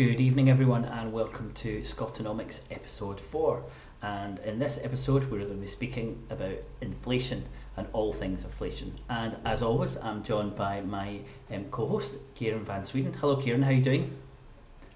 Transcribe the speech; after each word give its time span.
Good 0.00 0.18
evening, 0.18 0.48
everyone, 0.48 0.86
and 0.86 1.12
welcome 1.12 1.52
to 1.56 1.80
Scottonomics 1.80 2.60
episode 2.70 3.20
4. 3.20 3.62
And 4.02 4.38
in 4.38 4.58
this 4.58 4.80
episode, 4.82 5.30
we're 5.30 5.40
going 5.40 5.50
to 5.50 5.56
be 5.56 5.66
speaking 5.66 6.22
about 6.30 6.54
inflation 6.80 7.44
and 7.76 7.86
all 7.92 8.12
things 8.12 8.44
inflation. 8.44 8.94
And 9.10 9.36
as 9.44 9.60
always, 9.60 9.98
I'm 9.98 10.22
joined 10.22 10.56
by 10.56 10.80
my 10.80 11.20
um, 11.52 11.64
co 11.66 11.86
host, 11.86 12.16
Kieran 12.34 12.64
Van 12.64 12.82
Sweden. 12.82 13.12
Hello, 13.12 13.36
Kieran, 13.36 13.62
how 13.62 13.70
are 13.70 13.74
you 13.74 13.82
doing? 13.82 14.16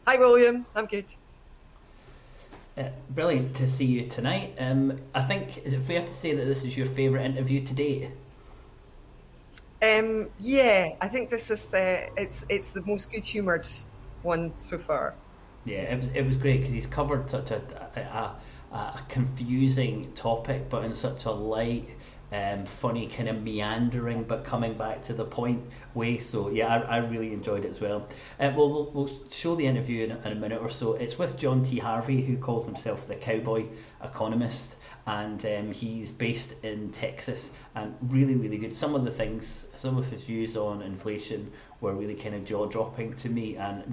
Hi, 0.07 0.17
William. 0.17 0.65
I'm 0.75 0.87
good. 0.87 1.07
Uh, 2.79 2.85
brilliant 3.11 3.55
to 3.57 3.69
see 3.69 3.85
you 3.85 4.09
tonight. 4.09 4.55
Um, 4.59 4.99
I 5.15 5.23
think, 5.23 5.59
is 5.67 5.75
it 5.75 5.81
fair 5.81 6.01
to 6.01 6.15
say 6.15 6.35
that 6.35 6.45
this 6.47 6.65
is 6.65 6.77
your 6.77 6.87
favourite 6.87 7.27
interview 7.27 7.65
to 7.67 7.75
date? 7.75 8.09
Um, 9.83 10.31
yeah, 10.39 10.97
I 11.01 11.09
think 11.09 11.31
this 11.31 11.51
is 11.51 11.69
the 11.71 12.09
it's 12.17 12.47
it's 12.49 12.71
the 12.71 12.83
most 12.87 13.13
good 13.13 13.25
humoured 13.25 13.69
one 14.23 14.59
so 14.59 14.79
far. 14.79 15.15
Yeah, 15.65 15.83
it 15.83 15.99
was 15.99 16.09
it 16.15 16.23
was 16.23 16.37
great 16.37 16.61
because 16.61 16.73
he's 16.75 16.87
covered 16.87 17.29
such 17.31 17.51
a, 17.51 17.61
a, 17.97 18.77
a 18.77 19.01
confusing 19.09 20.13
topic, 20.15 20.69
but 20.71 20.85
in 20.85 20.95
such 20.95 21.25
a 21.25 21.31
light, 21.31 21.89
um, 22.33 22.67
funny 22.67 23.07
kind 23.09 23.29
of 23.29 23.43
meandering, 23.43 24.25
but 24.25 24.45
coming 24.45 24.77
back 24.77 25.03
to 25.05 25.15
the 25.15 25.25
point 25.25 25.63
way. 25.95 26.19
So 26.19 26.51
yeah, 26.51 26.69
I, 26.69 26.97
I 26.97 26.99
really 26.99 27.33
enjoyed 27.33 27.65
it 27.65 27.71
as 27.71 27.81
well. 27.81 28.09
Uh, 28.41 28.53
well, 28.57 28.71
we'll 28.71 28.91
we'll 28.93 29.11
show 29.31 29.55
the 29.55 29.67
interview 29.67 30.05
in, 30.05 30.11
in 30.13 30.33
a 30.33 30.35
minute 30.35 30.61
or 30.61 30.71
so. 30.71 30.95
It's 30.95 31.19
with 31.19 31.39
John 31.39 31.63
T. 31.63 31.79
Harvey, 31.79 32.23
who 32.23 32.37
calls 32.37 32.65
himself 32.67 33.07
the 33.09 33.17
cowboy 33.17 33.67
economist 34.03 34.74
and 35.07 35.45
um, 35.45 35.73
he's 35.73 36.11
based 36.11 36.55
in 36.63 36.91
Texas 36.91 37.51
and 37.75 37.95
really 38.09 38.35
really 38.35 38.59
good. 38.59 38.73
Some 38.73 38.95
of 38.95 39.05
the 39.05 39.11
things 39.11 39.67
some 39.77 39.97
of 39.99 40.07
his 40.07 40.25
views 40.25 40.57
on 40.57 40.83
inflation 40.83 41.51
were 41.81 41.95
really 41.95 42.15
kind 42.15 42.35
of 42.35 42.45
jaw 42.45 42.67
dropping 42.67 43.15
to 43.15 43.29
me. 43.29 43.57
And 43.57 43.85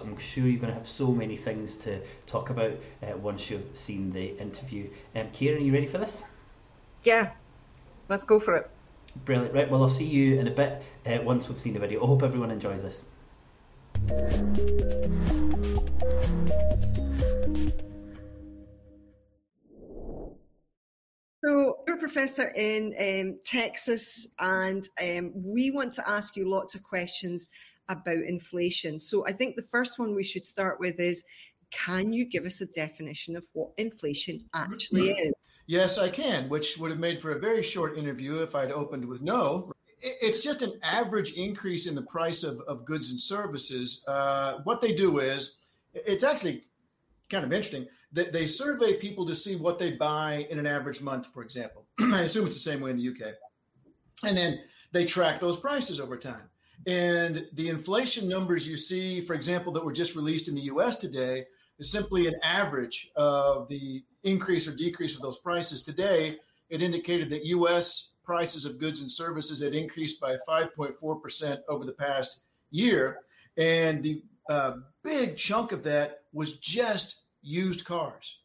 I'm 0.00 0.18
sure 0.18 0.46
you're 0.46 0.60
going 0.60 0.72
to 0.72 0.78
have 0.78 0.88
so 0.88 1.08
many 1.08 1.36
things 1.36 1.78
to 1.78 2.00
talk 2.26 2.50
about 2.50 2.72
uh, 3.02 3.16
once 3.16 3.50
you've 3.50 3.64
seen 3.74 4.12
the 4.12 4.36
interview. 4.38 4.88
Um, 5.16 5.28
Kieran 5.32 5.62
are 5.62 5.64
you 5.64 5.72
ready 5.72 5.86
for 5.86 5.98
this? 5.98 6.22
Yeah. 7.04 7.30
Let's 8.08 8.24
go 8.24 8.38
for 8.38 8.56
it. 8.56 8.70
Brilliant. 9.24 9.54
Right 9.54 9.70
well 9.70 9.82
I'll 9.82 9.88
see 9.88 10.04
you 10.04 10.38
in 10.38 10.46
a 10.46 10.52
bit 10.52 10.82
uh, 11.06 11.18
once 11.22 11.48
we've 11.48 11.58
seen 11.58 11.72
the 11.72 11.80
video. 11.80 12.02
I 12.04 12.06
hope 12.06 12.22
everyone 12.22 12.50
enjoys 12.50 12.82
this 12.82 13.02
professor 22.08 22.50
in 22.56 22.94
um, 22.98 23.38
Texas, 23.44 24.28
and 24.38 24.88
um, 25.02 25.30
we 25.34 25.70
want 25.70 25.92
to 25.92 26.08
ask 26.08 26.36
you 26.36 26.48
lots 26.48 26.74
of 26.74 26.82
questions 26.82 27.48
about 27.90 28.16
inflation. 28.16 28.98
So, 28.98 29.26
I 29.26 29.32
think 29.32 29.56
the 29.56 29.68
first 29.70 29.98
one 29.98 30.14
we 30.14 30.24
should 30.24 30.46
start 30.46 30.80
with 30.80 31.00
is 31.00 31.24
can 31.70 32.14
you 32.14 32.24
give 32.24 32.46
us 32.46 32.62
a 32.62 32.66
definition 32.68 33.36
of 33.36 33.46
what 33.52 33.72
inflation 33.76 34.40
actually 34.54 35.10
mm-hmm. 35.10 35.28
is? 35.28 35.46
Yes, 35.66 35.98
I 35.98 36.08
can, 36.08 36.48
which 36.48 36.78
would 36.78 36.90
have 36.90 36.98
made 36.98 37.20
for 37.20 37.32
a 37.32 37.38
very 37.38 37.62
short 37.62 37.98
interview 37.98 38.38
if 38.38 38.54
I'd 38.54 38.72
opened 38.72 39.04
with 39.04 39.20
no. 39.20 39.70
It's 40.00 40.42
just 40.42 40.62
an 40.62 40.80
average 40.82 41.32
increase 41.32 41.86
in 41.86 41.94
the 41.94 42.02
price 42.02 42.42
of, 42.42 42.60
of 42.60 42.86
goods 42.86 43.10
and 43.10 43.20
services. 43.20 44.02
Uh, 44.08 44.60
what 44.64 44.80
they 44.80 44.94
do 44.94 45.18
is, 45.18 45.56
it's 45.92 46.24
actually 46.24 46.64
kind 47.28 47.44
of 47.44 47.52
interesting 47.52 47.86
that 48.12 48.32
they 48.32 48.46
survey 48.46 48.94
people 48.94 49.26
to 49.26 49.34
see 49.34 49.56
what 49.56 49.78
they 49.78 49.90
buy 49.90 50.46
in 50.48 50.58
an 50.58 50.66
average 50.66 51.02
month, 51.02 51.26
for 51.26 51.42
example. 51.42 51.84
I 52.12 52.22
assume 52.22 52.46
it's 52.46 52.56
the 52.56 52.70
same 52.70 52.80
way 52.80 52.90
in 52.90 52.96
the 52.96 53.08
UK. 53.08 53.34
And 54.24 54.36
then 54.36 54.60
they 54.92 55.04
track 55.04 55.40
those 55.40 55.58
prices 55.58 56.00
over 56.00 56.16
time. 56.16 56.48
And 56.86 57.46
the 57.54 57.68
inflation 57.68 58.28
numbers 58.28 58.66
you 58.66 58.76
see, 58.76 59.20
for 59.20 59.34
example, 59.34 59.72
that 59.72 59.84
were 59.84 59.92
just 59.92 60.14
released 60.14 60.48
in 60.48 60.54
the 60.54 60.62
US 60.62 60.96
today, 60.96 61.44
is 61.78 61.90
simply 61.90 62.26
an 62.26 62.36
average 62.42 63.10
of 63.16 63.68
the 63.68 64.04
increase 64.24 64.66
or 64.66 64.74
decrease 64.74 65.14
of 65.14 65.22
those 65.22 65.38
prices. 65.38 65.82
Today, 65.82 66.38
it 66.70 66.82
indicated 66.82 67.30
that 67.30 67.44
US 67.46 68.12
prices 68.24 68.64
of 68.64 68.78
goods 68.78 69.00
and 69.00 69.10
services 69.10 69.62
had 69.62 69.74
increased 69.74 70.20
by 70.20 70.36
5.4% 70.48 71.58
over 71.68 71.84
the 71.84 71.92
past 71.92 72.40
year. 72.70 73.20
And 73.56 74.02
the 74.02 74.22
uh, 74.48 74.76
big 75.02 75.36
chunk 75.36 75.72
of 75.72 75.82
that 75.84 76.20
was 76.32 76.58
just 76.58 77.22
used 77.42 77.84
cars. 77.84 78.38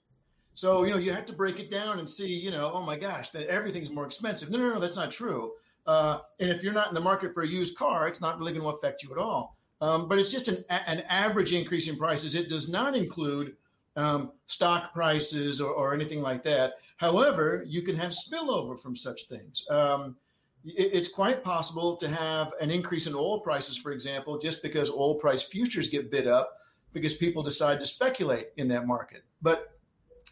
So, 0.63 0.85
you 0.85 0.91
know, 0.91 0.97
you 0.97 1.11
have 1.11 1.25
to 1.25 1.33
break 1.33 1.59
it 1.59 1.69
down 1.69 1.99
and 1.99 2.09
see, 2.09 2.25
you 2.25 2.49
know, 2.49 2.71
oh 2.73 2.81
my 2.81 2.95
gosh, 2.95 3.31
that 3.31 3.47
everything's 3.47 3.91
more 3.91 4.05
expensive. 4.05 4.49
No, 4.49 4.57
no, 4.57 4.75
no, 4.75 4.79
that's 4.79 4.95
not 4.95 5.11
true. 5.11 5.51
Uh, 5.85 6.19
and 6.39 6.49
if 6.49 6.63
you're 6.63 6.71
not 6.71 6.87
in 6.87 6.93
the 6.93 7.01
market 7.01 7.33
for 7.33 7.43
a 7.43 7.47
used 7.47 7.77
car, 7.77 8.07
it's 8.07 8.21
not 8.21 8.39
really 8.39 8.53
going 8.53 8.63
to 8.63 8.69
affect 8.69 9.03
you 9.03 9.11
at 9.11 9.17
all. 9.17 9.57
Um, 9.81 10.07
but 10.07 10.19
it's 10.19 10.31
just 10.31 10.47
an, 10.47 10.63
an 10.69 11.01
average 11.09 11.51
increase 11.51 11.89
in 11.89 11.97
prices. 11.97 12.33
It 12.33 12.47
does 12.47 12.69
not 12.69 12.95
include 12.95 13.57
um, 13.97 14.31
stock 14.45 14.93
prices 14.93 15.59
or, 15.59 15.69
or, 15.73 15.93
anything 15.93 16.21
like 16.21 16.45
that. 16.45 16.75
However, 16.95 17.65
you 17.67 17.81
can 17.81 17.97
have 17.97 18.13
spillover 18.13 18.79
from 18.79 18.95
such 18.95 19.25
things. 19.25 19.67
Um, 19.69 20.15
it, 20.63 20.91
it's 20.93 21.09
quite 21.09 21.43
possible 21.43 21.97
to 21.97 22.07
have 22.07 22.53
an 22.61 22.71
increase 22.71 23.05
in 23.05 23.15
oil 23.15 23.41
prices, 23.41 23.75
for 23.75 23.91
example, 23.91 24.37
just 24.39 24.63
because 24.63 24.89
oil 24.89 25.15
price 25.15 25.43
futures 25.43 25.89
get 25.89 26.09
bid 26.09 26.25
up 26.25 26.59
because 26.93 27.15
people 27.15 27.43
decide 27.43 27.81
to 27.81 27.85
speculate 27.85 28.51
in 28.55 28.69
that 28.69 28.87
market. 28.87 29.25
But 29.41 29.72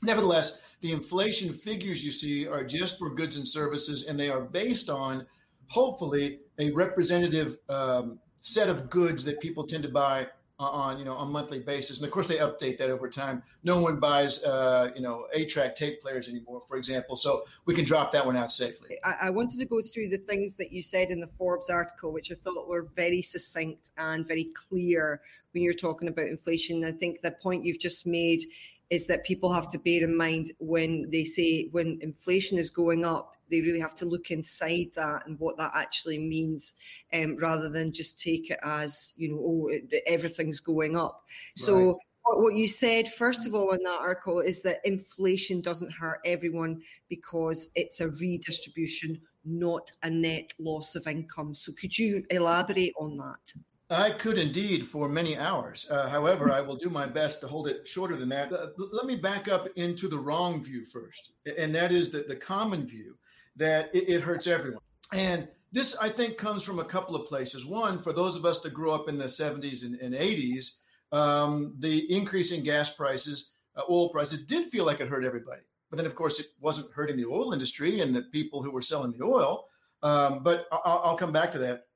nevertheless, 0.02 0.60
the 0.82 0.92
inflation 0.92 1.54
figures 1.54 2.04
you 2.04 2.12
see 2.12 2.48
are 2.48 2.64
just 2.64 2.98
for 2.98 3.10
goods 3.10 3.38
and 3.38 3.48
services, 3.48 4.06
and 4.08 4.20
they 4.20 4.30
are 4.30 4.42
based 4.42 4.90
on 4.90 5.26
hopefully 5.68 6.40
a 6.60 6.72
representative 6.72 7.58
um, 7.70 8.20
set 8.42 8.68
of 8.68 8.90
goods 8.90 9.24
that 9.26 9.40
people 9.40 9.66
tend 9.66 9.84
to 9.84 9.90
buy 9.90 10.28
on 10.60 11.00
you 11.00 11.06
know 11.06 11.14
on 11.14 11.28
a 11.28 11.32
monthly 11.32 11.60
basis. 11.60 11.98
And 11.98 12.06
of 12.06 12.12
course 12.12 12.28
they 12.28 12.38
update 12.38 12.78
that 12.78 12.90
over 12.90 13.10
time. 13.10 13.42
No 13.64 13.80
one 13.80 14.00
buys 14.00 14.44
uh, 14.44 14.90
you 14.96 15.02
know 15.02 15.26
eight 15.34 15.50
track 15.50 15.76
tape 15.76 16.02
players 16.02 16.28
anymore 16.28 16.62
for 16.68 16.78
example 16.78 17.16
so 17.16 17.44
we 17.66 17.74
can 17.74 17.84
drop 17.84 18.12
that 18.12 18.26
one 18.26 18.38
out 18.38 18.52
safely. 18.52 18.98
I, 19.04 19.16
I, 19.24 19.30
wanted 19.32 19.60
to 19.60 19.66
go 19.66 19.82
through 19.82 20.10
the 20.10 20.18
things 20.18 20.56
that 20.56 20.72
you 20.72 20.82
said 20.82 21.10
in 21.10 21.20
the 21.20 21.30
forbes 21.38 21.70
article 21.70 22.14
which 22.14 22.32
i 22.32 22.36
thought 22.36 22.68
were 22.68 22.88
very 22.96 23.22
succinct 23.22 23.90
and 23.98 24.28
very 24.28 24.52
clear 24.54 25.22
when 25.54 25.64
you're 25.64 25.74
talking 25.74 26.08
about 26.08 26.28
inflation. 26.28 26.84
I 26.86 26.92
think 26.92 27.22
the 27.22 27.32
point 27.32 27.66
you've 27.66 27.80
just 27.80 28.08
made 28.08 28.42
is 28.92 29.08
that 29.08 29.24
people 29.24 29.52
have 29.52 29.70
to 29.70 29.80
bear 29.80 30.04
in 30.04 30.16
mind 30.16 30.52
when 30.60 31.10
they 31.10 31.24
say 31.24 31.70
when 31.72 31.98
inflation 32.02 32.60
is 32.60 32.70
going 32.70 33.06
up, 33.06 33.38
they 33.50 33.62
really 33.62 33.80
have 33.80 33.96
to 33.96 34.06
look 34.06 34.32
inside 34.32 34.92
that 34.96 35.26
and 35.26 35.40
what 35.40 35.58
that 35.58 35.72
actually 35.74 36.20
means, 36.20 36.74
um, 37.14 37.38
rather 37.38 37.70
than 37.70 37.94
just 37.94 38.20
take 38.20 38.52
it 38.52 38.60
as 38.64 39.14
you 39.16 39.30
know, 39.30 39.40
oh, 39.42 40.00
everything's 40.06 40.60
going 40.60 40.96
up. 40.96 41.24
So. 41.56 41.88
Right. 41.88 41.96
What 42.24 42.54
you 42.54 42.68
said, 42.68 43.12
first 43.12 43.48
of 43.48 43.56
all, 43.56 43.72
in 43.72 43.82
that 43.82 44.00
article 44.00 44.42
is 44.42 44.62
that 44.62 44.80
inflation 44.86 45.60
doesn't 45.60 45.92
hurt 45.92 46.20
everyone 46.24 46.80
because 47.10 47.72
it's 47.76 48.00
a 48.00 48.10
redistribution, 48.10 49.20
not 49.44 49.90
a 50.04 50.10
net 50.10 50.54
loss 50.60 50.94
of 50.96 51.08
income. 51.08 51.56
So, 51.56 51.74
could 51.74 51.98
you 51.98 52.24
elaborate 52.30 52.94
on 53.00 53.18
that? 53.18 53.54
I 53.92 54.12
could 54.12 54.38
indeed 54.38 54.88
for 54.88 55.10
many 55.10 55.38
hours. 55.38 55.86
Uh, 55.90 56.08
however, 56.08 56.52
I 56.52 56.62
will 56.62 56.78
do 56.78 56.90
my 56.90 57.06
best 57.06 57.42
to 57.42 57.48
hold 57.48 57.68
it 57.68 57.88
shorter 57.88 58.16
than 58.16 58.30
that. 58.30 58.52
Uh, 58.52 58.68
let 58.78 59.06
me 59.06 59.16
back 59.16 59.50
up 59.50 59.68
into 59.76 60.08
the 60.08 60.18
wrong 60.18 60.64
view 60.64 60.86
first, 60.86 61.32
and 61.58 61.76
that 61.76 61.92
is 61.92 62.10
the, 62.10 62.26
the 62.28 62.36
common 62.36 62.88
view 62.88 63.18
that 63.58 63.94
it, 63.94 64.10
it 64.10 64.22
hurts 64.22 64.48
everyone. 64.48 64.82
And 65.12 65.48
this, 65.74 65.98
I 65.98 66.08
think, 66.08 66.38
comes 66.38 66.64
from 66.64 66.80
a 66.80 66.86
couple 66.86 67.16
of 67.16 67.28
places. 67.28 67.66
One, 67.66 68.00
for 68.00 68.14
those 68.14 68.38
of 68.38 68.46
us 68.46 68.60
that 68.62 68.74
grew 68.74 68.92
up 68.92 69.10
in 69.10 69.18
the 69.18 69.26
70s 69.26 69.84
and, 69.84 69.96
and 69.96 70.16
80s, 70.16 70.78
um, 71.12 71.76
the 71.80 72.10
increase 72.14 72.54
in 72.54 72.64
gas 72.64 72.94
prices, 72.94 73.52
uh, 73.76 73.82
oil 73.90 74.10
prices, 74.10 74.46
did 74.46 74.68
feel 74.68 74.86
like 74.86 75.02
it 75.02 75.10
hurt 75.10 75.26
everybody. 75.26 75.62
But 75.90 75.98
then, 75.98 76.06
of 76.06 76.16
course, 76.16 76.40
it 76.40 76.48
wasn't 76.62 76.94
hurting 76.94 77.18
the 77.18 77.26
oil 77.26 77.52
industry 77.52 78.00
and 78.00 78.16
the 78.16 78.22
people 78.22 78.64
who 78.64 78.72
were 78.72 78.82
selling 78.82 79.12
the 79.12 79.26
oil. 79.26 79.68
Um, 80.02 80.44
but 80.44 80.68
I'll, 80.72 81.02
I'll 81.04 81.18
come 81.18 81.34
back 81.34 81.52
to 81.52 81.60
that. 81.60 81.88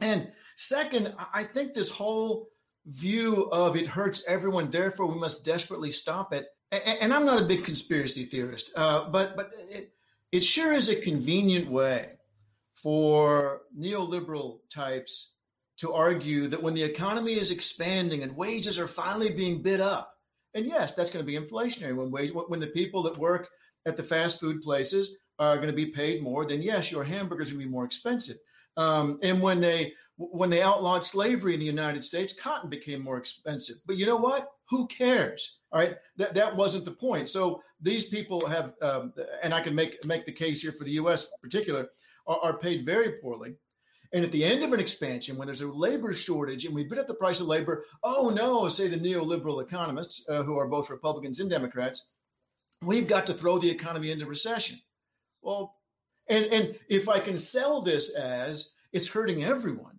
And 0.00 0.32
Second, 0.62 1.14
I 1.32 1.42
think 1.42 1.72
this 1.72 1.88
whole 1.88 2.50
view 2.84 3.48
of 3.50 3.76
it 3.76 3.86
hurts 3.86 4.22
everyone, 4.28 4.70
therefore 4.70 5.06
we 5.06 5.18
must 5.18 5.42
desperately 5.42 5.90
stop 5.90 6.34
it. 6.34 6.48
And 6.70 7.14
I'm 7.14 7.24
not 7.24 7.40
a 7.40 7.46
big 7.46 7.64
conspiracy 7.64 8.26
theorist, 8.26 8.70
uh, 8.76 9.08
but 9.08 9.36
but 9.36 9.54
it, 9.70 9.94
it 10.32 10.44
sure 10.44 10.74
is 10.74 10.90
a 10.90 11.00
convenient 11.00 11.70
way 11.70 12.10
for 12.74 13.62
neoliberal 13.74 14.58
types 14.70 15.32
to 15.78 15.94
argue 15.94 16.46
that 16.48 16.62
when 16.62 16.74
the 16.74 16.82
economy 16.82 17.38
is 17.38 17.50
expanding 17.50 18.22
and 18.22 18.36
wages 18.36 18.78
are 18.78 18.86
finally 18.86 19.32
being 19.32 19.62
bid 19.62 19.80
up, 19.80 20.12
and 20.52 20.66
yes, 20.66 20.92
that's 20.92 21.08
going 21.08 21.24
to 21.24 21.32
be 21.32 21.38
inflationary 21.38 21.96
when 21.96 22.10
wage, 22.10 22.32
when 22.34 22.60
the 22.60 22.66
people 22.66 23.02
that 23.04 23.16
work 23.16 23.48
at 23.86 23.96
the 23.96 24.02
fast 24.02 24.38
food 24.38 24.60
places 24.60 25.16
are 25.38 25.56
going 25.56 25.68
to 25.68 25.72
be 25.72 25.86
paid 25.86 26.22
more, 26.22 26.44
then 26.44 26.60
yes, 26.60 26.92
your 26.92 27.02
hamburgers 27.02 27.48
are 27.48 27.54
going 27.54 27.64
to 27.64 27.68
be 27.68 27.72
more 27.72 27.86
expensive. 27.86 28.36
Um, 28.76 29.18
and 29.22 29.40
when 29.42 29.60
they 29.60 29.94
when 30.16 30.50
they 30.50 30.60
outlawed 30.60 31.02
slavery 31.02 31.54
in 31.54 31.60
the 31.60 31.66
United 31.66 32.04
States, 32.04 32.34
cotton 32.38 32.68
became 32.68 33.02
more 33.02 33.16
expensive. 33.16 33.76
But 33.86 33.96
you 33.96 34.04
know 34.04 34.16
what? 34.16 34.48
Who 34.68 34.86
cares? 34.86 35.60
All 35.72 35.80
right, 35.80 35.96
that 36.16 36.34
that 36.34 36.54
wasn't 36.54 36.84
the 36.84 36.90
point. 36.90 37.28
So 37.28 37.62
these 37.80 38.08
people 38.08 38.46
have, 38.46 38.74
um, 38.82 39.12
and 39.42 39.54
I 39.54 39.62
can 39.62 39.74
make 39.74 40.04
make 40.04 40.26
the 40.26 40.32
case 40.32 40.60
here 40.60 40.72
for 40.72 40.84
the 40.84 40.92
U.S. 40.92 41.24
in 41.24 41.30
particular, 41.42 41.88
are, 42.26 42.38
are 42.42 42.58
paid 42.58 42.84
very 42.84 43.12
poorly. 43.12 43.56
And 44.12 44.24
at 44.24 44.32
the 44.32 44.44
end 44.44 44.64
of 44.64 44.72
an 44.72 44.80
expansion, 44.80 45.36
when 45.36 45.46
there's 45.46 45.60
a 45.60 45.68
labor 45.68 46.12
shortage 46.12 46.64
and 46.64 46.74
we 46.74 46.82
bid 46.82 46.98
up 46.98 47.06
the 47.06 47.14
price 47.14 47.40
of 47.40 47.46
labor, 47.46 47.84
oh 48.02 48.28
no, 48.28 48.66
say 48.66 48.88
the 48.88 48.96
neoliberal 48.96 49.62
economists, 49.62 50.28
uh, 50.28 50.42
who 50.42 50.58
are 50.58 50.66
both 50.66 50.90
Republicans 50.90 51.38
and 51.38 51.48
Democrats, 51.48 52.08
we've 52.82 53.06
got 53.06 53.24
to 53.26 53.34
throw 53.34 53.58
the 53.58 53.70
economy 53.70 54.10
into 54.10 54.26
recession. 54.26 54.80
Well, 55.42 55.76
and, 56.30 56.46
and 56.46 56.74
if 56.88 57.08
I 57.08 57.18
can 57.18 57.36
sell 57.36 57.82
this 57.82 58.14
as 58.14 58.72
it's 58.92 59.08
hurting 59.08 59.44
everyone, 59.44 59.98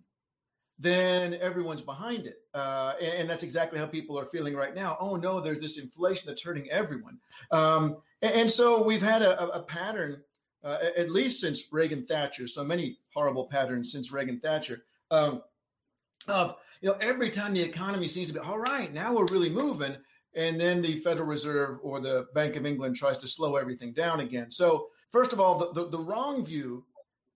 then 0.78 1.34
everyone's 1.34 1.82
behind 1.82 2.26
it. 2.26 2.38
Uh, 2.54 2.94
and, 3.00 3.12
and, 3.14 3.30
that's 3.30 3.44
exactly 3.44 3.78
how 3.78 3.86
people 3.86 4.18
are 4.18 4.26
feeling 4.26 4.54
right 4.54 4.74
now. 4.74 4.96
Oh 4.98 5.14
no, 5.14 5.40
there's 5.40 5.60
this 5.60 5.78
inflation 5.78 6.24
that's 6.26 6.42
hurting 6.42 6.68
everyone. 6.70 7.18
Um, 7.52 7.98
and, 8.20 8.34
and, 8.34 8.50
so 8.50 8.82
we've 8.82 9.02
had 9.02 9.22
a, 9.22 9.48
a 9.52 9.62
pattern, 9.62 10.22
uh, 10.64 10.78
at 10.96 11.10
least 11.10 11.40
since 11.40 11.72
Reagan 11.72 12.04
Thatcher, 12.04 12.48
so 12.48 12.64
many 12.64 12.98
horrible 13.14 13.46
patterns 13.46 13.92
since 13.92 14.10
Reagan 14.10 14.40
Thatcher, 14.40 14.82
um, 15.10 15.42
of 16.26 16.56
you 16.80 16.88
know 16.88 16.96
every 17.00 17.30
time 17.30 17.54
the 17.54 17.62
economy 17.62 18.08
seems 18.08 18.26
to 18.28 18.34
be 18.34 18.40
all 18.40 18.58
right, 18.58 18.92
now 18.92 19.14
we're 19.14 19.26
really 19.26 19.50
moving, 19.50 19.96
and 20.34 20.60
then 20.60 20.82
the 20.82 20.98
Federal 20.98 21.26
Reserve 21.26 21.78
or 21.82 22.00
the 22.00 22.26
Bank 22.34 22.56
of 22.56 22.66
England 22.66 22.96
tries 22.96 23.18
to 23.18 23.28
slow 23.28 23.56
everything 23.56 23.92
down 23.92 24.20
again. 24.20 24.50
So 24.50 24.88
first 25.12 25.32
of 25.32 25.40
all, 25.40 25.58
the, 25.58 25.72
the, 25.72 25.90
the 25.90 25.98
wrong 25.98 26.44
view 26.44 26.84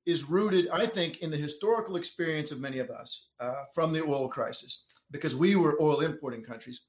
is 0.07 0.29
rooted, 0.29 0.69
I 0.73 0.87
think, 0.87 1.19
in 1.19 1.31
the 1.31 1.37
historical 1.37 1.97
experience 1.97 2.53
of 2.53 2.61
many 2.61 2.79
of 2.79 2.91
us 2.91 3.29
uh, 3.41 3.65
from 3.75 3.93
the 3.93 4.03
oil 4.03 4.29
crisis, 4.29 4.85
because 5.11 5.35
we 5.37 5.57
were 5.57 5.81
oil 5.81 6.01
importing 6.01 6.43
countries, 6.43 6.81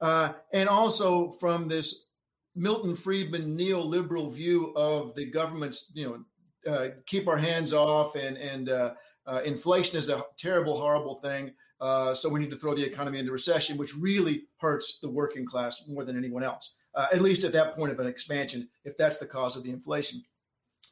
uh, 0.00 0.34
and 0.52 0.68
also 0.68 1.30
from 1.32 1.68
this 1.68 2.06
Milton 2.54 2.94
Friedman 2.94 3.56
neoliberal 3.56 4.32
view 4.32 4.72
of 4.76 5.14
the 5.14 5.26
government's, 5.30 5.90
you 5.94 6.06
know, 6.06 6.72
uh, 6.72 6.88
keep 7.06 7.28
our 7.28 7.38
hands 7.38 7.72
off, 7.72 8.16
and 8.16 8.36
and 8.36 8.68
uh, 8.68 8.94
uh, 9.26 9.40
inflation 9.44 9.96
is 9.96 10.08
a 10.08 10.24
terrible, 10.38 10.78
horrible 10.78 11.14
thing. 11.14 11.52
Uh, 11.80 12.12
so 12.12 12.28
we 12.28 12.40
need 12.40 12.50
to 12.50 12.56
throw 12.56 12.74
the 12.74 12.84
economy 12.84 13.18
into 13.18 13.30
recession, 13.30 13.78
which 13.78 13.94
really 13.96 14.42
hurts 14.58 14.98
the 15.00 15.08
working 15.08 15.46
class 15.46 15.84
more 15.88 16.04
than 16.04 16.18
anyone 16.18 16.42
else. 16.42 16.74
At 17.12 17.22
least 17.22 17.44
at 17.44 17.52
that 17.52 17.74
point 17.74 17.92
of 17.92 18.00
an 18.00 18.06
expansion, 18.06 18.68
if 18.84 18.96
that's 18.96 19.18
the 19.18 19.26
cause 19.26 19.56
of 19.56 19.62
the 19.62 19.70
inflation. 19.70 20.22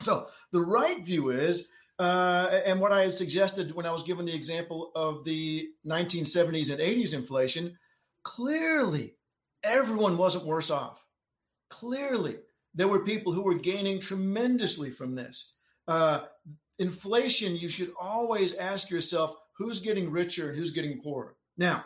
So 0.00 0.28
the 0.52 0.60
right 0.60 1.02
view 1.04 1.30
is, 1.30 1.68
uh, 1.98 2.60
and 2.66 2.80
what 2.80 2.92
I 2.92 3.02
had 3.02 3.16
suggested 3.16 3.74
when 3.74 3.86
I 3.86 3.92
was 3.92 4.02
given 4.02 4.26
the 4.26 4.34
example 4.34 4.92
of 4.94 5.24
the 5.24 5.68
1970s 5.86 6.70
and 6.70 6.80
80s 6.80 7.14
inflation, 7.14 7.78
clearly 8.22 9.14
everyone 9.62 10.16
wasn't 10.16 10.44
worse 10.44 10.70
off. 10.70 11.02
Clearly, 11.70 12.36
there 12.74 12.88
were 12.88 13.04
people 13.04 13.32
who 13.32 13.42
were 13.42 13.54
gaining 13.54 13.98
tremendously 13.98 14.90
from 14.90 15.14
this. 15.14 15.54
Uh, 15.88 16.24
inflation, 16.78 17.56
you 17.56 17.68
should 17.68 17.92
always 17.98 18.54
ask 18.54 18.90
yourself 18.90 19.36
who's 19.56 19.80
getting 19.80 20.10
richer 20.10 20.50
and 20.50 20.58
who's 20.58 20.70
getting 20.70 21.00
poorer. 21.00 21.36
Now, 21.56 21.84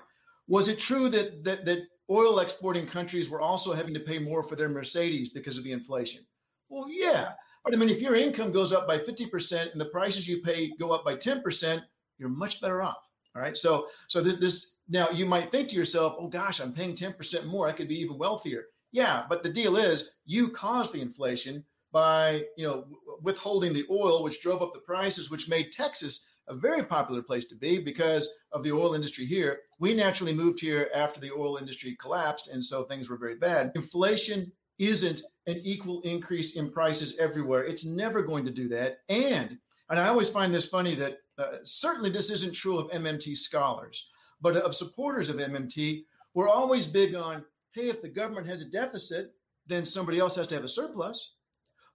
was 0.48 0.68
it 0.68 0.78
true 0.78 1.08
that 1.10 1.44
that, 1.44 1.64
that 1.64 1.82
oil 2.10 2.40
exporting 2.40 2.86
countries 2.86 3.30
were 3.30 3.40
also 3.40 3.72
having 3.72 3.94
to 3.94 4.00
pay 4.00 4.18
more 4.18 4.42
for 4.42 4.56
their 4.56 4.68
Mercedes 4.68 5.28
because 5.28 5.56
of 5.56 5.64
the 5.64 5.72
inflation? 5.72 6.24
Well, 6.68 6.86
yeah, 6.88 7.32
but 7.64 7.74
I 7.74 7.76
mean, 7.76 7.88
if 7.88 8.00
your 8.00 8.14
income 8.14 8.52
goes 8.52 8.72
up 8.72 8.86
by 8.86 8.98
50% 8.98 9.72
and 9.72 9.80
the 9.80 9.86
prices 9.86 10.26
you 10.26 10.40
pay 10.42 10.72
go 10.78 10.90
up 10.90 11.04
by 11.04 11.16
10%, 11.16 11.82
you're 12.18 12.28
much 12.28 12.60
better 12.60 12.82
off. 12.82 13.08
All 13.34 13.42
right. 13.42 13.56
So, 13.56 13.86
so 14.08 14.20
this, 14.20 14.36
this 14.36 14.72
now 14.88 15.10
you 15.10 15.26
might 15.26 15.52
think 15.52 15.68
to 15.68 15.76
yourself, 15.76 16.16
oh 16.18 16.28
gosh, 16.28 16.60
I'm 16.60 16.72
paying 16.72 16.96
10% 16.96 17.44
more. 17.44 17.68
I 17.68 17.72
could 17.72 17.88
be 17.88 18.00
even 18.00 18.18
wealthier. 18.18 18.64
Yeah. 18.92 19.24
But 19.28 19.42
the 19.42 19.52
deal 19.52 19.76
is 19.76 20.12
you 20.26 20.48
caused 20.48 20.92
the 20.92 21.00
inflation 21.00 21.64
by, 21.92 22.44
you 22.56 22.66
know, 22.66 22.86
withholding 23.22 23.72
the 23.72 23.86
oil, 23.90 24.22
which 24.22 24.42
drove 24.42 24.62
up 24.62 24.72
the 24.72 24.80
prices, 24.80 25.30
which 25.30 25.48
made 25.48 25.72
Texas 25.72 26.26
a 26.50 26.54
very 26.54 26.82
popular 26.82 27.22
place 27.22 27.46
to 27.46 27.54
be 27.54 27.78
because 27.78 28.28
of 28.52 28.62
the 28.62 28.72
oil 28.72 28.94
industry 28.94 29.24
here. 29.24 29.60
We 29.78 29.94
naturally 29.94 30.34
moved 30.34 30.60
here 30.60 30.90
after 30.94 31.20
the 31.20 31.32
oil 31.32 31.56
industry 31.56 31.96
collapsed. 32.00 32.48
And 32.48 32.62
so 32.62 32.84
things 32.84 33.08
were 33.08 33.16
very 33.16 33.36
bad. 33.36 33.72
Inflation 33.74 34.52
isn't 34.78 35.22
an 35.46 35.60
equal 35.62 36.00
increase 36.02 36.56
in 36.56 36.70
prices 36.70 37.16
everywhere. 37.18 37.64
It's 37.64 37.86
never 37.86 38.22
going 38.22 38.44
to 38.44 38.50
do 38.50 38.68
that. 38.68 38.98
And 39.08 39.58
and 39.90 39.98
I 39.98 40.06
always 40.06 40.30
find 40.30 40.54
this 40.54 40.66
funny 40.66 40.94
that 40.94 41.18
uh, 41.36 41.56
certainly 41.64 42.10
this 42.10 42.30
isn't 42.30 42.54
true 42.54 42.78
of 42.78 42.90
MMT 42.92 43.36
scholars, 43.36 44.06
but 44.40 44.54
of 44.56 44.76
supporters 44.76 45.28
of 45.28 45.36
MMT, 45.36 46.04
we're 46.32 46.48
always 46.48 46.86
big 46.86 47.16
on, 47.16 47.44
hey, 47.72 47.88
if 47.88 48.00
the 48.00 48.08
government 48.08 48.46
has 48.46 48.60
a 48.60 48.66
deficit, 48.66 49.32
then 49.66 49.84
somebody 49.84 50.20
else 50.20 50.36
has 50.36 50.46
to 50.46 50.54
have 50.54 50.62
a 50.62 50.68
surplus. 50.68 51.32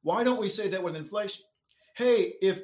Why 0.01 0.25
don't 0.25 0.41
we 0.41 0.49
say 0.49 0.67
that 0.67 0.83
with 0.83 0.97
inflation? 0.97 1.45
Hey, 1.95 2.33
if 2.41 2.59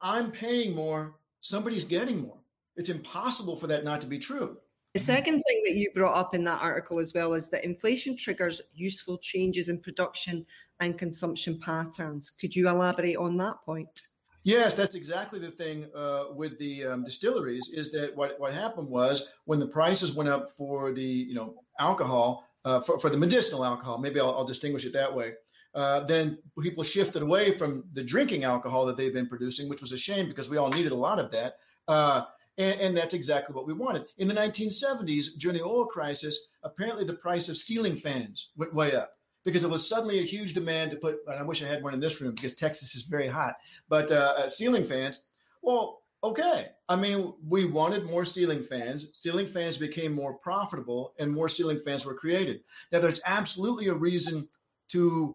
I'm 0.00 0.30
paying 0.30 0.72
more, 0.74 1.16
somebody's 1.40 1.84
getting 1.84 2.22
more. 2.22 2.38
It's 2.76 2.90
impossible 2.90 3.56
for 3.56 3.66
that 3.66 3.84
not 3.84 4.00
to 4.02 4.06
be 4.06 4.18
true. 4.18 4.58
The 4.94 5.00
second 5.00 5.34
thing 5.34 5.62
that 5.66 5.74
you 5.74 5.90
brought 5.94 6.16
up 6.16 6.34
in 6.34 6.42
that 6.44 6.60
article 6.60 6.98
as 6.98 7.14
well 7.14 7.34
is 7.34 7.48
that 7.50 7.64
inflation 7.64 8.16
triggers 8.16 8.60
useful 8.74 9.18
changes 9.18 9.68
in 9.68 9.78
production 9.78 10.44
and 10.80 10.98
consumption 10.98 11.60
patterns. 11.60 12.30
Could 12.30 12.56
you 12.56 12.68
elaborate 12.68 13.16
on 13.16 13.36
that 13.36 13.62
point? 13.64 14.02
Yes, 14.42 14.74
that's 14.74 14.94
exactly 14.94 15.38
the 15.38 15.50
thing 15.50 15.86
uh, 15.94 16.26
with 16.34 16.58
the 16.58 16.86
um, 16.86 17.04
distilleries. 17.04 17.70
Is 17.72 17.92
that 17.92 18.16
what 18.16 18.40
what 18.40 18.54
happened 18.54 18.88
was 18.88 19.28
when 19.44 19.60
the 19.60 19.66
prices 19.66 20.14
went 20.14 20.30
up 20.30 20.50
for 20.50 20.92
the 20.92 21.02
you 21.02 21.34
know 21.34 21.62
alcohol 21.78 22.48
uh, 22.64 22.80
for 22.80 22.98
for 22.98 23.10
the 23.10 23.18
medicinal 23.18 23.64
alcohol. 23.64 23.98
Maybe 23.98 24.18
I'll, 24.18 24.34
I'll 24.34 24.44
distinguish 24.44 24.84
it 24.86 24.94
that 24.94 25.14
way. 25.14 25.34
Uh, 25.74 26.00
then 26.00 26.38
people 26.60 26.82
shifted 26.82 27.22
away 27.22 27.56
from 27.56 27.84
the 27.92 28.02
drinking 28.02 28.44
alcohol 28.44 28.84
that 28.86 28.96
they've 28.96 29.12
been 29.12 29.28
producing, 29.28 29.68
which 29.68 29.80
was 29.80 29.92
a 29.92 29.98
shame 29.98 30.26
because 30.26 30.50
we 30.50 30.56
all 30.56 30.70
needed 30.70 30.92
a 30.92 30.96
lot 30.96 31.18
of 31.18 31.30
that. 31.30 31.58
Uh, 31.86 32.22
and, 32.58 32.80
and, 32.80 32.96
that's 32.96 33.14
exactly 33.14 33.54
what 33.54 33.66
we 33.66 33.72
wanted. 33.72 34.04
In 34.18 34.28
the 34.28 34.34
1970s, 34.34 35.38
during 35.38 35.56
the 35.56 35.64
oil 35.64 35.86
crisis, 35.86 36.48
apparently 36.62 37.04
the 37.04 37.14
price 37.14 37.48
of 37.48 37.56
ceiling 37.56 37.96
fans 37.96 38.50
went 38.56 38.74
way 38.74 38.94
up 38.94 39.12
because 39.44 39.64
it 39.64 39.70
was 39.70 39.88
suddenly 39.88 40.18
a 40.18 40.24
huge 40.24 40.52
demand 40.52 40.90
to 40.90 40.96
put, 40.96 41.18
and 41.26 41.38
I 41.38 41.42
wish 41.42 41.62
I 41.62 41.66
had 41.66 41.82
one 41.82 41.94
in 41.94 42.00
this 42.00 42.20
room 42.20 42.34
because 42.34 42.54
Texas 42.54 42.94
is 42.94 43.04
very 43.04 43.26
hot, 43.26 43.54
but 43.88 44.12
uh, 44.12 44.34
uh, 44.36 44.48
ceiling 44.48 44.84
fans. 44.84 45.24
Well, 45.62 46.02
okay. 46.22 46.68
I 46.88 46.96
mean, 46.96 47.32
we 47.46 47.64
wanted 47.64 48.04
more 48.04 48.24
ceiling 48.24 48.62
fans. 48.62 49.10
Ceiling 49.14 49.46
fans 49.46 49.78
became 49.78 50.12
more 50.12 50.34
profitable 50.34 51.14
and 51.18 51.32
more 51.32 51.48
ceiling 51.48 51.80
fans 51.84 52.04
were 52.04 52.14
created. 52.14 52.60
Now, 52.92 53.00
there's 53.00 53.20
absolutely 53.24 53.88
a 53.88 53.94
reason 53.94 54.48
to 54.88 55.34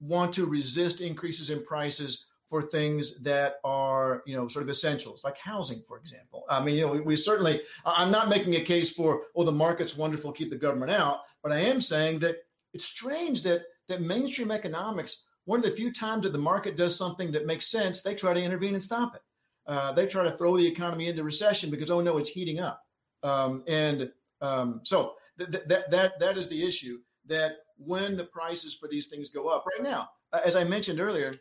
want 0.00 0.32
to 0.34 0.46
resist 0.46 1.00
increases 1.00 1.50
in 1.50 1.64
prices 1.64 2.26
for 2.48 2.62
things 2.62 3.20
that 3.22 3.56
are 3.64 4.22
you 4.26 4.36
know 4.36 4.46
sort 4.46 4.62
of 4.62 4.68
essentials 4.68 5.24
like 5.24 5.36
housing 5.36 5.82
for 5.86 5.98
example. 5.98 6.44
I 6.48 6.62
mean 6.62 6.76
you 6.76 6.86
know 6.86 6.92
we, 6.92 7.00
we, 7.00 7.16
certainly 7.16 7.62
i'm 7.84 8.10
not 8.10 8.28
making 8.28 8.54
a 8.54 8.60
case 8.60 8.92
for 8.92 9.22
oh 9.34 9.44
the 9.44 9.52
market's 9.52 9.96
wonderful 9.96 10.32
keep 10.32 10.50
the 10.50 10.56
government 10.56 10.92
out 10.92 11.22
but 11.42 11.50
i 11.50 11.58
am 11.58 11.80
saying 11.80 12.20
that 12.20 12.36
it's 12.72 12.84
strange 12.84 13.42
that 13.42 13.62
that 13.88 14.00
mainstream 14.02 14.52
economics 14.52 15.26
one 15.46 15.60
of 15.60 15.64
the 15.64 15.70
few 15.70 15.92
times 15.92 16.24
that 16.24 16.32
the 16.32 16.38
market 16.38 16.76
does 16.76 16.96
something 16.96 17.32
that 17.32 17.46
makes 17.46 17.70
sense 17.70 18.02
they 18.02 18.14
try 18.14 18.34
to 18.34 18.42
intervene 18.42 18.74
and 18.74 18.82
stop 18.82 19.14
it. 19.14 19.22
Uh, 19.66 19.92
they 19.92 20.06
try 20.06 20.22
to 20.22 20.30
throw 20.30 20.56
the 20.56 20.66
economy 20.66 21.08
into 21.08 21.24
recession 21.24 21.70
because 21.70 21.90
oh 21.90 22.00
no 22.00 22.18
it's 22.18 22.28
heating 22.28 22.60
up. 22.60 22.82
Um, 23.22 23.64
and 23.66 24.10
um, 24.40 24.80
so 24.84 25.14
th- 25.38 25.50
th- 25.50 25.64
that 25.66 25.90
that 25.90 26.20
that 26.20 26.38
is 26.38 26.48
the 26.48 26.64
issue 26.64 26.98
that 27.26 27.56
when 27.76 28.16
the 28.16 28.24
prices 28.24 28.74
for 28.74 28.88
these 28.88 29.06
things 29.06 29.28
go 29.28 29.48
up 29.48 29.64
right 29.66 29.82
now 29.82 30.08
as 30.44 30.56
i 30.56 30.64
mentioned 30.64 31.00
earlier 31.00 31.34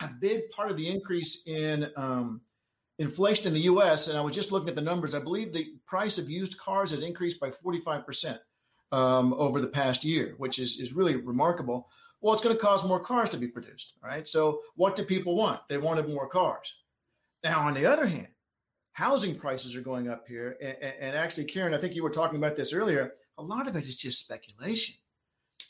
a 0.00 0.08
big 0.20 0.48
part 0.50 0.70
of 0.70 0.76
the 0.76 0.88
increase 0.88 1.42
in 1.46 1.90
um, 1.96 2.40
inflation 2.98 3.46
in 3.46 3.52
the 3.54 3.60
U.S. 3.60 4.08
And 4.08 4.16
I 4.16 4.20
was 4.20 4.34
just 4.34 4.52
looking 4.52 4.68
at 4.68 4.76
the 4.76 4.82
numbers. 4.82 5.14
I 5.14 5.18
believe 5.18 5.52
the 5.52 5.74
price 5.86 6.18
of 6.18 6.30
used 6.30 6.58
cars 6.58 6.90
has 6.90 7.02
increased 7.02 7.40
by 7.40 7.50
45 7.50 8.06
percent 8.06 8.38
um, 8.92 9.34
over 9.34 9.60
the 9.60 9.66
past 9.66 10.04
year, 10.04 10.34
which 10.38 10.58
is 10.58 10.78
is 10.78 10.92
really 10.92 11.16
remarkable. 11.16 11.88
Well, 12.20 12.34
it's 12.34 12.42
going 12.42 12.54
to 12.54 12.60
cause 12.60 12.84
more 12.84 13.00
cars 13.00 13.30
to 13.30 13.38
be 13.38 13.48
produced, 13.48 13.94
right? 14.04 14.28
So, 14.28 14.60
what 14.76 14.94
do 14.94 15.04
people 15.04 15.34
want? 15.34 15.60
They 15.68 15.78
wanted 15.78 16.08
more 16.08 16.28
cars. 16.28 16.72
Now, 17.42 17.60
on 17.60 17.72
the 17.72 17.86
other 17.86 18.06
hand, 18.06 18.28
housing 18.92 19.34
prices 19.34 19.74
are 19.74 19.80
going 19.80 20.10
up 20.10 20.28
here, 20.28 20.58
and, 20.60 20.76
and 21.00 21.16
actually, 21.16 21.44
Karen, 21.44 21.72
I 21.72 21.78
think 21.78 21.94
you 21.94 22.02
were 22.02 22.10
talking 22.10 22.36
about 22.36 22.56
this 22.56 22.74
earlier. 22.74 23.14
A 23.38 23.42
lot 23.42 23.66
of 23.66 23.76
it 23.76 23.86
is 23.86 23.96
just 23.96 24.20
speculation. 24.20 24.96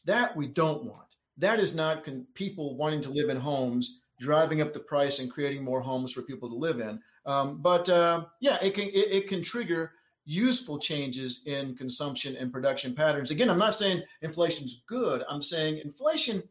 That 0.04 0.36
we 0.36 0.46
don't 0.46 0.84
want. 0.84 1.06
That 1.38 1.60
is 1.60 1.74
not 1.74 2.04
con- 2.04 2.26
people 2.34 2.76
wanting 2.76 3.00
to 3.02 3.10
live 3.10 3.28
in 3.28 3.36
homes 3.38 4.00
driving 4.20 4.60
up 4.60 4.72
the 4.72 4.80
price 4.80 5.18
and 5.18 5.30
creating 5.30 5.64
more 5.64 5.80
homes 5.80 6.12
for 6.12 6.22
people 6.22 6.48
to 6.48 6.54
live 6.54 6.78
in. 6.78 7.00
Um, 7.26 7.60
but 7.60 7.88
uh, 7.88 8.26
yeah, 8.40 8.58
it 8.62 8.74
can 8.74 8.88
it, 8.88 9.08
it, 9.10 9.28
can 9.28 9.42
trigger 9.42 9.92
useful 10.24 10.78
changes 10.78 11.42
in 11.46 11.74
consumption 11.74 12.36
and 12.36 12.52
production 12.52 12.94
patterns. 12.94 13.30
Again, 13.30 13.50
I'm 13.50 13.58
not 13.58 13.74
saying 13.74 14.02
inflation's 14.22 14.82
good. 14.86 15.24
I'm 15.28 15.42
saying 15.42 15.78
inflation 15.78 16.42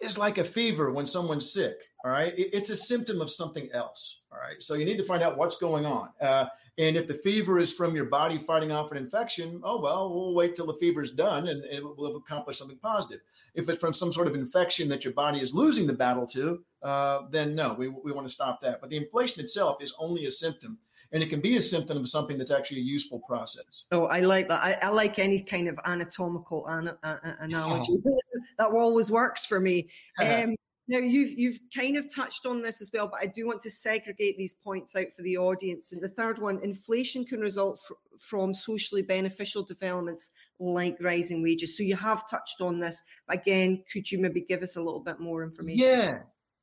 is 0.00 0.18
like 0.18 0.38
a 0.38 0.44
fever 0.44 0.92
when 0.92 1.06
someone's 1.06 1.52
sick. 1.52 1.76
All 2.04 2.10
right, 2.10 2.36
it, 2.38 2.50
it's 2.52 2.70
a 2.70 2.76
symptom 2.76 3.20
of 3.20 3.30
something 3.30 3.70
else. 3.72 4.20
All 4.30 4.38
right, 4.38 4.62
so 4.62 4.74
you 4.74 4.84
need 4.84 4.98
to 4.98 5.04
find 5.04 5.22
out 5.22 5.36
what's 5.36 5.56
going 5.56 5.86
on. 5.86 6.10
Uh, 6.20 6.46
And 6.78 6.96
if 6.96 7.06
the 7.06 7.14
fever 7.14 7.58
is 7.58 7.72
from 7.72 7.94
your 7.94 8.06
body 8.06 8.38
fighting 8.38 8.72
off 8.72 8.92
an 8.92 8.96
infection, 8.96 9.60
oh, 9.62 9.80
well, 9.80 10.12
we'll 10.12 10.34
wait 10.34 10.56
till 10.56 10.66
the 10.66 10.74
fever's 10.74 11.10
done 11.10 11.48
and, 11.48 11.62
and 11.64 11.84
we'll 11.84 12.10
have 12.10 12.16
accomplished 12.16 12.58
something 12.58 12.78
positive. 12.78 13.20
If 13.54 13.68
it's 13.68 13.78
from 13.78 13.92
some 13.92 14.12
sort 14.12 14.26
of 14.26 14.34
infection 14.34 14.88
that 14.88 15.04
your 15.04 15.12
body 15.12 15.40
is 15.40 15.52
losing 15.52 15.86
the 15.86 15.92
battle 15.92 16.26
to, 16.28 16.64
uh, 16.82 17.22
then 17.30 17.54
no, 17.54 17.74
we, 17.74 17.88
we 17.88 18.12
want 18.12 18.26
to 18.26 18.32
stop 18.32 18.62
that. 18.62 18.80
But 18.80 18.88
the 18.88 18.96
inflation 18.96 19.42
itself 19.42 19.82
is 19.82 19.92
only 19.98 20.24
a 20.24 20.30
symptom 20.30 20.78
and 21.12 21.22
it 21.22 21.28
can 21.28 21.40
be 21.40 21.56
a 21.56 21.60
symptom 21.60 21.98
of 21.98 22.08
something 22.08 22.38
that's 22.38 22.50
actually 22.50 22.78
a 22.78 22.84
useful 22.84 23.20
process. 23.20 23.84
Oh, 23.92 24.06
I 24.06 24.20
like 24.20 24.48
that. 24.48 24.62
I, 24.62 24.86
I 24.86 24.88
like 24.88 25.18
any 25.18 25.42
kind 25.42 25.68
of 25.68 25.78
anatomical 25.84 26.66
an, 26.68 26.92
analogy. 27.02 27.98
Oh. 28.06 28.18
that 28.58 28.70
always 28.70 29.10
works 29.10 29.44
for 29.44 29.60
me. 29.60 29.88
Um, 30.18 30.54
now 30.88 30.98
you've 30.98 31.38
you've 31.38 31.60
kind 31.76 31.96
of 31.96 32.12
touched 32.12 32.44
on 32.44 32.60
this 32.60 32.82
as 32.82 32.90
well, 32.92 33.06
but 33.06 33.20
I 33.20 33.26
do 33.26 33.46
want 33.46 33.62
to 33.62 33.70
segregate 33.70 34.36
these 34.36 34.54
points 34.54 34.96
out 34.96 35.06
for 35.16 35.22
the 35.22 35.36
audience. 35.38 35.92
And 35.92 36.02
the 36.02 36.08
third 36.08 36.38
one, 36.38 36.58
inflation 36.62 37.24
can 37.24 37.40
result 37.40 37.80
fr- 37.86 37.94
from 38.18 38.52
socially 38.52 39.02
beneficial 39.02 39.62
developments 39.62 40.30
like 40.58 40.96
rising 41.00 41.42
wages. 41.42 41.76
So 41.76 41.84
you 41.84 41.96
have 41.96 42.28
touched 42.28 42.60
on 42.60 42.80
this. 42.80 43.00
Again, 43.28 43.84
could 43.92 44.10
you 44.10 44.20
maybe 44.20 44.40
give 44.40 44.62
us 44.62 44.76
a 44.76 44.82
little 44.82 45.00
bit 45.00 45.20
more 45.20 45.44
information? 45.44 45.86
Yeah. 45.86 46.18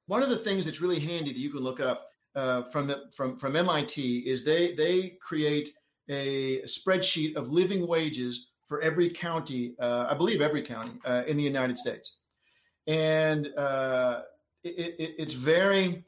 One 0.07 0.21
of 0.21 0.29
the 0.29 0.37
things 0.37 0.65
that's 0.65 0.81
really 0.81 0.99
handy 0.99 1.31
that 1.31 1.39
you 1.39 1.51
can 1.51 1.61
look 1.61 1.79
up 1.79 2.07
uh, 2.35 2.63
from 2.63 2.87
the 2.87 3.05
from 3.15 3.37
from 3.37 3.55
MIT 3.55 4.19
is 4.19 4.43
they 4.43 4.73
they 4.73 5.17
create 5.21 5.69
a 6.09 6.61
spreadsheet 6.63 7.35
of 7.35 7.49
living 7.49 7.87
wages 7.87 8.51
for 8.67 8.81
every 8.81 9.09
county, 9.09 9.75
uh, 9.79 10.07
I 10.09 10.13
believe 10.13 10.41
every 10.41 10.61
county 10.61 10.91
uh, 11.05 11.23
in 11.25 11.37
the 11.37 11.43
United 11.43 11.77
States 11.77 12.18
and 12.89 13.53
uh, 13.55 14.23
it, 14.63 14.95
it, 14.99 15.15
it's 15.19 15.35
very 15.35 16.03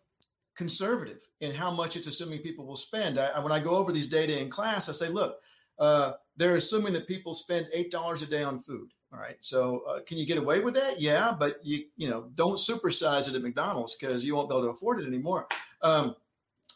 conservative 0.55 1.19
in 1.39 1.53
how 1.53 1.69
much 1.69 1.95
it's 1.95 2.07
assuming 2.07 2.39
people 2.39 2.65
will 2.65 2.75
spend. 2.75 3.19
I, 3.19 3.39
when 3.39 3.51
I 3.51 3.59
go 3.59 3.71
over 3.71 3.91
these 3.91 4.07
data 4.07 4.37
in 4.39 4.49
class, 4.49 4.89
I 4.89 4.91
say, 4.91 5.07
look, 5.07 5.37
uh, 5.77 6.13
they're 6.35 6.55
assuming 6.55 6.93
that 6.93 7.07
people 7.07 7.35
spend 7.35 7.67
eight 7.71 7.91
dollars 7.91 8.23
a 8.23 8.25
day 8.25 8.43
on 8.43 8.59
food. 8.59 8.89
All 9.13 9.19
right, 9.19 9.37
so 9.41 9.83
uh, 9.87 9.99
can 10.07 10.17
you 10.17 10.25
get 10.25 10.37
away 10.37 10.59
with 10.61 10.73
that? 10.73 10.99
Yeah, 10.99 11.35
but 11.37 11.63
you 11.63 11.85
you 11.97 12.09
know 12.09 12.29
don't 12.33 12.55
supersize 12.55 13.27
it 13.27 13.35
at 13.35 13.41
McDonald's 13.43 13.95
because 13.95 14.23
you 14.23 14.35
won't 14.35 14.49
be 14.49 14.55
able 14.55 14.63
to 14.63 14.69
afford 14.69 15.01
it 15.01 15.07
anymore. 15.07 15.47
Um, 15.83 16.15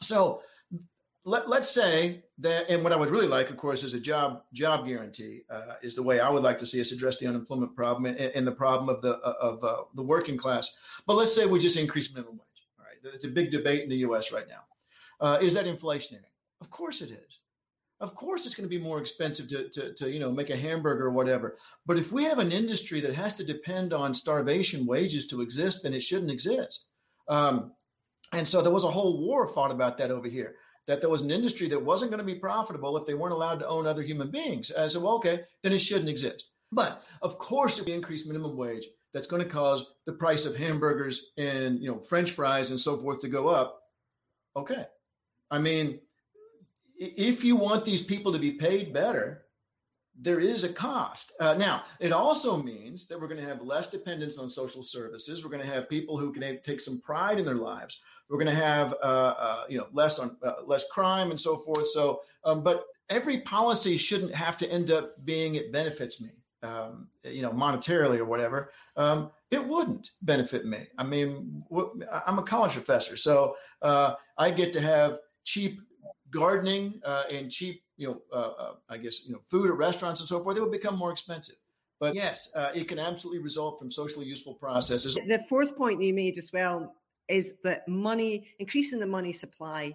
so 0.01 0.41
let, 1.25 1.49
let's 1.49 1.69
say 1.69 2.23
that, 2.37 2.69
and 2.69 2.83
what 2.83 2.93
I 2.93 2.95
would 2.95 3.09
really 3.09 3.27
like, 3.27 3.49
of 3.49 3.57
course, 3.57 3.83
is 3.83 3.95
a 3.95 3.99
job 3.99 4.43
job 4.53 4.85
guarantee. 4.85 5.41
Uh, 5.49 5.73
is 5.81 5.95
the 5.95 6.03
way 6.03 6.19
I 6.19 6.29
would 6.29 6.43
like 6.43 6.59
to 6.59 6.65
see 6.65 6.79
us 6.79 6.91
address 6.91 7.17
the 7.17 7.25
unemployment 7.25 7.75
problem 7.75 8.05
and, 8.05 8.17
and 8.17 8.45
the 8.45 8.51
problem 8.51 8.89
of 8.89 9.01
the 9.01 9.15
of 9.17 9.63
uh, 9.63 9.83
the 9.95 10.03
working 10.03 10.37
class. 10.37 10.75
But 11.07 11.15
let's 11.15 11.33
say 11.33 11.47
we 11.47 11.59
just 11.59 11.77
increase 11.77 12.13
minimum 12.13 12.35
wage. 12.35 12.63
All 12.79 12.85
right, 12.85 13.13
it's 13.15 13.25
a 13.25 13.29
big 13.29 13.49
debate 13.49 13.83
in 13.83 13.89
the 13.89 13.97
U.S. 13.97 14.31
right 14.31 14.47
now. 14.47 14.63
Uh, 15.19 15.39
is 15.41 15.53
that 15.55 15.65
inflationary? 15.65 16.31
Of 16.61 16.69
course 16.69 17.01
it 17.01 17.09
is. 17.09 17.41
Of 18.01 18.13
course, 18.13 18.45
it's 18.45 18.53
going 18.53 18.69
to 18.69 18.77
be 18.77 18.83
more 18.83 18.99
expensive 18.99 19.47
to, 19.47 19.69
to, 19.69 19.93
to 19.93 20.11
you 20.11 20.19
know 20.19 20.31
make 20.31 20.51
a 20.51 20.57
hamburger 20.57 21.07
or 21.07 21.11
whatever. 21.11 21.57
But 21.87 21.97
if 21.97 22.11
we 22.11 22.23
have 22.25 22.37
an 22.37 22.51
industry 22.51 23.01
that 23.01 23.15
has 23.15 23.33
to 23.35 23.43
depend 23.43 23.93
on 23.93 24.13
starvation 24.13 24.85
wages 24.85 25.27
to 25.29 25.41
exist, 25.41 25.81
then 25.81 25.93
it 25.93 26.03
shouldn't 26.03 26.31
exist. 26.31 26.85
Um, 27.27 27.71
and 28.31 28.47
so 28.47 28.61
there 28.61 28.71
was 28.71 28.83
a 28.83 28.91
whole 28.91 29.25
war 29.25 29.47
fought 29.47 29.71
about 29.71 29.97
that 29.97 30.11
over 30.11 30.27
here 30.27 30.55
that 30.87 31.01
there 31.01 31.09
was 31.09 31.21
an 31.21 31.31
industry 31.31 31.67
that 31.69 31.83
wasn't 31.83 32.11
going 32.11 32.19
to 32.19 32.25
be 32.25 32.35
profitable 32.35 32.97
if 32.97 33.05
they 33.05 33.13
weren't 33.13 33.33
allowed 33.33 33.59
to 33.59 33.67
own 33.67 33.87
other 33.87 34.03
human 34.03 34.29
beings. 34.29 34.71
And 34.71 34.91
said, 34.91 35.01
well, 35.01 35.15
okay, 35.15 35.41
then 35.63 35.73
it 35.73 35.79
shouldn't 35.79 36.09
exist. 36.09 36.49
But 36.71 37.03
of 37.21 37.37
course, 37.37 37.79
if 37.79 37.85
we 37.85 37.93
increase 37.93 38.25
minimum 38.25 38.57
wage, 38.57 38.85
that's 39.13 39.27
going 39.27 39.41
to 39.41 39.49
cause 39.49 39.93
the 40.05 40.11
price 40.11 40.45
of 40.45 40.55
hamburgers 40.55 41.31
and 41.37 41.79
you 41.79 41.89
know 41.89 41.99
French 41.99 42.31
fries 42.31 42.69
and 42.71 42.79
so 42.79 42.97
forth 42.97 43.21
to 43.21 43.29
go 43.29 43.47
up. 43.47 43.81
Okay, 44.57 44.85
I 45.49 45.57
mean, 45.59 45.99
if 46.97 47.43
you 47.43 47.55
want 47.55 47.85
these 47.85 48.01
people 48.01 48.33
to 48.33 48.39
be 48.39 48.51
paid 48.51 48.93
better, 48.93 49.45
there 50.19 50.39
is 50.39 50.63
a 50.63 50.73
cost. 50.73 51.33
Uh, 51.39 51.55
now, 51.57 51.83
it 51.99 52.11
also 52.11 52.61
means 52.61 53.07
that 53.07 53.19
we're 53.19 53.27
going 53.27 53.41
to 53.41 53.47
have 53.47 53.61
less 53.61 53.87
dependence 53.87 54.37
on 54.37 54.47
social 54.47 54.83
services. 54.83 55.43
We're 55.43 55.51
going 55.51 55.65
to 55.65 55.73
have 55.73 55.89
people 55.89 56.17
who 56.17 56.31
can 56.31 56.59
take 56.61 56.79
some 56.79 57.01
pride 57.01 57.39
in 57.39 57.45
their 57.45 57.55
lives. 57.55 57.99
We're 58.29 58.37
going 58.37 58.55
to 58.55 58.63
have 58.63 58.93
uh, 59.03 59.33
uh, 59.37 59.63
you 59.69 59.77
know 59.77 59.87
less 59.93 60.19
on 60.19 60.37
uh, 60.43 60.63
less 60.65 60.87
crime 60.89 61.31
and 61.31 61.39
so 61.39 61.57
forth. 61.57 61.87
So, 61.87 62.21
um, 62.43 62.63
but 62.63 62.85
every 63.09 63.41
policy 63.41 63.97
shouldn't 63.97 64.33
have 64.33 64.57
to 64.57 64.69
end 64.69 64.91
up 64.91 65.23
being 65.25 65.55
it 65.55 65.71
benefits 65.71 66.19
me, 66.19 66.29
um, 66.63 67.07
you 67.23 67.41
know, 67.41 67.51
monetarily 67.51 68.17
or 68.17 68.25
whatever. 68.25 68.71
Um, 68.95 69.31
it 69.51 69.65
wouldn't 69.65 70.11
benefit 70.23 70.65
me. 70.65 70.87
I 70.97 71.03
mean, 71.03 71.63
I'm 72.25 72.39
a 72.39 72.43
college 72.43 72.73
professor, 72.73 73.15
so 73.15 73.55
uh, 73.81 74.15
I 74.37 74.49
get 74.49 74.73
to 74.73 74.81
have 74.81 75.19
cheap 75.43 75.79
gardening 76.31 76.99
uh, 77.05 77.23
and 77.31 77.51
cheap, 77.51 77.83
you 77.97 78.07
know, 78.07 78.21
uh, 78.35 78.73
I 78.89 78.97
guess 78.97 79.25
you 79.25 79.33
know, 79.33 79.41
food 79.51 79.69
at 79.69 79.77
restaurants 79.77 80.19
and 80.21 80.27
so 80.27 80.43
forth. 80.43 80.57
It 80.57 80.61
would 80.61 80.71
become 80.71 80.97
more 80.97 81.11
expensive. 81.11 81.55
But 81.99 82.13
yes, 82.13 82.49
it 82.73 82.89
can 82.89 82.99
absolutely 82.99 83.41
result 83.41 83.79
from 83.79 83.89
socially 83.89 84.25
useful 84.25 84.55
processes. 84.55 85.13
The 85.13 85.45
fourth 85.47 85.77
point 85.77 86.01
you 86.01 86.13
made 86.13 86.37
as 86.37 86.51
well 86.51 86.93
is 87.27 87.59
that 87.63 87.87
money, 87.87 88.47
increasing 88.59 88.99
the 88.99 89.05
money 89.05 89.33
supply 89.33 89.93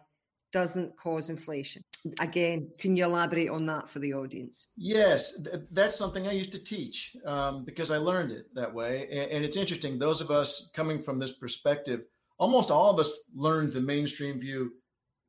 doesn't 0.52 0.96
cause 0.96 1.30
inflation. 1.30 1.84
Again, 2.18 2.68
can 2.78 2.96
you 2.96 3.04
elaborate 3.04 3.50
on 3.50 3.66
that 3.66 3.88
for 3.88 3.98
the 3.98 4.14
audience? 4.14 4.68
Yes, 4.76 5.40
th- 5.42 5.64
that's 5.70 5.96
something 5.96 6.26
I 6.26 6.32
used 6.32 6.52
to 6.52 6.58
teach 6.58 7.16
um, 7.24 7.64
because 7.64 7.90
I 7.90 7.98
learned 7.98 8.32
it 8.32 8.46
that 8.54 8.72
way. 8.72 9.06
And, 9.10 9.30
and, 9.30 9.44
it's 9.44 9.56
interesting, 9.56 9.98
those 9.98 10.20
of 10.20 10.30
us 10.30 10.70
coming 10.74 11.00
from 11.00 11.18
this 11.18 11.34
perspective, 11.34 12.02
almost 12.38 12.70
all 12.70 12.90
of 12.90 12.98
us 12.98 13.14
learned 13.34 13.72
the 13.72 13.80
mainstream 13.80 14.40
view, 14.40 14.72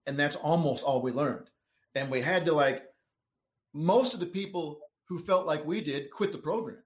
and 0.07 0.17
that's 0.17 0.37
almost 0.37 0.83
all 0.83 1.01
we 1.01 1.11
learned. 1.11 1.49
And 1.93 2.09
we 2.09 2.21
had 2.21 2.45
to, 2.45 2.53
like, 2.53 2.83
most 3.73 4.13
of 4.13 4.19
the 4.19 4.25
people 4.25 4.79
who 5.07 5.19
felt 5.19 5.45
like 5.45 5.65
we 5.65 5.81
did 5.81 6.09
quit 6.09 6.31
the 6.31 6.37
program. 6.37 6.77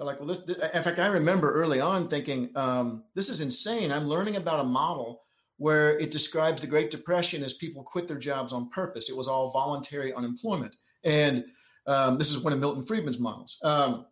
They're 0.00 0.06
like, 0.06 0.18
well, 0.18 0.28
this, 0.28 0.38
in 0.38 0.82
fact, 0.82 0.98
I 0.98 1.08
remember 1.08 1.52
early 1.52 1.78
on 1.78 2.08
thinking, 2.08 2.48
um, 2.56 3.04
this 3.14 3.28
is 3.28 3.42
insane. 3.42 3.92
I'm 3.92 4.08
learning 4.08 4.36
about 4.36 4.60
a 4.60 4.64
model 4.64 5.24
where 5.58 5.98
it 5.98 6.10
describes 6.10 6.62
the 6.62 6.66
Great 6.66 6.90
Depression 6.90 7.44
as 7.44 7.52
people 7.52 7.82
quit 7.82 8.08
their 8.08 8.16
jobs 8.16 8.54
on 8.54 8.70
purpose. 8.70 9.10
It 9.10 9.16
was 9.18 9.28
all 9.28 9.50
voluntary 9.50 10.14
unemployment. 10.14 10.74
And 11.04 11.44
um, 11.86 12.16
this 12.16 12.30
is 12.30 12.38
one 12.38 12.54
of 12.54 12.58
Milton 12.58 12.82
Friedman's 12.82 13.18
models. 13.18 13.58
Um, 13.62 14.06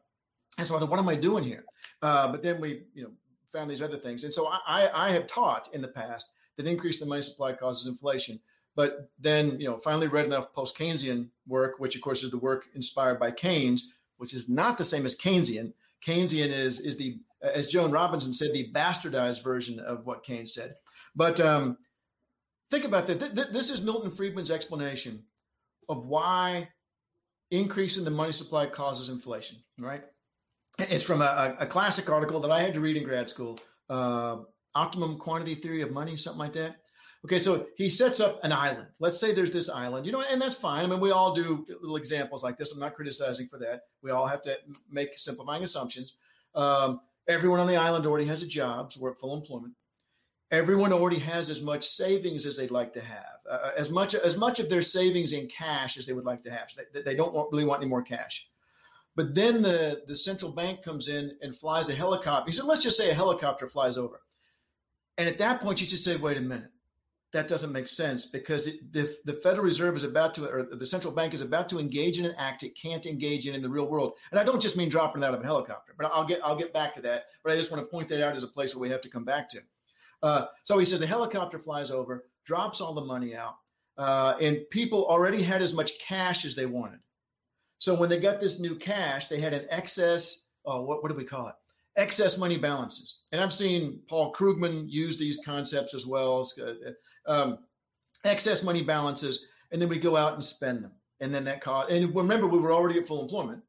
and 0.58 0.66
so 0.66 0.76
I 0.76 0.78
thought, 0.78 0.90
what 0.90 0.98
am 0.98 1.08
I 1.08 1.14
doing 1.14 1.42
here? 1.42 1.64
Uh, 2.02 2.30
but 2.30 2.42
then 2.42 2.60
we, 2.60 2.82
you 2.92 3.04
know, 3.04 3.10
found 3.50 3.70
these 3.70 3.80
other 3.80 3.96
things. 3.96 4.24
And 4.24 4.34
so 4.34 4.46
I, 4.46 4.90
I 4.92 5.08
have 5.12 5.26
taught 5.26 5.70
in 5.72 5.80
the 5.80 5.88
past 5.88 6.32
that 6.58 6.66
increase 6.66 7.00
in 7.00 7.06
the 7.06 7.08
money 7.08 7.22
supply 7.22 7.54
causes 7.54 7.86
inflation. 7.86 8.38
But 8.76 9.08
then, 9.18 9.58
you 9.58 9.66
know, 9.66 9.78
finally 9.78 10.08
read 10.08 10.26
enough 10.26 10.52
post 10.52 10.76
Keynesian 10.76 11.30
work, 11.46 11.76
which 11.78 11.96
of 11.96 12.02
course 12.02 12.22
is 12.22 12.30
the 12.30 12.36
work 12.36 12.66
inspired 12.74 13.18
by 13.18 13.30
Keynes, 13.30 13.94
which 14.18 14.34
is 14.34 14.48
not 14.48 14.78
the 14.78 14.84
same 14.84 15.04
as 15.04 15.16
Keynesian. 15.16 15.72
Keynesian 16.06 16.50
is 16.50 16.80
is 16.80 16.96
the 16.96 17.18
as 17.42 17.66
Joan 17.66 17.90
Robinson 17.90 18.32
said, 18.32 18.52
the 18.52 18.70
bastardized 18.72 19.42
version 19.42 19.78
of 19.80 20.04
what 20.04 20.24
Keynes 20.24 20.54
said. 20.54 20.74
But 21.14 21.40
um, 21.40 21.78
think 22.70 22.84
about 22.84 23.06
that. 23.06 23.20
Th- 23.20 23.34
th- 23.34 23.48
this 23.52 23.70
is 23.70 23.82
Milton 23.82 24.10
Friedman's 24.10 24.50
explanation 24.50 25.22
of 25.88 26.06
why 26.06 26.68
increasing 27.50 28.04
the 28.04 28.10
money 28.10 28.32
supply 28.32 28.66
causes 28.66 29.08
inflation. 29.08 29.58
Right? 29.78 30.02
It's 30.78 31.04
from 31.04 31.22
a, 31.22 31.56
a 31.58 31.66
classic 31.66 32.10
article 32.10 32.40
that 32.40 32.50
I 32.50 32.60
had 32.60 32.74
to 32.74 32.80
read 32.80 32.96
in 32.96 33.04
grad 33.04 33.28
school, 33.30 33.58
uh, 33.88 34.38
"Optimum 34.74 35.18
Quantity 35.18 35.56
Theory 35.56 35.82
of 35.82 35.90
Money," 35.90 36.16
something 36.16 36.38
like 36.38 36.52
that. 36.52 36.76
Okay, 37.24 37.38
so 37.40 37.66
he 37.76 37.90
sets 37.90 38.20
up 38.20 38.42
an 38.44 38.52
island. 38.52 38.86
Let's 39.00 39.18
say 39.18 39.32
there's 39.32 39.50
this 39.50 39.68
island, 39.68 40.06
you 40.06 40.12
know, 40.12 40.22
and 40.22 40.40
that's 40.40 40.54
fine. 40.54 40.84
I 40.84 40.88
mean, 40.88 41.00
we 41.00 41.10
all 41.10 41.34
do 41.34 41.66
little 41.80 41.96
examples 41.96 42.44
like 42.44 42.56
this. 42.56 42.72
I'm 42.72 42.78
not 42.78 42.94
criticizing 42.94 43.48
for 43.48 43.58
that. 43.58 43.82
We 44.02 44.12
all 44.12 44.26
have 44.26 44.42
to 44.42 44.56
make 44.88 45.18
simplifying 45.18 45.64
assumptions. 45.64 46.14
Um, 46.54 47.00
everyone 47.26 47.58
on 47.58 47.66
the 47.66 47.76
island 47.76 48.06
already 48.06 48.26
has 48.26 48.42
a 48.42 48.46
job, 48.46 48.92
so 48.92 49.00
we're 49.00 49.10
at 49.10 49.18
full 49.18 49.36
employment. 49.36 49.74
Everyone 50.52 50.92
already 50.92 51.18
has 51.18 51.50
as 51.50 51.60
much 51.60 51.86
savings 51.86 52.46
as 52.46 52.56
they'd 52.56 52.70
like 52.70 52.92
to 52.94 53.02
have, 53.02 53.38
uh, 53.50 53.58
uh 53.64 53.70
as 53.76 53.90
much 53.90 54.14
as 54.14 54.36
much 54.36 54.60
of 54.60 54.70
their 54.70 54.80
savings 54.80 55.32
in 55.32 55.48
cash 55.48 55.98
as 55.98 56.06
they 56.06 56.14
would 56.14 56.24
like 56.24 56.42
to 56.44 56.50
have. 56.50 56.70
So 56.70 56.82
they, 56.94 57.02
they 57.02 57.14
don't 57.16 57.34
want, 57.34 57.50
really 57.52 57.64
want 57.64 57.82
any 57.82 57.90
more 57.90 58.02
cash. 58.02 58.46
But 59.16 59.34
then 59.34 59.60
the, 59.60 60.02
the 60.06 60.14
central 60.14 60.52
bank 60.52 60.82
comes 60.82 61.08
in 61.08 61.36
and 61.42 61.54
flies 61.54 61.88
a 61.88 61.94
helicopter. 61.94 62.48
He 62.48 62.52
said, 62.52 62.66
let's 62.66 62.82
just 62.82 62.96
say 62.96 63.10
a 63.10 63.14
helicopter 63.14 63.68
flies 63.68 63.98
over. 63.98 64.22
And 65.18 65.28
at 65.28 65.38
that 65.38 65.60
point, 65.60 65.80
you 65.80 65.86
just 65.88 66.04
say, 66.04 66.16
wait 66.16 66.36
a 66.36 66.40
minute 66.40 66.70
that 67.32 67.48
doesn't 67.48 67.72
make 67.72 67.88
sense 67.88 68.24
because 68.24 68.66
it, 68.66 68.92
the, 68.92 69.14
the 69.24 69.34
Federal 69.34 69.64
Reserve 69.64 69.96
is 69.96 70.04
about 70.04 70.32
to, 70.34 70.48
or 70.48 70.62
the 70.62 70.86
central 70.86 71.12
bank 71.12 71.34
is 71.34 71.42
about 71.42 71.68
to 71.68 71.78
engage 71.78 72.18
in 72.18 72.24
an 72.24 72.34
act 72.38 72.62
it 72.62 72.70
can't 72.70 73.04
engage 73.04 73.46
in 73.46 73.54
in 73.54 73.60
the 73.60 73.68
real 73.68 73.86
world. 73.86 74.14
And 74.30 74.40
I 74.40 74.44
don't 74.44 74.60
just 74.60 74.76
mean 74.76 74.88
dropping 74.88 75.22
out 75.22 75.34
of 75.34 75.40
a 75.40 75.44
helicopter, 75.44 75.94
but 75.98 76.10
I'll 76.12 76.26
get 76.26 76.40
I'll 76.42 76.56
get 76.56 76.72
back 76.72 76.94
to 76.96 77.02
that. 77.02 77.26
But 77.42 77.52
I 77.52 77.56
just 77.56 77.70
want 77.70 77.82
to 77.82 77.90
point 77.90 78.08
that 78.08 78.24
out 78.24 78.34
as 78.34 78.44
a 78.44 78.48
place 78.48 78.74
where 78.74 78.80
we 78.80 78.90
have 78.90 79.02
to 79.02 79.10
come 79.10 79.24
back 79.24 79.48
to. 79.50 79.60
Uh, 80.22 80.46
so 80.62 80.78
he 80.78 80.84
says 80.84 81.00
the 81.00 81.06
helicopter 81.06 81.58
flies 81.58 81.90
over, 81.90 82.24
drops 82.44 82.80
all 82.80 82.94
the 82.94 83.04
money 83.04 83.36
out, 83.36 83.56
uh, 83.98 84.34
and 84.40 84.68
people 84.70 85.06
already 85.06 85.42
had 85.42 85.60
as 85.62 85.74
much 85.74 85.98
cash 86.00 86.44
as 86.44 86.54
they 86.54 86.66
wanted. 86.66 87.00
So 87.78 87.94
when 87.94 88.08
they 88.08 88.18
got 88.18 88.40
this 88.40 88.58
new 88.58 88.74
cash, 88.74 89.28
they 89.28 89.40
had 89.40 89.54
an 89.54 89.66
excess. 89.68 90.46
Oh, 90.64 90.82
what 90.82 91.02
what 91.02 91.10
do 91.10 91.14
we 91.14 91.24
call 91.24 91.48
it? 91.48 91.54
excess 91.98 92.38
money 92.38 92.56
balances. 92.56 93.18
And 93.32 93.40
I've 93.40 93.52
seen 93.52 94.00
Paul 94.08 94.32
Krugman 94.32 94.84
use 94.88 95.18
these 95.18 95.38
concepts 95.44 95.94
as 95.94 96.06
well. 96.06 96.48
Um, 97.28 97.58
excess 98.24 98.62
money 98.62 98.82
balances. 98.82 99.46
and 99.70 99.80
then 99.80 99.88
we 99.88 99.98
go 99.98 100.16
out 100.16 100.34
and 100.34 100.44
spend 100.44 100.82
them. 100.82 100.92
And 101.20 101.34
then 101.34 101.44
that 101.44 101.60
cost, 101.60 101.90
and 101.90 102.14
remember, 102.14 102.46
we 102.46 102.58
were 102.58 102.72
already 102.72 102.98
at 102.98 103.06
full 103.06 103.22
employment 103.22 103.62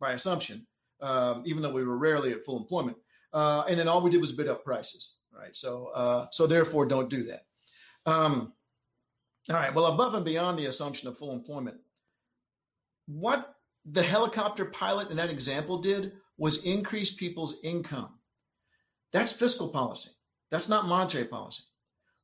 by 0.00 0.12
assumption, 0.12 0.66
um, 1.00 1.42
even 1.46 1.62
though 1.62 1.72
we 1.72 1.84
were 1.84 1.96
rarely 1.96 2.32
at 2.32 2.44
full 2.44 2.58
employment. 2.58 2.96
Uh, 3.32 3.64
and 3.68 3.78
then 3.78 3.88
all 3.88 4.02
we 4.02 4.10
did 4.10 4.20
was 4.20 4.32
bid 4.32 4.48
up 4.48 4.64
prices, 4.64 5.14
right? 5.32 5.54
So, 5.56 5.90
uh, 5.94 6.26
so 6.30 6.46
therefore, 6.46 6.84
don't 6.86 7.08
do 7.08 7.22
that. 7.24 7.46
Um, 8.06 8.52
all 9.48 9.56
right. 9.56 9.72
Well, 9.72 9.86
above 9.86 10.14
and 10.14 10.24
beyond 10.24 10.58
the 10.58 10.66
assumption 10.66 11.08
of 11.08 11.16
full 11.16 11.32
employment, 11.32 11.76
what 13.06 13.54
the 13.84 14.02
helicopter 14.02 14.64
pilot 14.64 15.10
in 15.10 15.16
that 15.16 15.30
example 15.30 15.78
did 15.78 16.12
was 16.38 16.64
increase 16.64 17.14
people's 17.14 17.58
income. 17.62 18.18
That's 19.12 19.32
fiscal 19.32 19.68
policy. 19.68 20.10
That's 20.50 20.68
not 20.68 20.88
monetary 20.88 21.24
policy. 21.26 21.62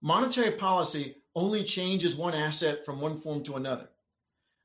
Monetary 0.02 0.50
policy 0.50 1.16
only 1.34 1.62
changes 1.62 2.16
one 2.16 2.34
asset 2.34 2.84
from 2.84 3.00
one 3.00 3.16
form 3.16 3.42
to 3.44 3.54
another. 3.54 3.88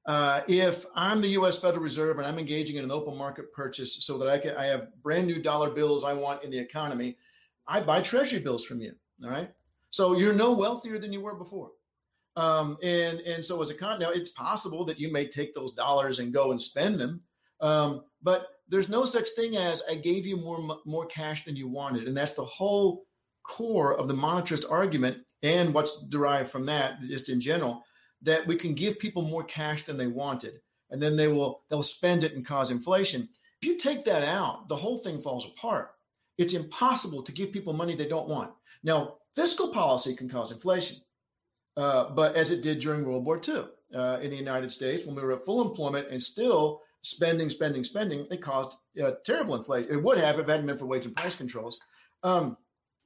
Uh, 0.07 0.41
if 0.47 0.85
I'm 0.95 1.21
the 1.21 1.27
U.S. 1.29 1.57
Federal 1.57 1.83
Reserve 1.83 2.17
and 2.17 2.25
I'm 2.25 2.39
engaging 2.39 2.77
in 2.77 2.83
an 2.83 2.91
open 2.91 3.15
market 3.15 3.53
purchase 3.53 4.05
so 4.05 4.17
that 4.17 4.27
I 4.27 4.39
can, 4.39 4.55
I 4.55 4.65
have 4.65 4.87
brand 5.03 5.27
new 5.27 5.41
dollar 5.41 5.69
bills 5.69 6.03
I 6.03 6.13
want 6.13 6.43
in 6.43 6.49
the 6.49 6.57
economy, 6.57 7.17
I 7.67 7.81
buy 7.81 8.01
Treasury 8.01 8.39
bills 8.39 8.65
from 8.65 8.79
you. 8.79 8.93
All 9.23 9.29
right. 9.29 9.51
So 9.89 10.17
you're 10.17 10.33
no 10.33 10.53
wealthier 10.53 10.97
than 10.97 11.13
you 11.13 11.21
were 11.21 11.35
before. 11.35 11.71
Um, 12.35 12.77
and 12.83 13.19
and 13.21 13.43
so 13.43 13.61
as 13.63 13.71
a 13.71 13.97
now 13.97 14.11
it's 14.11 14.29
possible 14.29 14.85
that 14.85 14.99
you 14.99 15.11
may 15.11 15.27
take 15.27 15.55
those 15.55 15.73
dollars 15.73 16.19
and 16.19 16.31
go 16.31 16.51
and 16.51 16.61
spend 16.61 16.99
them, 16.99 17.21
um, 17.61 18.03
but 18.21 18.45
there's 18.69 18.89
no 18.89 19.05
such 19.05 19.29
thing 19.29 19.57
as 19.57 19.81
I 19.89 19.95
gave 19.95 20.23
you 20.23 20.37
more 20.37 20.79
more 20.85 21.07
cash 21.07 21.45
than 21.45 21.55
you 21.55 21.67
wanted, 21.67 22.07
and 22.07 22.15
that's 22.15 22.35
the 22.35 22.45
whole 22.45 23.07
core 23.47 23.97
of 23.97 24.07
the 24.07 24.13
monetarist 24.13 24.69
argument 24.69 25.17
and 25.43 25.73
what's 25.73 26.01
derived 26.07 26.49
from 26.49 26.65
that, 26.65 27.01
just 27.01 27.29
in 27.29 27.39
general, 27.39 27.83
that 28.21 28.45
we 28.45 28.55
can 28.55 28.73
give 28.73 28.99
people 28.99 29.21
more 29.21 29.43
cash 29.43 29.83
than 29.83 29.97
they 29.97 30.07
wanted, 30.07 30.59
and 30.89 31.01
then 31.01 31.15
they 31.15 31.27
will 31.27 31.63
they'll 31.69 31.83
spend 31.83 32.23
it 32.23 32.33
and 32.33 32.45
cause 32.45 32.71
inflation. 32.71 33.27
If 33.61 33.67
you 33.67 33.77
take 33.77 34.05
that 34.05 34.23
out, 34.23 34.67
the 34.69 34.75
whole 34.75 34.97
thing 34.97 35.21
falls 35.21 35.45
apart. 35.45 35.91
It's 36.37 36.53
impossible 36.53 37.23
to 37.23 37.31
give 37.31 37.51
people 37.51 37.73
money 37.73 37.95
they 37.95 38.07
don't 38.07 38.29
want. 38.29 38.51
Now, 38.83 39.15
fiscal 39.35 39.69
policy 39.69 40.15
can 40.15 40.29
cause 40.29 40.51
inflation. 40.51 40.97
Uh, 41.75 42.09
but 42.09 42.35
as 42.35 42.51
it 42.51 42.61
did 42.61 42.79
during 42.79 43.05
World 43.05 43.25
War 43.25 43.39
II 43.47 43.65
uh, 43.95 44.19
in 44.21 44.31
the 44.31 44.37
United 44.37 44.71
States, 44.71 45.05
when 45.05 45.15
we 45.15 45.21
were 45.21 45.33
at 45.33 45.45
full 45.45 45.67
employment 45.67 46.07
and 46.09 46.21
still 46.21 46.81
spending, 47.03 47.49
spending, 47.49 47.83
spending, 47.83 48.25
it 48.31 48.41
caused 48.41 48.77
uh, 49.01 49.11
terrible 49.25 49.55
inflation. 49.55 49.91
It 49.91 50.01
would 50.01 50.17
have 50.17 50.39
if 50.39 50.47
it 50.47 50.51
hadn't 50.51 50.65
been 50.65 50.77
for 50.77 50.87
wage 50.87 51.05
and 51.05 51.15
price 51.15 51.35
controls. 51.35 51.77
Um, 52.23 52.57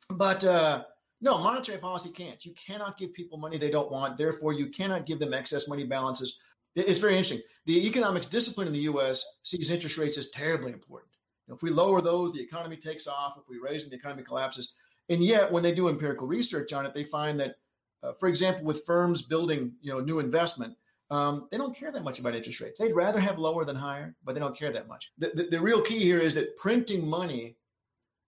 but 0.10 0.44
uh, 0.44 0.84
no, 1.22 1.38
monetary 1.38 1.78
policy 1.78 2.10
can't. 2.10 2.46
You 2.46 2.54
cannot 2.54 2.98
give 2.98 3.14
people 3.14 3.38
money 3.38 3.58
they 3.58 3.72
don't 3.72 3.92
want. 3.92 4.18
Therefore, 4.18 4.54
you 4.54 4.68
cannot 4.68 5.06
give 5.06 5.20
them 5.20 5.34
excess 5.34 5.68
money 5.68 5.86
balances. 5.86 6.38
It's 6.76 7.00
very 7.00 7.14
interesting. 7.14 7.42
The 7.66 7.86
economics 7.86 8.26
discipline 8.26 8.68
in 8.68 8.74
the 8.74 8.80
U.S. 8.80 9.26
sees 9.44 9.70
interest 9.70 9.98
rates 9.98 10.18
as 10.18 10.30
terribly 10.30 10.72
important. 10.72 11.12
If 11.50 11.62
we 11.62 11.70
lower 11.70 12.02
those, 12.02 12.32
the 12.32 12.42
economy 12.42 12.78
takes 12.78 13.08
off. 13.08 13.38
If 13.38 13.50
we 13.50 13.60
raise 13.60 13.84
them, 13.84 13.90
the 13.90 13.98
economy 13.98 14.24
collapses. 14.24 14.74
And 15.10 15.24
yet, 15.24 15.52
when 15.52 15.64
they 15.64 15.74
do 15.74 15.90
empirical 15.90 16.28
research 16.28 16.72
on 16.72 16.86
it, 16.86 16.94
they 16.94 17.04
find 17.04 17.40
that 17.42 17.56
uh, 18.04 18.14
for 18.14 18.28
example, 18.28 18.64
with 18.64 18.86
firms 18.86 19.22
building, 19.22 19.74
you 19.82 19.92
know, 19.92 20.00
new 20.00 20.20
investment, 20.20 20.76
um, 21.10 21.48
they 21.52 21.58
don't 21.58 21.76
care 21.76 21.92
that 21.92 22.04
much 22.04 22.20
about 22.20 22.36
interest 22.36 22.62
rates. 22.62 22.80
They'd 22.80 22.94
rather 22.94 23.20
have 23.20 23.38
lower 23.38 23.66
than 23.66 23.76
higher, 23.76 24.16
but 24.24 24.34
they 24.34 24.40
don't 24.40 24.58
care 24.58 24.72
that 24.72 24.88
much. 24.88 25.12
The, 25.18 25.32
the, 25.36 25.44
the 25.44 25.62
real 25.62 25.82
key 25.82 26.00
here 26.00 26.20
is 26.20 26.34
that 26.36 26.58
printing 26.58 27.08
money 27.08 27.58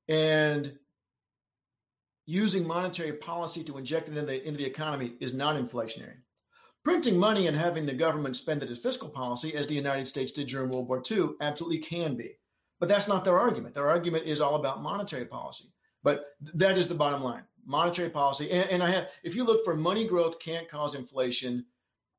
and 0.09 0.77
using 2.25 2.65
monetary 2.65 3.13
policy 3.13 3.63
to 3.63 3.77
inject 3.77 4.07
it 4.07 4.17
into 4.17 4.25
the, 4.25 4.47
into 4.47 4.57
the 4.57 4.65
economy 4.65 5.13
is 5.19 5.33
not 5.33 5.55
inflationary. 5.55 6.17
Printing 6.83 7.17
money 7.17 7.47
and 7.47 7.55
having 7.55 7.85
the 7.85 7.93
government 7.93 8.35
spend 8.35 8.61
it 8.61 8.69
as 8.69 8.77
fiscal 8.77 9.09
policy, 9.09 9.55
as 9.55 9.67
the 9.67 9.73
United 9.73 10.05
States 10.05 10.31
did 10.31 10.47
during 10.47 10.69
World 10.69 10.87
War 10.87 11.01
II, 11.09 11.29
absolutely 11.39 11.79
can 11.79 12.15
be. 12.15 12.37
But 12.79 12.89
that's 12.89 13.07
not 13.07 13.23
their 13.23 13.39
argument. 13.39 13.73
Their 13.73 13.89
argument 13.89 14.25
is 14.25 14.41
all 14.41 14.55
about 14.55 14.81
monetary 14.81 15.25
policy. 15.25 15.71
But 16.03 16.25
that 16.55 16.77
is 16.77 16.87
the 16.87 16.95
bottom 16.95 17.23
line 17.23 17.43
monetary 17.65 18.09
policy. 18.09 18.51
And, 18.51 18.69
and, 18.69 18.83
I 18.83 18.89
have, 18.89 19.07
if 19.23 19.35
you 19.37 19.45
look 19.45 19.63
for 19.63 19.73
money 19.73 20.05
growth 20.05 20.37
can't 20.37 20.67
cause 20.67 20.95
inflation, 20.95 21.65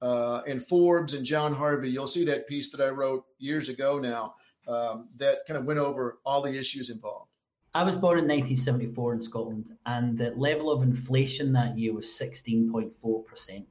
uh, 0.04 0.42
in 0.46 0.60
Forbes 0.60 1.14
and 1.14 1.24
John 1.24 1.54
Harvey, 1.54 1.88
you'll 1.88 2.06
see 2.06 2.24
that 2.26 2.46
piece 2.46 2.70
that 2.70 2.80
I 2.82 2.90
wrote 2.90 3.24
years 3.38 3.70
ago 3.70 3.98
now 3.98 4.34
um, 4.68 5.08
that 5.16 5.38
kind 5.46 5.58
of 5.58 5.64
went 5.64 5.80
over 5.80 6.18
all 6.26 6.42
the 6.42 6.52
issues 6.52 6.90
involved. 6.90 7.30
I 7.76 7.82
was 7.82 7.96
born 7.96 8.18
in 8.18 8.24
1974 8.24 9.14
in 9.14 9.20
Scotland, 9.20 9.72
and 9.84 10.16
the 10.16 10.30
level 10.36 10.70
of 10.70 10.84
inflation 10.84 11.52
that 11.54 11.76
year 11.76 11.92
was 11.92 12.06
16.4%. 12.06 13.66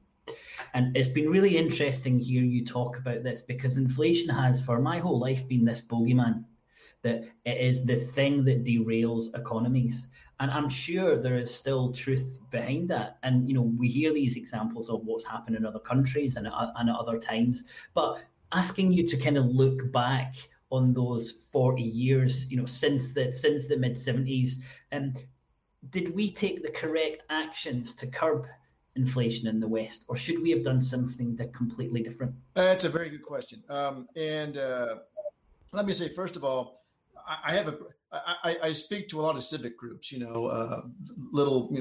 And 0.74 0.94
it's 0.94 1.08
been 1.08 1.30
really 1.30 1.56
interesting 1.56 2.18
hearing 2.18 2.50
you 2.50 2.66
talk 2.66 2.98
about 2.98 3.22
this 3.22 3.40
because 3.40 3.78
inflation 3.78 4.28
has, 4.28 4.60
for 4.60 4.78
my 4.78 4.98
whole 4.98 5.18
life, 5.18 5.48
been 5.48 5.64
this 5.64 5.80
bogeyman 5.80 6.44
that 7.00 7.22
it 7.44 7.58
is 7.58 7.84
the 7.84 7.96
thing 7.96 8.44
that 8.44 8.64
derails 8.64 9.34
economies. 9.34 10.06
And 10.40 10.50
I'm 10.50 10.68
sure 10.68 11.16
there 11.16 11.38
is 11.38 11.54
still 11.54 11.92
truth 11.92 12.40
behind 12.50 12.88
that. 12.90 13.18
And, 13.22 13.48
you 13.48 13.54
know, 13.54 13.72
we 13.78 13.88
hear 13.88 14.12
these 14.12 14.36
examples 14.36 14.90
of 14.90 15.04
what's 15.04 15.24
happened 15.24 15.56
in 15.56 15.64
other 15.64 15.78
countries 15.78 16.36
and, 16.36 16.46
and 16.46 16.90
at 16.90 16.96
other 16.96 17.18
times. 17.18 17.64
But 17.94 18.18
asking 18.52 18.92
you 18.92 19.06
to 19.06 19.16
kind 19.16 19.36
of 19.36 19.46
look 19.46 19.92
back 19.92 20.34
on 20.70 20.92
those 20.92 21.34
40 21.52 21.82
years, 21.82 22.50
you 22.50 22.56
know, 22.56 22.64
since 22.64 23.12
the, 23.12 23.32
since 23.32 23.66
the 23.66 23.76
mid 23.76 23.92
70s, 23.92 24.54
and 24.90 25.16
um, 25.16 25.22
did 25.90 26.14
we 26.14 26.30
take 26.30 26.62
the 26.62 26.70
correct 26.70 27.22
actions 27.30 27.94
to 27.96 28.06
curb 28.06 28.46
inflation 28.96 29.48
in 29.48 29.60
the 29.60 29.68
West, 29.68 30.04
or 30.08 30.16
should 30.16 30.40
we 30.40 30.50
have 30.50 30.62
done 30.62 30.80
something 30.80 31.36
completely 31.52 32.02
different? 32.02 32.34
That's 32.54 32.84
a 32.84 32.88
very 32.88 33.10
good 33.10 33.22
question. 33.22 33.62
Um, 33.68 34.08
and 34.16 34.56
uh, 34.56 34.96
let 35.72 35.86
me 35.86 35.92
say, 35.92 36.08
first 36.08 36.36
of 36.36 36.44
all, 36.44 36.84
I, 37.26 37.52
have 37.52 37.68
a 37.68 37.76
I, 38.12 38.56
I, 38.62 38.72
speak 38.72 39.08
to 39.08 39.20
a 39.20 39.22
lot 39.22 39.34
of 39.34 39.42
civic 39.42 39.78
groups. 39.78 40.12
You 40.12 40.20
know, 40.20 40.46
uh, 40.46 40.82
little 41.32 41.74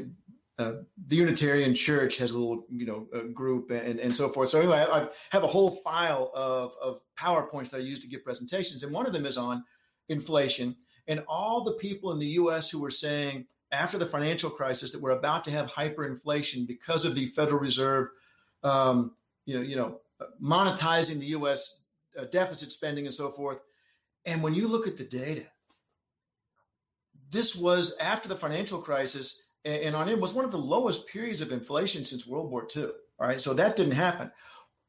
uh, 0.59 0.73
the 1.07 1.15
Unitarian 1.15 1.73
Church 1.73 2.17
has 2.17 2.31
a 2.31 2.37
little 2.37 2.65
you 2.69 2.85
know 2.85 3.07
group 3.33 3.71
and 3.71 3.99
and 3.99 4.15
so 4.15 4.29
forth. 4.29 4.49
So 4.49 4.59
anyway, 4.59 4.85
I, 4.89 4.99
I 4.99 5.07
have 5.31 5.43
a 5.43 5.47
whole 5.47 5.71
file 5.71 6.31
of 6.33 6.75
of 6.81 6.99
powerpoints 7.19 7.69
that 7.71 7.77
I 7.77 7.81
use 7.81 7.99
to 8.01 8.07
give 8.07 8.23
presentations, 8.23 8.83
and 8.83 8.93
one 8.93 9.05
of 9.05 9.13
them 9.13 9.25
is 9.25 9.37
on 9.37 9.63
inflation 10.09 10.75
and 11.07 11.23
all 11.27 11.63
the 11.63 11.73
people 11.73 12.11
in 12.11 12.19
the 12.19 12.27
U.S. 12.27 12.69
who 12.69 12.79
were 12.79 12.91
saying 12.91 13.45
after 13.71 13.97
the 13.97 14.05
financial 14.05 14.49
crisis 14.49 14.91
that 14.91 15.01
we're 15.01 15.11
about 15.11 15.43
to 15.45 15.51
have 15.51 15.67
hyperinflation 15.71 16.67
because 16.67 17.05
of 17.05 17.15
the 17.15 17.27
Federal 17.27 17.59
Reserve, 17.59 18.09
um, 18.63 19.15
you 19.45 19.55
know, 19.55 19.61
you 19.61 19.75
know, 19.75 19.99
monetizing 20.41 21.19
the 21.19 21.27
U.S. 21.27 21.81
Uh, 22.17 22.25
deficit 22.25 22.71
spending 22.71 23.05
and 23.05 23.13
so 23.13 23.29
forth. 23.31 23.59
And 24.25 24.41
when 24.41 24.53
you 24.53 24.67
look 24.67 24.87
at 24.87 24.97
the 24.97 25.03
data, 25.03 25.45
this 27.29 27.55
was 27.55 27.97
after 27.99 28.29
the 28.29 28.35
financial 28.35 28.79
crisis, 28.79 29.43
and 29.65 29.95
on 29.95 30.09
it 30.09 30.19
was 30.19 30.33
one 30.33 30.45
of 30.45 30.51
the 30.51 30.57
lowest 30.57 31.07
periods 31.07 31.41
of 31.41 31.51
inflation 31.51 32.03
since 32.03 32.27
World 32.27 32.51
War 32.51 32.67
II. 32.75 32.87
All 33.19 33.27
right, 33.27 33.39
so 33.39 33.53
that 33.53 33.75
didn't 33.75 33.93
happen. 33.93 34.31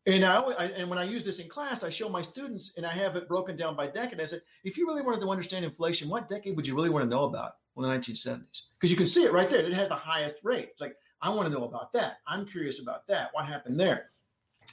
And 0.07 0.25
I, 0.25 0.39
I, 0.39 0.65
and 0.67 0.91
when 0.91 0.99
I 0.99 1.05
use 1.05 1.25
this 1.25 1.41
in 1.41 1.49
class, 1.49 1.83
I 1.83 1.89
show 1.89 2.09
my 2.09 2.21
students, 2.21 2.75
and 2.77 2.85
I 2.85 2.91
have 2.91 3.17
it 3.17 3.27
broken 3.27 3.57
down 3.57 3.75
by 3.75 3.87
decade. 3.87 4.21
I 4.21 4.25
said, 4.25 4.43
if 4.63 4.77
you 4.77 4.87
really 4.87 5.01
wanted 5.01 5.21
to 5.21 5.31
understand 5.31 5.65
inflation, 5.65 6.11
what 6.11 6.29
decade 6.29 6.57
would 6.57 6.67
you 6.67 6.75
really 6.75 6.91
want 6.91 7.05
to 7.05 7.09
know 7.09 7.25
about? 7.25 7.53
Well, 7.75 7.89
the 7.89 7.99
1970s, 7.99 8.63
because 8.75 8.91
you 8.91 8.97
can 8.97 9.07
see 9.07 9.25
it 9.25 9.33
right 9.33 9.51
there. 9.51 9.61
It 9.61 9.73
has 9.73 9.89
the 9.89 9.97
highest 9.97 10.45
rate. 10.45 10.71
Like 10.79 10.95
I 11.21 11.31
want 11.31 11.49
to 11.49 11.55
know 11.55 11.65
about 11.65 11.93
that. 11.95 12.19
I'm 12.27 12.47
curious 12.47 12.81
about 12.81 13.07
that. 13.09 13.31
What 13.33 13.47
happened 13.47 13.81
there? 13.81 14.11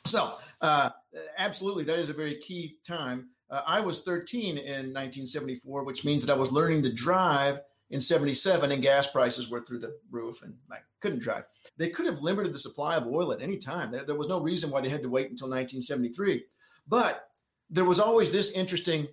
So, 0.05 0.35
uh, 0.61 0.91
absolutely, 1.37 1.83
that 1.85 1.97
is 1.97 2.09
a 2.09 2.13
very 2.13 2.35
key 2.35 2.77
time. 2.85 3.29
Uh, 3.49 3.61
I 3.65 3.79
was 3.79 4.01
13 4.01 4.57
in 4.57 4.93
1974, 4.93 5.83
which 5.83 6.05
means 6.05 6.25
that 6.25 6.31
I 6.31 6.37
was 6.37 6.51
learning 6.51 6.83
to 6.83 6.93
drive 6.93 7.61
in 7.91 7.99
77 7.99 8.71
and 8.71 8.81
gas 8.81 9.07
prices 9.07 9.49
were 9.49 9.61
through 9.61 9.79
the 9.79 9.95
roof 10.09 10.41
and 10.43 10.55
I 10.71 10.77
couldn't 11.01 11.21
drive. 11.21 11.43
They 11.77 11.89
could 11.89 12.05
have 12.05 12.21
limited 12.21 12.53
the 12.53 12.57
supply 12.57 12.95
of 12.95 13.05
oil 13.05 13.33
at 13.33 13.41
any 13.41 13.57
time. 13.57 13.91
There, 13.91 14.05
there 14.05 14.15
was 14.15 14.29
no 14.29 14.39
reason 14.39 14.71
why 14.71 14.81
they 14.81 14.89
had 14.89 15.03
to 15.03 15.09
wait 15.09 15.29
until 15.29 15.49
1973. 15.49 16.43
But 16.87 17.27
there 17.69 17.85
was 17.85 17.99
always 17.99 18.31
this 18.31 18.51
interesting 18.51 19.07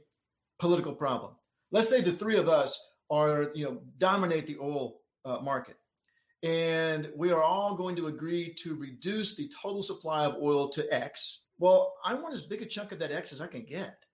political 0.61 0.95
problem. 0.95 1.33
Let's 1.73 1.89
say 1.89 2.01
the 2.01 2.13
three 2.13 2.37
of 2.37 2.49
us 2.49 2.93
are, 3.11 3.51
you 3.55 3.65
know, 3.65 3.81
dominate 3.99 4.47
the 4.47 4.59
oil 4.61 5.01
uh, 5.25 5.39
market. 5.41 5.77
And 6.45 7.11
we 7.17 7.33
are 7.33 7.43
all 7.43 7.75
going 7.75 7.97
to 7.97 8.07
agree 8.07 8.55
to 8.55 8.77
reduce 8.77 9.35
the 9.35 9.51
total 9.61 9.83
supply 9.83 10.25
of 10.25 10.37
oil 10.41 10.69
to 10.71 10.87
X. 10.95 11.47
Well, 11.59 11.95
I 12.05 12.15
want 12.15 12.33
as 12.33 12.43
big 12.43 12.63
a 12.63 12.67
chunk 12.67 12.93
of 12.93 13.01
that 13.01 13.11
X 13.11 13.33
as 13.33 13.41
I 13.41 13.49
can 13.49 13.65
get 13.65 14.05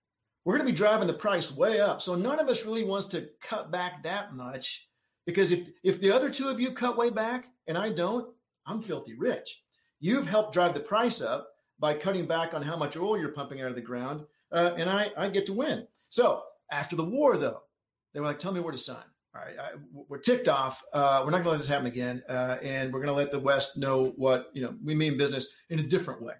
we're 0.45 0.57
going 0.57 0.65
to 0.65 0.71
be 0.71 0.77
driving 0.77 1.07
the 1.07 1.13
price 1.13 1.51
way 1.51 1.81
up. 1.81 2.01
So 2.01 2.15
none 2.15 2.39
of 2.39 2.47
us 2.47 2.65
really 2.65 2.83
wants 2.83 3.07
to 3.07 3.27
cut 3.41 3.71
back 3.71 4.03
that 4.03 4.33
much 4.33 4.87
because 5.25 5.51
if 5.51 5.67
if 5.83 5.99
the 5.99 6.11
other 6.11 6.29
two 6.29 6.47
of 6.47 6.59
you 6.59 6.71
cut 6.71 6.97
way 6.97 7.09
back 7.09 7.47
and 7.67 7.77
I 7.77 7.89
don't, 7.89 8.31
I'm 8.65 8.81
filthy 8.81 9.15
rich. 9.15 9.63
You've 9.99 10.27
helped 10.27 10.53
drive 10.53 10.75
the 10.75 10.79
price 10.79 11.21
up 11.21 11.49
by 11.79 11.95
cutting 11.95 12.27
back 12.27 12.53
on 12.53 12.61
how 12.61 12.77
much 12.77 12.95
oil 12.95 13.19
you're 13.19 13.29
pumping 13.29 13.61
out 13.61 13.69
of 13.69 13.75
the 13.75 13.81
ground, 13.81 14.23
uh, 14.51 14.71
and 14.77 14.89
I 14.89 15.11
I 15.17 15.29
get 15.29 15.47
to 15.47 15.53
win. 15.53 15.87
So 16.09 16.43
after 16.71 16.95
the 16.95 17.03
war, 17.03 17.37
though, 17.37 17.63
they 18.13 18.19
were 18.19 18.27
like, 18.27 18.39
"Tell 18.39 18.51
me 18.51 18.59
where 18.59 18.71
to 18.71 18.77
sign." 18.77 19.03
All 19.35 19.41
right, 19.41 19.57
I, 19.59 19.71
we're 19.91 20.19
ticked 20.19 20.47
off. 20.47 20.83
Uh, 20.93 21.21
we're 21.25 21.31
not 21.31 21.37
going 21.37 21.45
to 21.45 21.49
let 21.51 21.59
this 21.59 21.67
happen 21.67 21.87
again, 21.87 22.23
uh, 22.29 22.57
and 22.61 22.93
we're 22.93 23.01
going 23.01 23.07
to 23.07 23.13
let 23.13 23.31
the 23.31 23.39
West 23.39 23.77
know 23.77 24.13
what 24.15 24.51
you 24.53 24.61
know 24.61 24.75
we 24.83 24.95
mean 24.95 25.17
business 25.17 25.47
in 25.69 25.79
a 25.79 25.83
different 25.83 26.21
way. 26.21 26.35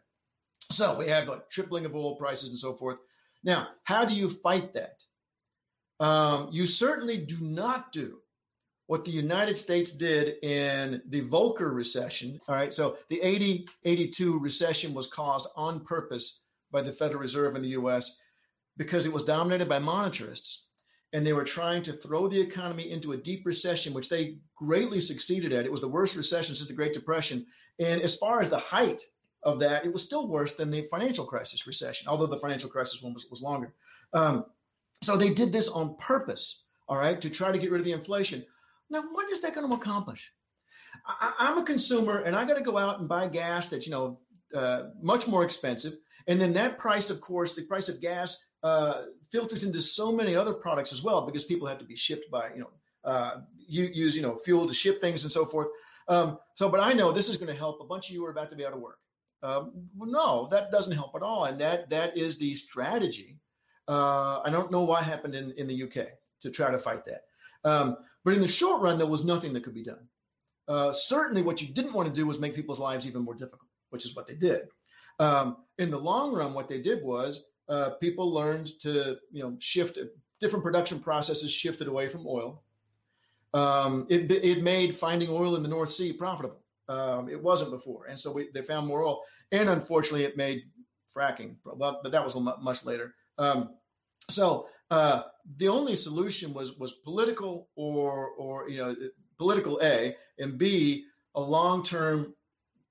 So 0.71 0.95
we 0.95 1.07
have 1.07 1.27
a 1.27 1.43
tripling 1.49 1.85
of 1.85 1.95
oil 1.95 2.15
prices 2.15 2.49
and 2.49 2.59
so 2.59 2.73
forth. 2.73 2.97
Now, 3.45 3.69
how 3.83 4.03
do 4.03 4.13
you 4.13 4.29
fight 4.29 4.73
that? 4.73 5.03
Um, 5.99 6.49
you 6.51 6.65
certainly 6.65 7.19
do 7.19 7.37
not 7.39 7.93
do 7.93 8.17
what 8.87 9.05
the 9.05 9.11
United 9.11 9.57
States 9.57 9.91
did 9.91 10.43
in 10.43 11.01
the 11.07 11.21
Volcker 11.21 11.73
recession. 11.73 12.39
All 12.47 12.55
right. 12.55 12.73
So 12.73 12.97
the 13.09 13.21
80 13.21 13.67
82 13.85 14.39
recession 14.39 14.93
was 14.93 15.07
caused 15.07 15.47
on 15.55 15.85
purpose 15.85 16.41
by 16.71 16.81
the 16.81 16.91
Federal 16.91 17.21
Reserve 17.21 17.55
in 17.55 17.61
the 17.61 17.69
US 17.69 18.19
because 18.77 19.05
it 19.05 19.13
was 19.13 19.23
dominated 19.23 19.69
by 19.69 19.79
monetarists. 19.79 20.63
And 21.13 21.25
they 21.25 21.33
were 21.33 21.45
trying 21.45 21.81
to 21.83 21.93
throw 21.93 22.27
the 22.27 22.39
economy 22.39 22.91
into 22.91 23.13
a 23.13 23.17
deep 23.17 23.45
recession, 23.45 23.93
which 23.93 24.09
they 24.09 24.39
greatly 24.55 24.99
succeeded 24.99 25.53
at. 25.53 25.65
It 25.65 25.71
was 25.71 25.81
the 25.81 25.87
worst 25.87 26.17
recession 26.17 26.55
since 26.55 26.67
the 26.67 26.73
Great 26.73 26.93
Depression. 26.93 27.45
And 27.79 28.01
as 28.01 28.17
far 28.17 28.41
as 28.41 28.49
the 28.49 28.57
height 28.57 29.01
of 29.45 29.59
that, 29.59 29.85
it 29.85 29.93
was 29.93 30.03
still 30.03 30.27
worse 30.27 30.53
than 30.53 30.71
the 30.71 30.81
financial 30.83 31.23
crisis 31.23 31.67
recession, 31.67 32.07
although 32.07 32.25
the 32.25 32.39
financial 32.39 32.69
crisis 32.69 33.01
one 33.01 33.13
was, 33.13 33.27
was 33.29 33.41
longer. 33.41 33.73
Um, 34.13 34.45
so 35.01 35.15
they 35.15 35.29
did 35.29 35.51
this 35.53 35.69
on 35.69 35.95
purpose, 35.97 36.63
all 36.89 36.97
right, 36.97 37.21
to 37.21 37.29
try 37.29 37.51
to 37.51 37.57
get 37.57 37.71
rid 37.71 37.79
of 37.79 37.85
the 37.85 37.91
inflation. 37.91 38.43
Now, 38.89 39.03
what 39.11 39.29
is 39.29 39.41
that 39.41 39.53
going 39.53 39.67
to 39.67 39.73
accomplish? 39.73 40.31
I, 41.07 41.51
am 41.51 41.59
a 41.59 41.63
consumer 41.63 42.19
and 42.19 42.35
I 42.35 42.45
got 42.45 42.57
to 42.57 42.63
go 42.63 42.77
out 42.77 42.99
and 42.99 43.07
buy 43.07 43.27
gas 43.27 43.69
that's, 43.69 43.85
you 43.85 43.91
know, 43.91 44.19
uh, 44.55 44.83
much 45.01 45.27
more 45.27 45.43
expensive. 45.43 45.93
And 46.27 46.41
then 46.41 46.53
that 46.53 46.79
price, 46.79 47.09
of 47.09 47.21
course, 47.21 47.53
the 47.53 47.63
price 47.63 47.89
of 47.89 48.01
gas 48.01 48.43
uh, 48.63 49.03
filters 49.31 49.63
into 49.63 49.81
so 49.81 50.11
many 50.11 50.35
other 50.35 50.53
products 50.53 50.91
as 50.91 51.03
well 51.03 51.25
because 51.25 51.43
people 51.43 51.67
have 51.67 51.77
to 51.77 51.85
be 51.85 51.95
shipped 51.95 52.31
by, 52.31 52.49
you 52.55 52.61
know, 52.61 52.71
uh, 53.03 53.41
you 53.67 53.85
use, 53.93 54.15
you 54.15 54.23
know, 54.23 54.35
fuel 54.37 54.67
to 54.67 54.73
ship 54.73 54.99
things 55.01 55.23
and 55.23 55.31
so 55.31 55.45
forth. 55.45 55.67
Um, 56.07 56.39
so, 56.55 56.69
but 56.69 56.79
I 56.79 56.93
know 56.93 57.11
this 57.11 57.29
is 57.29 57.37
going 57.37 57.51
to 57.51 57.57
help. 57.57 57.79
A 57.81 57.85
bunch 57.85 58.09
of 58.09 58.15
you 58.15 58.21
who 58.21 58.27
are 58.27 58.31
about 58.31 58.49
to 58.49 58.55
be 58.55 58.65
out 58.65 58.73
of 58.73 58.79
work. 58.79 58.99
Um, 59.45 59.71
no, 59.95 60.47
that 60.49 60.71
doesn't 60.71 60.93
help 60.93 61.15
at 61.15 61.21
all. 61.21 61.45
And 61.45 61.59
that 61.59 61.89
that 61.91 62.17
is 62.17 62.37
the 62.37 62.53
strategy. 62.55 63.37
Uh, 63.87 64.41
I 64.43 64.49
don't 64.49 64.71
know 64.71 64.81
what 64.81 65.03
happened 65.03 65.35
in, 65.35 65.51
in 65.51 65.67
the 65.67 65.83
UK 65.83 66.07
to 66.39 66.49
try 66.49 66.71
to 66.71 66.79
fight 66.79 67.05
that. 67.05 67.25
Um, 67.63 67.97
but 68.23 68.33
in 68.33 68.41
the 68.41 68.47
short 68.47 68.81
run, 68.81 68.97
there 68.97 69.07
was 69.07 69.23
nothing 69.23 69.53
that 69.53 69.63
could 69.63 69.75
be 69.75 69.83
done. 69.83 70.07
Uh, 70.67 70.91
certainly, 70.91 71.43
what 71.43 71.61
you 71.61 71.67
didn't 71.67 71.93
want 71.93 72.09
to 72.09 72.13
do 72.13 72.25
was 72.25 72.39
make 72.39 72.55
people's 72.55 72.79
lives 72.79 73.05
even 73.05 73.21
more 73.21 73.35
difficult, 73.35 73.69
which 73.91 74.03
is 74.03 74.15
what 74.15 74.25
they 74.25 74.33
did. 74.33 74.63
Um, 75.19 75.57
in 75.77 75.91
the 75.91 75.99
long 75.99 76.33
run, 76.33 76.53
what 76.53 76.67
they 76.67 76.81
did 76.81 77.03
was 77.03 77.45
uh, 77.69 77.91
people 78.01 78.31
learned 78.31 78.79
to 78.79 79.17
you 79.31 79.43
know 79.43 79.55
shift 79.59 79.99
different 80.39 80.63
production 80.63 80.99
processes 80.99 81.51
shifted 81.51 81.87
away 81.87 82.07
from 82.07 82.25
oil. 82.25 82.63
Um, 83.53 84.05
it, 84.09 84.29
it 84.31 84.63
made 84.63 84.95
finding 84.95 85.29
oil 85.29 85.55
in 85.55 85.63
the 85.63 85.69
North 85.69 85.91
Sea 85.91 86.11
profitable. 86.11 86.64
Um, 86.87 87.29
it 87.29 87.41
wasn't 87.41 87.71
before, 87.71 88.05
and 88.05 88.19
so 88.19 88.31
we, 88.31 88.49
they 88.53 88.61
found 88.61 88.87
more 88.87 89.03
oil. 89.03 89.21
And 89.51 89.69
unfortunately, 89.69 90.23
it 90.23 90.37
made 90.37 90.63
fracking. 91.15 91.55
Well, 91.65 91.99
but 92.03 92.11
that 92.11 92.23
was 92.23 92.35
much 92.35 92.85
later. 92.85 93.15
Um, 93.37 93.71
so 94.29 94.67
uh, 94.91 95.23
the 95.57 95.67
only 95.67 95.95
solution 95.95 96.53
was 96.53 96.77
was 96.77 96.93
political 96.93 97.69
or 97.75 98.29
or 98.29 98.69
you 98.69 98.77
know 98.77 98.95
political 99.37 99.79
A 99.81 100.15
and 100.39 100.57
B 100.57 101.05
a 101.35 101.41
long 101.41 101.83
term 101.83 102.33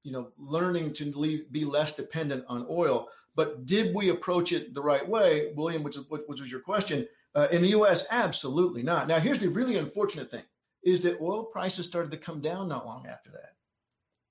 you 0.02 0.12
know 0.12 0.30
learning 0.38 0.92
to 0.94 1.04
leave, 1.16 1.50
be 1.52 1.64
less 1.64 1.94
dependent 1.94 2.44
on 2.48 2.66
oil. 2.70 3.08
But 3.36 3.66
did 3.66 3.94
we 3.94 4.10
approach 4.10 4.52
it 4.52 4.74
the 4.74 4.82
right 4.82 5.06
way, 5.08 5.52
William? 5.56 5.82
Which, 5.82 5.96
is, 5.96 6.04
which 6.08 6.40
was 6.40 6.50
your 6.50 6.60
question. 6.60 7.08
Uh, 7.34 7.48
in 7.50 7.62
the 7.62 7.70
U.S., 7.70 8.06
absolutely 8.12 8.84
not. 8.84 9.08
Now, 9.08 9.18
here's 9.18 9.40
the 9.40 9.48
really 9.48 9.76
unfortunate 9.76 10.30
thing: 10.30 10.44
is 10.84 11.02
that 11.02 11.20
oil 11.20 11.44
prices 11.44 11.86
started 11.86 12.12
to 12.12 12.16
come 12.16 12.40
down 12.40 12.68
not 12.68 12.86
long 12.86 13.06
after 13.06 13.30
that. 13.30 13.54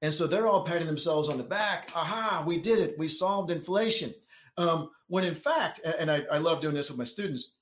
And 0.04 0.14
so 0.14 0.28
they're 0.28 0.48
all 0.48 0.66
patting 0.66 0.86
themselves 0.86 1.30
on 1.30 1.38
the 1.38 1.44
back. 1.44 1.90
Aha, 1.96 2.44
we 2.46 2.60
did 2.60 2.78
it. 2.78 3.00
We 3.00 3.08
solved 3.08 3.50
inflation. 3.50 4.14
Um, 4.58 4.90
when 5.08 5.24
in 5.24 5.34
fact, 5.34 5.80
and 5.84 6.12
I, 6.12 6.24
I, 6.30 6.38
love 6.40 6.62
doing 6.62 6.76
this 6.76 6.90
with 6.90 7.00
my 7.00 7.06
students, 7.06 7.54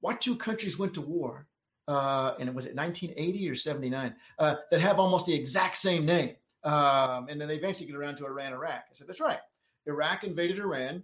what 0.00 0.20
two 0.20 0.36
countries 0.36 0.78
went 0.78 0.94
to 0.94 1.00
war? 1.02 1.48
Uh, 1.88 2.34
and 2.38 2.48
it 2.48 2.54
was 2.54 2.66
it 2.66 2.76
1980 2.76 3.50
or 3.50 3.54
79 3.54 4.14
uh, 4.38 4.54
that 4.70 4.80
have 4.80 5.00
almost 5.00 5.26
the 5.26 5.34
exact 5.34 5.76
same 5.76 6.06
name. 6.06 6.36
Um, 6.62 7.26
and 7.28 7.40
then 7.40 7.48
they 7.48 7.56
eventually 7.56 7.86
get 7.86 7.96
around 7.96 8.16
to 8.16 8.26
Iran, 8.26 8.52
Iraq. 8.52 8.84
I 8.88 8.92
said, 8.92 9.08
that's 9.08 9.20
right. 9.20 9.40
Iraq 9.86 10.22
invaded 10.22 10.60
Iran, 10.60 11.02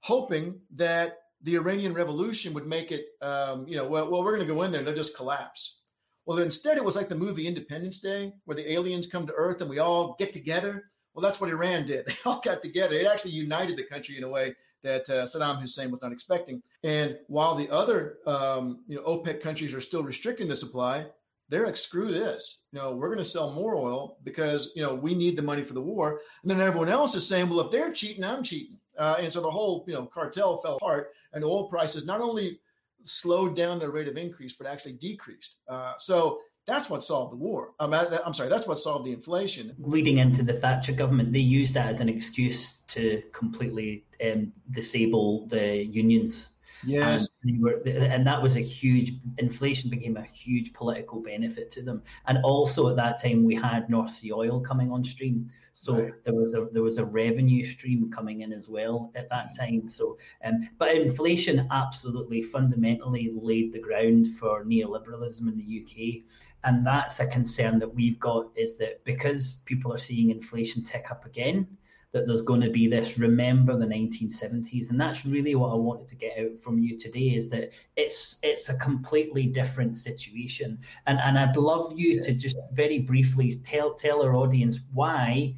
hoping 0.00 0.58
that 0.74 1.18
the 1.42 1.54
Iranian 1.54 1.94
Revolution 1.94 2.52
would 2.54 2.66
make 2.66 2.90
it, 2.90 3.06
um, 3.22 3.68
you 3.68 3.76
know, 3.76 3.86
well, 3.86 4.10
well 4.10 4.24
we're 4.24 4.34
going 4.34 4.46
to 4.46 4.52
go 4.52 4.62
in 4.62 4.72
there 4.72 4.80
and 4.80 4.88
they'll 4.88 4.94
just 4.96 5.16
collapse. 5.16 5.78
Well, 6.26 6.38
instead, 6.38 6.76
it 6.76 6.84
was 6.84 6.96
like 6.96 7.08
the 7.08 7.14
movie 7.14 7.46
Independence 7.46 7.98
Day, 7.98 8.32
where 8.44 8.56
the 8.56 8.72
aliens 8.72 9.06
come 9.06 9.26
to 9.26 9.34
Earth 9.34 9.60
and 9.60 9.68
we 9.68 9.78
all 9.78 10.16
get 10.18 10.32
together. 10.32 10.90
Well, 11.12 11.22
that's 11.22 11.40
what 11.40 11.50
Iran 11.50 11.86
did. 11.86 12.06
They 12.06 12.16
all 12.24 12.40
got 12.40 12.62
together. 12.62 12.96
It 12.96 13.06
actually 13.06 13.32
united 13.32 13.76
the 13.76 13.84
country 13.84 14.16
in 14.16 14.24
a 14.24 14.28
way 14.28 14.54
that 14.82 15.08
uh, 15.08 15.24
Saddam 15.24 15.60
Hussein 15.60 15.90
was 15.90 16.02
not 16.02 16.12
expecting. 16.12 16.62
And 16.82 17.18
while 17.28 17.54
the 17.54 17.70
other, 17.70 18.18
um, 18.26 18.84
you 18.86 18.96
know, 18.96 19.02
OPEC 19.02 19.40
countries 19.40 19.74
are 19.74 19.80
still 19.80 20.02
restricting 20.02 20.48
the 20.48 20.54
supply, 20.54 21.06
they're 21.48 21.66
like, 21.66 21.76
screw 21.76 22.10
this. 22.10 22.62
You 22.72 22.78
know, 22.78 22.94
we're 22.94 23.08
going 23.08 23.18
to 23.18 23.24
sell 23.24 23.52
more 23.52 23.76
oil 23.76 24.18
because 24.24 24.72
you 24.74 24.82
know 24.82 24.94
we 24.94 25.14
need 25.14 25.36
the 25.36 25.42
money 25.42 25.62
for 25.62 25.74
the 25.74 25.80
war. 25.80 26.20
And 26.42 26.50
then 26.50 26.60
everyone 26.60 26.88
else 26.88 27.14
is 27.14 27.26
saying, 27.26 27.48
well, 27.48 27.60
if 27.60 27.70
they're 27.70 27.92
cheating, 27.92 28.24
I'm 28.24 28.42
cheating. 28.42 28.78
Uh, 28.98 29.16
and 29.20 29.32
so 29.32 29.40
the 29.40 29.50
whole 29.50 29.84
you 29.86 29.94
know 29.94 30.06
cartel 30.06 30.58
fell 30.58 30.76
apart, 30.76 31.12
and 31.32 31.44
oil 31.44 31.68
prices 31.68 32.06
not 32.06 32.20
only 32.20 32.60
slowed 33.04 33.56
down 33.56 33.78
their 33.78 33.90
rate 33.90 34.08
of 34.08 34.16
increase, 34.16 34.54
but 34.54 34.66
actually 34.66 34.94
decreased. 34.94 35.56
Uh, 35.68 35.92
so 35.98 36.40
that's 36.66 36.88
what 36.88 37.02
solved 37.02 37.32
the 37.32 37.36
war. 37.36 37.72
Um, 37.78 37.92
I'm 37.92 38.34
sorry, 38.34 38.48
that's 38.48 38.66
what 38.66 38.78
solved 38.78 39.04
the 39.04 39.12
inflation. 39.12 39.74
Leading 39.78 40.18
into 40.18 40.42
the 40.42 40.54
Thatcher 40.54 40.92
government, 40.92 41.32
they 41.32 41.40
used 41.40 41.74
that 41.74 41.88
as 41.88 42.00
an 42.00 42.08
excuse 42.08 42.78
to 42.88 43.22
completely 43.32 44.04
um, 44.24 44.52
disable 44.70 45.46
the 45.46 45.84
unions. 45.84 46.48
Yes. 46.86 47.28
And, 47.44 47.62
were, 47.62 47.82
and, 47.86 48.26
that 48.26 48.42
was 48.42 48.56
a 48.56 48.60
huge, 48.60 49.14
inflation 49.38 49.90
became 49.90 50.16
a 50.16 50.22
huge 50.22 50.72
political 50.72 51.20
benefit 51.20 51.70
to 51.72 51.82
them. 51.82 52.02
And 52.26 52.38
also 52.44 52.88
at 52.88 52.96
that 52.96 53.22
time, 53.22 53.44
we 53.44 53.54
had 53.54 53.88
North 53.88 54.10
Sea 54.10 54.32
oil 54.32 54.60
coming 54.60 54.92
on 54.92 55.04
stream. 55.04 55.50
So 55.74 56.00
right. 56.00 56.12
there 56.24 56.34
was 56.34 56.54
a 56.54 56.68
there 56.72 56.84
was 56.84 56.98
a 56.98 57.04
revenue 57.04 57.64
stream 57.64 58.10
coming 58.10 58.42
in 58.42 58.52
as 58.52 58.68
well 58.68 59.10
at 59.16 59.28
that 59.30 59.56
time. 59.58 59.88
So, 59.88 60.16
um, 60.44 60.68
but 60.78 60.94
inflation 60.94 61.66
absolutely 61.72 62.42
fundamentally 62.42 63.32
laid 63.34 63.72
the 63.72 63.80
ground 63.80 64.36
for 64.38 64.64
neoliberalism 64.64 65.40
in 65.40 65.56
the 65.56 65.82
UK, 65.82 66.22
and 66.62 66.86
that's 66.86 67.18
a 67.18 67.26
concern 67.26 67.80
that 67.80 67.92
we've 67.92 68.20
got 68.20 68.50
is 68.54 68.78
that 68.78 69.04
because 69.04 69.56
people 69.64 69.92
are 69.92 69.98
seeing 69.98 70.30
inflation 70.30 70.84
tick 70.84 71.10
up 71.10 71.26
again, 71.26 71.66
that 72.14 72.28
there's 72.28 72.42
going 72.42 72.60
to 72.60 72.70
be 72.70 72.86
this 72.86 73.18
remember 73.18 73.76
the 73.76 73.84
1970s 73.84 74.88
and 74.88 75.00
that's 75.00 75.26
really 75.26 75.56
what 75.56 75.72
i 75.72 75.74
wanted 75.74 76.06
to 76.06 76.14
get 76.14 76.38
out 76.38 76.62
from 76.62 76.78
you 76.78 76.96
today 76.96 77.34
is 77.34 77.48
that 77.48 77.70
it's 77.96 78.36
it's 78.44 78.68
a 78.68 78.76
completely 78.78 79.46
different 79.46 79.98
situation. 79.98 80.78
And 81.06 81.18
and 81.18 81.38
i'd 81.38 81.56
love 81.56 81.92
you 81.96 82.22
to 82.22 82.32
just 82.32 82.56
very 82.72 83.00
briefly 83.00 83.52
tell 83.64 83.94
tell 83.94 84.22
our 84.22 84.34
audience 84.34 84.80
why 84.92 85.54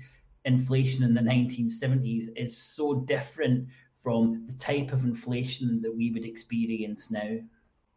inflation 0.47 1.05
in 1.05 1.13
the 1.13 1.21
1970s 1.21 2.29
is 2.37 2.57
so 2.57 3.01
different 3.01 3.69
from 4.03 4.47
the 4.47 4.55
type 4.55 4.93
of 4.93 5.05
inflation 5.05 5.83
that 5.83 5.95
we 5.95 6.11
would 6.13 6.25
experience 6.25 7.11
now. 7.11 7.37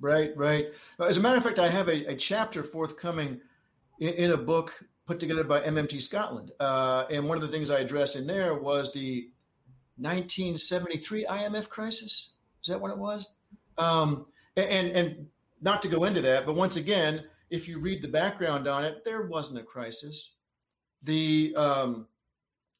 Right 0.02 0.36
right. 0.36 0.67
As 1.00 1.17
a 1.17 1.22
matter 1.22 1.38
of 1.38 1.43
fact 1.43 1.60
i 1.60 1.69
have 1.69 1.88
a, 1.88 2.06
a 2.08 2.15
chapter 2.15 2.63
forthcoming 2.63 3.39
in, 4.02 4.10
in 4.15 4.32
a 4.32 4.38
book 4.38 4.84
put 5.10 5.19
together 5.19 5.43
by 5.43 5.60
MMT 5.62 6.04
Scotland. 6.04 6.52
Uh, 6.60 7.06
and 7.10 7.28
one 7.28 7.36
of 7.36 7.41
the 7.41 7.48
things 7.48 7.72
I 7.72 7.80
addressed 7.80 8.15
in 8.15 8.28
there 8.28 8.54
was 8.54 8.93
the 8.93 9.28
1973 9.98 11.26
IMF 11.26 11.67
crisis. 11.67 12.36
Is 12.62 12.69
that 12.69 12.80
what 12.80 12.91
it 12.91 12.98
was? 12.98 13.28
Um, 13.80 14.28
and, 14.56 14.91
and 14.91 15.28
not 15.62 15.82
to 15.82 15.88
go 15.88 16.04
into 16.04 16.22
that, 16.22 16.45
but 16.45 16.54
once 16.54 16.76
again, 16.76 17.24
if 17.50 17.67
you 17.67 17.80
read 17.80 18.04
the 18.04 18.08
background 18.08 18.67
on 18.67 18.86
it, 18.86 19.04
there 19.04 19.24
wasn't 19.24 19.58
a 19.58 19.63
crisis. 19.63 20.34
The 21.02 21.56
um, 21.58 22.06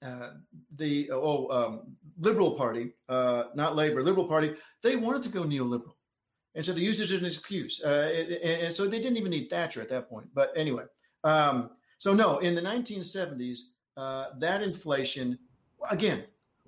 uh, 0.04 0.34
the 0.76 1.10
oh 1.12 1.50
um, 1.50 1.82
Liberal 2.20 2.52
Party, 2.52 2.94
uh, 3.08 3.46
not 3.56 3.76
Labor, 3.76 4.04
Liberal 4.04 4.28
Party, 4.28 4.54
they 4.84 4.96
wanted 4.96 5.24
to 5.24 5.30
go 5.30 5.42
neoliberal, 5.42 5.96
and 6.54 6.64
so 6.64 6.74
they 6.74 6.82
used 6.82 7.02
it 7.02 7.06
as 7.06 7.14
an 7.14 7.26
excuse. 7.26 7.84
Uh, 7.84 8.14
and, 8.16 8.62
and, 8.64 8.74
so 8.74 8.86
they 8.86 9.00
didn't 9.00 9.18
even 9.18 9.32
need 9.32 9.50
Thatcher 9.50 9.82
at 9.82 9.90
that 9.90 10.10
point. 10.10 10.28
But 10.36 10.52
anyway, 10.56 10.84
um, 11.24 11.72
so, 12.00 12.14
no, 12.14 12.38
in 12.38 12.56
the 12.56 12.62
1970s, 12.62 13.60
uh, 13.98 14.28
that 14.40 14.64
inflation, 14.64 15.38
again, 15.92 16.24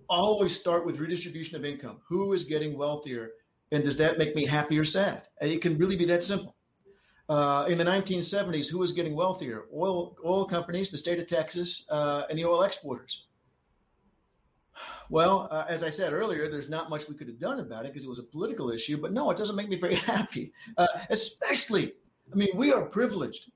always 0.10 0.58
start 0.58 0.86
with 0.86 1.00
redistribution 1.00 1.56
of 1.56 1.63
income. 1.63 2.00
Who 2.08 2.34
is 2.34 2.44
getting 2.44 2.78
wealthier? 2.78 3.32
And 3.72 3.82
does 3.82 3.96
that 3.96 4.17
make 4.17 4.36
me 4.36 4.46
happy 4.46 4.78
or 4.78 4.84
sad? 4.84 5.24
It 5.39 5.62
can 5.62 5.78
really 5.78 5.96
be 5.96 6.04
that 6.06 6.22
simple. 6.22 6.58
Uh, 7.30 7.65
in 7.70 7.78
the 7.78 7.84
1970s, 7.86 8.70
who 8.70 8.80
was 8.80 8.91
getting 8.91 9.15
wealthier? 9.15 9.67
Oil, 9.74 10.17
oil 10.26 10.44
companies, 10.44 10.91
the 10.91 10.98
state 10.98 11.17
of 11.17 11.28
Texas, 11.28 11.86
uh, 11.89 12.24
and 12.30 12.38
the 12.38 12.44
oil 12.44 12.63
exporters. 12.63 13.24
Well, 15.10 15.48
uh, 15.50 15.63
as 15.70 15.82
I 15.82 15.88
said 15.88 16.12
earlier, 16.12 16.50
there's 16.50 16.70
not 16.70 16.89
much 16.89 17.08
we 17.08 17.15
could 17.15 17.28
have 17.28 17.39
done 17.39 17.62
about 17.62 17.86
it 17.86 17.94
because 17.94 18.04
it 18.04 18.10
was 18.10 18.20
a 18.20 18.24
political 18.24 18.70
issue. 18.70 18.98
But 18.98 19.13
no, 19.13 19.32
it 19.32 19.38
doesn't 19.38 19.56
make 19.56 19.70
me 19.70 19.78
very 19.78 19.96
happy. 20.13 20.52
Uh, 20.78 20.88
especially, 21.10 21.94
I 22.34 22.36
mean, 22.36 22.50
we 22.54 22.74
are 22.74 22.82
privileged 22.82 23.50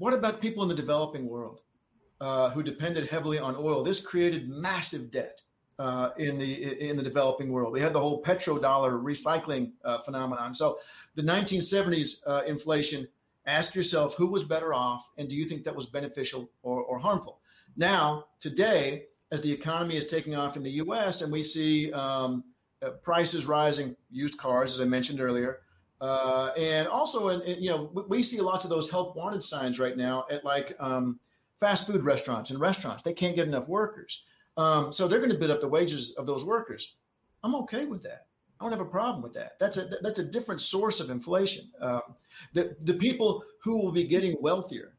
what 0.00 0.12
about 0.14 0.40
people 0.40 0.62
in 0.62 0.68
the 0.68 0.74
developing 0.74 1.28
world 1.28 1.60
uh, 2.20 2.50
who 2.50 2.62
depended 2.62 3.06
heavily 3.06 3.38
on 3.38 3.54
oil? 3.54 3.84
This 3.84 4.00
created 4.00 4.48
massive 4.48 5.10
debt. 5.10 5.42
uh, 5.80 6.10
in 6.18 6.36
the 6.38 6.52
in 6.90 6.96
the 6.96 7.02
developing 7.02 7.50
world. 7.50 7.72
We 7.72 7.80
had 7.80 7.94
the 7.94 8.00
whole 8.00 8.22
petrodollar 8.22 9.02
recycling 9.02 9.72
uh, 9.82 10.00
phenomenon. 10.00 10.54
So 10.54 10.78
the 11.14 11.22
1970s 11.22 12.20
uh, 12.26 12.42
inflation. 12.46 13.08
Ask 13.46 13.74
yourself 13.74 14.14
who 14.16 14.26
was 14.26 14.44
better 14.44 14.74
off, 14.74 15.10
and 15.16 15.26
do 15.26 15.34
you 15.34 15.46
think 15.46 15.64
that 15.64 15.74
was 15.74 15.86
beneficial 15.86 16.50
or, 16.62 16.82
or 16.82 16.98
harmful? 16.98 17.40
Now, 17.74 18.26
today, 18.38 19.06
as 19.32 19.40
the 19.40 19.50
economy 19.50 19.96
is 19.96 20.06
taking 20.06 20.36
off 20.36 20.58
in 20.58 20.62
the 20.62 20.72
U.S. 20.84 21.22
and 21.22 21.32
we 21.32 21.42
see 21.42 21.90
um, 21.92 22.44
uh, 22.82 22.90
prices 23.02 23.46
rising, 23.46 23.96
used 24.10 24.36
cars, 24.36 24.74
as 24.74 24.80
I 24.80 24.84
mentioned 24.84 25.22
earlier, 25.22 25.60
uh, 26.00 26.50
and 26.56 26.88
also, 26.88 27.28
in, 27.28 27.62
you 27.62 27.70
know, 27.70 28.04
we 28.08 28.22
see 28.22 28.40
lots 28.40 28.64
of 28.64 28.70
those 28.70 28.90
help 28.90 29.16
wanted 29.16 29.42
signs 29.42 29.78
right 29.78 29.96
now 29.96 30.24
at 30.30 30.44
like 30.44 30.74
um, 30.80 31.20
fast 31.58 31.86
food 31.86 32.02
restaurants 32.02 32.50
and 32.50 32.60
restaurants. 32.60 33.02
They 33.02 33.12
can't 33.12 33.36
get 33.36 33.46
enough 33.46 33.68
workers, 33.68 34.22
um, 34.56 34.92
so 34.92 35.06
they're 35.06 35.18
going 35.18 35.32
to 35.32 35.38
bid 35.38 35.50
up 35.50 35.60
the 35.60 35.68
wages 35.68 36.14
of 36.16 36.26
those 36.26 36.44
workers. 36.44 36.94
I'm 37.42 37.54
okay 37.56 37.86
with 37.86 38.02
that. 38.04 38.26
I 38.60 38.64
don't 38.64 38.72
have 38.72 38.80
a 38.80 38.90
problem 38.90 39.22
with 39.22 39.32
that. 39.34 39.52
That's 39.58 39.78
a 39.78 39.88
that's 40.02 40.18
a 40.18 40.24
different 40.24 40.60
source 40.60 41.00
of 41.00 41.10
inflation. 41.10 41.64
Um, 41.80 42.02
the 42.52 42.76
the 42.82 42.94
people 42.94 43.42
who 43.62 43.78
will 43.78 43.92
be 43.92 44.04
getting 44.04 44.36
wealthier, 44.40 44.96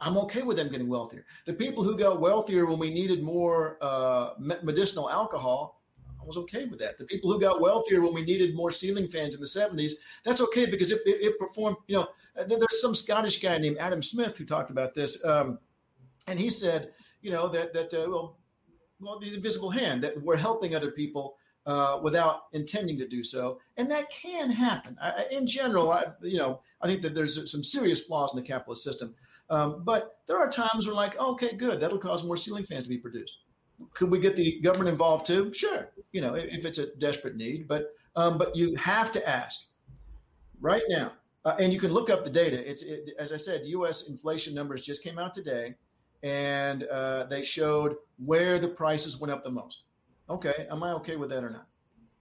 I'm 0.00 0.16
okay 0.18 0.42
with 0.42 0.56
them 0.56 0.68
getting 0.68 0.88
wealthier. 0.88 1.24
The 1.46 1.52
people 1.52 1.84
who 1.84 1.96
got 1.96 2.20
wealthier 2.20 2.66
when 2.66 2.78
we 2.78 2.92
needed 2.92 3.22
more 3.22 3.78
uh, 3.80 4.30
medicinal 4.38 5.08
alcohol, 5.08 5.81
I 6.22 6.26
was 6.26 6.36
okay 6.36 6.66
with 6.66 6.78
that. 6.78 6.98
The 6.98 7.04
people 7.04 7.32
who 7.32 7.40
got 7.40 7.60
wealthier 7.60 8.00
when 8.00 8.14
we 8.14 8.22
needed 8.22 8.54
more 8.54 8.70
ceiling 8.70 9.08
fans 9.08 9.34
in 9.34 9.40
the 9.40 9.46
70s, 9.46 9.92
that's 10.24 10.40
okay 10.40 10.66
because 10.66 10.92
it, 10.92 11.00
it, 11.04 11.22
it 11.22 11.38
performed, 11.38 11.76
you 11.88 11.96
know, 11.96 12.08
there's 12.46 12.80
some 12.80 12.94
Scottish 12.94 13.40
guy 13.40 13.58
named 13.58 13.76
Adam 13.78 14.02
Smith 14.02 14.36
who 14.36 14.44
talked 14.44 14.70
about 14.70 14.94
this. 14.94 15.22
Um, 15.24 15.58
and 16.28 16.38
he 16.38 16.48
said, 16.48 16.92
you 17.20 17.32
know, 17.32 17.48
that, 17.48 17.74
that 17.74 17.92
uh, 17.92 18.08
well, 18.08 18.38
well, 19.00 19.18
the 19.18 19.34
invisible 19.34 19.70
hand, 19.70 20.02
that 20.04 20.22
we're 20.22 20.36
helping 20.36 20.76
other 20.76 20.92
people 20.92 21.36
uh, 21.66 21.98
without 22.02 22.42
intending 22.52 22.98
to 22.98 23.06
do 23.06 23.24
so. 23.24 23.58
And 23.76 23.90
that 23.90 24.08
can 24.10 24.50
happen. 24.50 24.96
I, 25.00 25.24
in 25.32 25.46
general, 25.46 25.90
I, 25.90 26.06
you 26.22 26.38
know, 26.38 26.60
I 26.80 26.86
think 26.86 27.02
that 27.02 27.14
there's 27.14 27.50
some 27.50 27.64
serious 27.64 28.00
flaws 28.02 28.32
in 28.32 28.40
the 28.40 28.46
capitalist 28.46 28.84
system. 28.84 29.12
Um, 29.50 29.82
but 29.84 30.18
there 30.28 30.38
are 30.38 30.48
times 30.48 30.86
where, 30.86 30.94
like, 30.94 31.18
okay, 31.18 31.56
good, 31.56 31.80
that'll 31.80 31.98
cause 31.98 32.24
more 32.24 32.36
ceiling 32.36 32.64
fans 32.64 32.84
to 32.84 32.88
be 32.88 32.96
produced 32.96 33.38
could 33.94 34.10
we 34.10 34.18
get 34.18 34.36
the 34.36 34.60
government 34.60 34.90
involved 34.90 35.26
too? 35.26 35.52
Sure, 35.52 35.90
you 36.12 36.20
know, 36.20 36.34
if 36.34 36.64
it's 36.64 36.78
a 36.78 36.94
desperate 36.96 37.36
need, 37.36 37.68
but 37.68 37.94
um, 38.16 38.38
but 38.38 38.54
you 38.54 38.74
have 38.76 39.12
to 39.12 39.28
ask 39.28 39.68
right 40.60 40.82
now, 40.88 41.12
uh, 41.44 41.56
and 41.58 41.72
you 41.72 41.80
can 41.80 41.92
look 41.92 42.10
up 42.10 42.24
the 42.24 42.30
data. 42.30 42.68
It's 42.68 42.82
it, 42.82 43.10
as 43.18 43.32
I 43.32 43.36
said, 43.36 43.62
U.S. 43.66 44.08
inflation 44.08 44.54
numbers 44.54 44.82
just 44.82 45.02
came 45.02 45.18
out 45.18 45.34
today, 45.34 45.74
and 46.22 46.84
uh, 46.84 47.24
they 47.24 47.42
showed 47.42 47.96
where 48.24 48.58
the 48.58 48.68
prices 48.68 49.18
went 49.18 49.32
up 49.32 49.44
the 49.44 49.50
most. 49.50 49.84
Okay, 50.30 50.66
am 50.70 50.82
I 50.82 50.92
okay 50.92 51.16
with 51.16 51.30
that 51.30 51.44
or 51.44 51.50
not? 51.50 51.66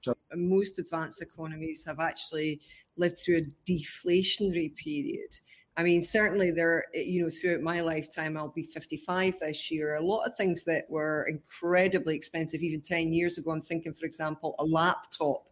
So 0.02 0.16
most 0.34 0.80
advanced 0.80 1.22
economies 1.22 1.86
have 1.86 2.00
actually 2.00 2.62
lived 2.98 3.20
through 3.20 3.38
a 3.38 3.72
deflationary 3.72 4.76
period. 4.76 5.40
I 5.78 5.84
mean, 5.84 6.02
certainly 6.02 6.52
there, 6.52 6.86
you 6.94 7.24
know, 7.24 7.30
throughout 7.30 7.62
my 7.62 7.80
lifetime, 7.80 8.36
I'll 8.36 8.50
be 8.50 8.64
55 8.64 9.40
this 9.40 9.72
year. 9.72 9.96
A 9.96 10.04
lot 10.04 10.26
of 10.26 10.36
things 10.36 10.66
that 10.66 10.84
were 10.90 11.26
incredibly 11.30 12.14
expensive 12.14 12.62
even 12.62 12.82
10 12.82 13.14
years 13.14 13.38
ago. 13.38 13.52
I'm 13.52 13.62
thinking, 13.62 13.94
for 13.94 14.06
example, 14.06 14.56
a 14.60 14.66
laptop, 14.66 15.46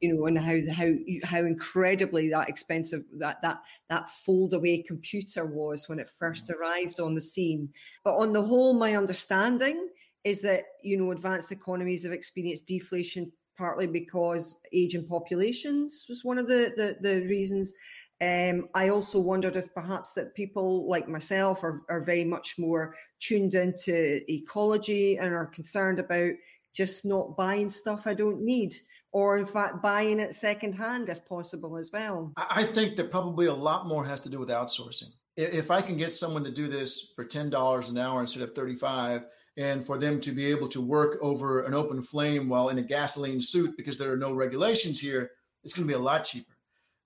you 0.00 0.14
know, 0.14 0.26
and 0.26 0.38
how 0.38 0.56
how 0.74 0.92
how 1.24 1.40
incredibly 1.40 2.30
that 2.30 2.48
expensive 2.48 3.02
that 3.18 3.42
that 3.42 3.60
that 3.90 4.08
fold 4.08 4.54
away 4.54 4.82
computer 4.82 5.44
was 5.44 5.90
when 5.90 5.98
it 5.98 6.08
first 6.18 6.48
mm-hmm. 6.48 6.60
arrived 6.60 6.98
on 6.98 7.14
the 7.14 7.20
scene. 7.20 7.68
But 8.02 8.16
on 8.16 8.32
the 8.32 8.42
whole, 8.42 8.72
my 8.72 8.96
understanding 8.96 9.88
is 10.24 10.40
that 10.40 10.64
you 10.82 10.96
know 10.96 11.10
advanced 11.10 11.52
economies 11.52 12.04
have 12.04 12.12
experienced 12.12 12.66
deflation 12.66 13.30
partly 13.58 13.86
because 13.86 14.58
aging 14.72 15.06
populations 15.06 16.06
was 16.08 16.24
one 16.24 16.38
of 16.38 16.48
the 16.48 16.72
the, 16.76 16.96
the 17.06 17.20
reasons 17.26 17.74
um, 18.22 18.68
I 18.74 18.88
also 18.88 19.20
wondered 19.20 19.56
if 19.56 19.74
perhaps 19.74 20.12
that 20.14 20.34
people 20.34 20.88
like 20.88 21.08
myself 21.08 21.62
are, 21.62 21.82
are 21.88 22.00
very 22.00 22.24
much 22.24 22.56
more 22.58 22.94
tuned 23.20 23.54
into 23.54 24.20
ecology 24.30 25.16
and 25.18 25.34
are 25.34 25.46
concerned 25.46 25.98
about 25.98 26.32
just 26.74 27.04
not 27.04 27.36
buying 27.36 27.68
stuff 27.68 28.06
I 28.06 28.14
don't 28.14 28.42
need, 28.42 28.74
or 29.12 29.38
in 29.38 29.46
fact 29.46 29.82
buying 29.82 30.20
it 30.20 30.34
secondhand 30.34 31.08
if 31.08 31.26
possible 31.26 31.76
as 31.76 31.90
well. 31.92 32.32
I 32.36 32.64
think 32.64 32.96
that 32.96 33.10
probably 33.10 33.46
a 33.46 33.54
lot 33.54 33.86
more 33.86 34.04
has 34.04 34.20
to 34.20 34.28
do 34.28 34.38
with 34.38 34.48
outsourcing. 34.48 35.12
If 35.36 35.70
I 35.70 35.82
can 35.82 35.98
get 35.98 36.12
someone 36.12 36.44
to 36.44 36.50
do 36.50 36.68
this 36.68 37.12
for 37.14 37.24
ten 37.24 37.50
dollars 37.50 37.90
an 37.90 37.98
hour 37.98 38.20
instead 38.20 38.42
of 38.42 38.54
thirty-five, 38.54 39.26
and 39.58 39.84
for 39.84 39.98
them 39.98 40.20
to 40.22 40.32
be 40.32 40.46
able 40.46 40.68
to 40.68 40.80
work 40.80 41.18
over 41.22 41.62
an 41.64 41.74
open 41.74 42.02
flame 42.02 42.48
while 42.48 42.70
in 42.70 42.78
a 42.78 42.82
gasoline 42.82 43.40
suit 43.40 43.76
because 43.76 43.98
there 43.98 44.12
are 44.12 44.16
no 44.16 44.32
regulations 44.32 45.00
here, 45.00 45.30
it's 45.64 45.74
going 45.74 45.86
to 45.86 45.92
be 45.92 45.98
a 45.98 45.98
lot 45.98 46.24
cheaper. 46.24 46.55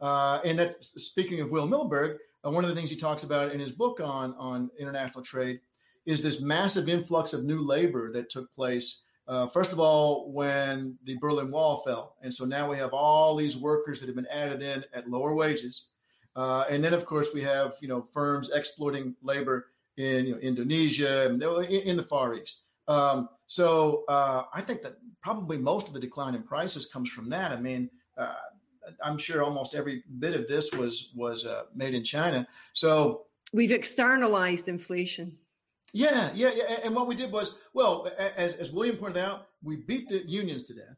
Uh, 0.00 0.40
and 0.44 0.58
that's 0.58 1.02
speaking 1.02 1.40
of 1.40 1.50
Will 1.50 1.68
Milberg. 1.68 2.16
Uh, 2.44 2.50
one 2.50 2.64
of 2.64 2.70
the 2.70 2.76
things 2.76 2.90
he 2.90 2.96
talks 2.96 3.22
about 3.22 3.52
in 3.52 3.60
his 3.60 3.70
book 3.70 4.00
on 4.00 4.34
on 4.34 4.70
international 4.78 5.22
trade 5.22 5.60
is 6.06 6.22
this 6.22 6.40
massive 6.40 6.88
influx 6.88 7.32
of 7.32 7.44
new 7.44 7.60
labor 7.60 8.12
that 8.12 8.30
took 8.30 8.52
place. 8.52 9.04
Uh, 9.28 9.46
first 9.46 9.72
of 9.72 9.78
all, 9.78 10.32
when 10.32 10.98
the 11.04 11.16
Berlin 11.18 11.50
Wall 11.50 11.78
fell, 11.78 12.16
and 12.22 12.32
so 12.32 12.44
now 12.44 12.68
we 12.70 12.76
have 12.78 12.92
all 12.92 13.36
these 13.36 13.56
workers 13.56 14.00
that 14.00 14.06
have 14.06 14.16
been 14.16 14.26
added 14.26 14.62
in 14.62 14.84
at 14.92 15.08
lower 15.08 15.34
wages, 15.34 15.88
uh, 16.34 16.64
and 16.68 16.82
then 16.82 16.94
of 16.94 17.04
course 17.04 17.32
we 17.34 17.42
have 17.42 17.74
you 17.80 17.88
know 17.88 18.08
firms 18.12 18.50
exploiting 18.50 19.14
labor 19.22 19.66
in 19.98 20.26
you 20.26 20.32
know, 20.32 20.38
Indonesia 20.40 21.26
and 21.26 21.42
in 21.42 21.96
the 21.96 22.02
Far 22.02 22.34
East. 22.34 22.62
Um, 22.88 23.28
so 23.46 24.04
uh, 24.08 24.44
I 24.52 24.62
think 24.62 24.82
that 24.82 24.96
probably 25.22 25.58
most 25.58 25.88
of 25.88 25.94
the 25.94 26.00
decline 26.00 26.34
in 26.34 26.42
prices 26.42 26.86
comes 26.86 27.10
from 27.10 27.28
that. 27.30 27.52
I 27.52 27.60
mean, 27.60 27.90
uh, 28.16 28.34
I'm 29.02 29.18
sure 29.18 29.42
almost 29.42 29.74
every 29.74 30.02
bit 30.18 30.34
of 30.34 30.48
this 30.48 30.72
was 30.72 31.12
was 31.14 31.46
uh, 31.46 31.64
made 31.74 31.94
in 31.94 32.04
China. 32.04 32.46
So 32.72 33.26
we've 33.52 33.72
externalized 33.72 34.68
inflation. 34.68 35.36
Yeah, 35.92 36.30
yeah, 36.34 36.50
yeah. 36.54 36.78
And 36.84 36.94
what 36.94 37.08
we 37.08 37.16
did 37.16 37.32
was, 37.32 37.56
well, 37.74 38.08
as, 38.36 38.54
as 38.54 38.70
William 38.70 38.96
pointed 38.96 39.24
out, 39.24 39.48
we 39.62 39.76
beat 39.76 40.08
the 40.08 40.24
unions 40.28 40.62
to 40.64 40.74
death. 40.74 40.96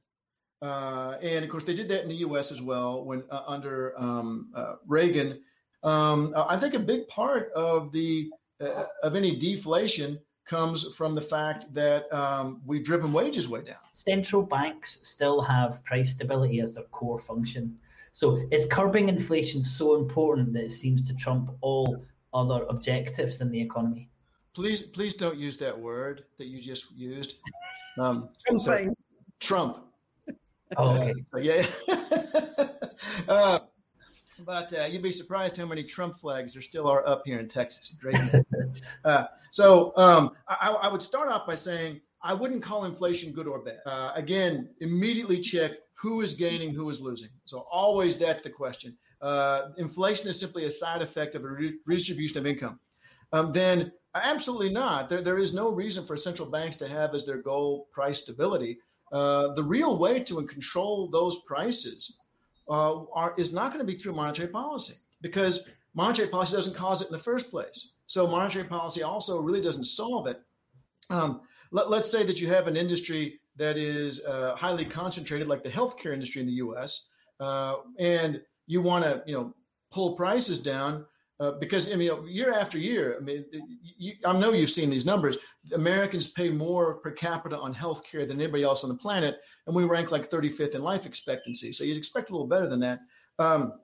Uh, 0.60 1.16
and 1.22 1.44
of 1.44 1.50
course, 1.50 1.64
they 1.64 1.74
did 1.74 1.88
that 1.88 2.02
in 2.02 2.08
the 2.08 2.16
U.S. 2.16 2.52
as 2.52 2.62
well 2.62 3.04
when 3.04 3.24
uh, 3.30 3.42
under 3.46 3.98
um, 3.98 4.50
uh, 4.54 4.74
Reagan. 4.86 5.40
Um, 5.82 6.32
I 6.36 6.56
think 6.56 6.74
a 6.74 6.78
big 6.78 7.08
part 7.08 7.50
of 7.52 7.90
the 7.90 8.30
uh, 8.60 8.84
of 9.02 9.16
any 9.16 9.34
deflation 9.34 10.20
comes 10.44 10.94
from 10.94 11.14
the 11.14 11.20
fact 11.20 11.72
that 11.72 12.12
um, 12.12 12.60
we've 12.66 12.84
driven 12.84 13.12
wages 13.12 13.48
way 13.48 13.62
down. 13.62 13.76
Central 13.92 14.42
banks 14.42 14.98
still 15.02 15.40
have 15.40 15.82
price 15.84 16.12
stability 16.12 16.60
as 16.60 16.74
their 16.74 16.84
core 16.84 17.18
function. 17.18 17.78
So 18.12 18.42
is 18.50 18.66
curbing 18.70 19.08
inflation 19.08 19.64
so 19.64 19.94
important 19.94 20.52
that 20.52 20.64
it 20.64 20.72
seems 20.72 21.02
to 21.08 21.14
trump 21.14 21.50
all 21.60 22.04
other 22.34 22.64
objectives 22.68 23.40
in 23.40 23.50
the 23.50 23.60
economy? 23.60 24.10
Please, 24.54 24.82
please 24.82 25.14
don't 25.14 25.38
use 25.38 25.56
that 25.58 25.78
word 25.78 26.24
that 26.38 26.46
you 26.46 26.60
just 26.60 26.92
used. 26.92 27.36
Um, 27.98 28.30
so, 28.58 28.94
Trump. 29.38 29.84
Oh, 30.78 30.92
okay. 30.92 31.12
Uh, 31.34 31.38
yeah. 31.38 31.66
uh, 33.28 33.58
but 34.44 34.72
uh, 34.78 34.84
you'd 34.84 35.02
be 35.02 35.10
surprised 35.10 35.56
how 35.56 35.66
many 35.66 35.82
Trump 35.82 36.16
flags 36.16 36.52
there 36.52 36.62
still 36.62 36.86
are 36.86 37.06
up 37.06 37.22
here 37.24 37.38
in 37.38 37.48
Texas. 37.48 37.94
Great. 38.00 38.16
uh, 39.04 39.24
so 39.50 39.92
um, 39.96 40.32
I, 40.48 40.76
I, 40.82 40.88
would 40.88 41.02
start 41.02 41.28
off 41.28 41.46
by 41.46 41.54
saying 41.54 42.00
I 42.22 42.34
wouldn't 42.34 42.62
call 42.62 42.84
inflation 42.84 43.32
good 43.32 43.46
or 43.46 43.60
bad. 43.60 43.78
Uh, 43.84 44.12
again, 44.14 44.68
immediately 44.80 45.40
check 45.40 45.72
who 45.94 46.20
is 46.20 46.34
gaining, 46.34 46.74
who 46.74 46.88
is 46.90 47.00
losing. 47.00 47.28
So 47.44 47.66
always 47.70 48.16
that's 48.16 48.42
the 48.42 48.50
question. 48.50 48.96
Uh, 49.20 49.68
inflation 49.78 50.28
is 50.28 50.38
simply 50.38 50.64
a 50.64 50.70
side 50.70 51.02
effect 51.02 51.34
of 51.34 51.44
a 51.44 51.48
re- 51.48 51.78
redistribution 51.86 52.38
of 52.38 52.46
income. 52.46 52.80
Um, 53.32 53.52
then 53.52 53.92
absolutely 54.14 54.70
not. 54.70 55.08
There, 55.08 55.22
there 55.22 55.38
is 55.38 55.54
no 55.54 55.70
reason 55.70 56.04
for 56.04 56.16
central 56.16 56.48
banks 56.48 56.76
to 56.76 56.88
have 56.88 57.14
as 57.14 57.24
their 57.24 57.40
goal 57.40 57.88
price 57.92 58.22
stability. 58.22 58.78
Uh, 59.12 59.52
the 59.54 59.62
real 59.62 59.98
way 59.98 60.20
to 60.24 60.42
control 60.46 61.08
those 61.08 61.42
prices 61.46 62.21
uh, 62.68 63.04
are, 63.12 63.34
is 63.36 63.52
not 63.52 63.72
going 63.72 63.84
to 63.84 63.92
be 63.92 63.98
through 63.98 64.14
monetary 64.14 64.48
policy 64.48 64.94
because 65.20 65.68
monetary 65.94 66.28
policy 66.28 66.54
doesn't 66.54 66.76
cause 66.76 67.02
it 67.02 67.08
in 67.08 67.12
the 67.12 67.18
first 67.18 67.50
place. 67.50 67.90
So 68.06 68.26
monetary 68.26 68.64
policy 68.64 69.02
also 69.02 69.40
really 69.40 69.60
doesn't 69.60 69.84
solve 69.84 70.26
it. 70.26 70.40
Um, 71.10 71.42
let, 71.70 71.86
us 71.86 72.10
say 72.10 72.24
that 72.24 72.40
you 72.40 72.48
have 72.48 72.66
an 72.66 72.76
industry 72.76 73.40
that 73.56 73.76
is 73.76 74.24
uh, 74.24 74.54
highly 74.56 74.84
concentrated, 74.84 75.48
like 75.48 75.62
the 75.62 75.70
healthcare 75.70 76.12
industry 76.12 76.40
in 76.40 76.46
the 76.46 76.54
U.S., 76.54 77.08
uh, 77.40 77.76
and 77.98 78.40
you 78.66 78.80
want 78.80 79.04
to, 79.04 79.22
you 79.26 79.34
know, 79.34 79.54
pull 79.90 80.14
prices 80.14 80.58
down 80.58 81.04
uh, 81.40 81.52
because 81.52 81.92
I 81.92 81.96
mean, 81.96 82.10
year 82.28 82.52
after 82.52 82.78
year, 82.78 83.16
I 83.18 83.24
mean, 83.24 83.44
you, 83.98 84.14
I 84.24 84.38
know 84.38 84.52
you've 84.52 84.70
seen 84.70 84.90
these 84.90 85.06
numbers. 85.06 85.38
Americans 85.74 86.28
pay 86.28 86.50
more 86.50 86.94
per 86.94 87.10
capita 87.10 87.58
on 87.58 87.74
health 87.74 88.04
care 88.04 88.26
than 88.26 88.40
anybody 88.40 88.62
else 88.62 88.84
on 88.84 88.90
the 88.90 88.96
planet, 88.96 89.40
and 89.66 89.74
we 89.74 89.84
rank 89.84 90.10
like 90.10 90.30
35th 90.30 90.74
in 90.74 90.82
life 90.82 91.06
expectancy. 91.06 91.72
So 91.72 91.84
you'd 91.84 91.96
expect 91.96 92.30
a 92.30 92.32
little 92.32 92.46
better 92.46 92.68
than 92.68 92.80
that. 92.80 93.00
Um, 93.38 93.74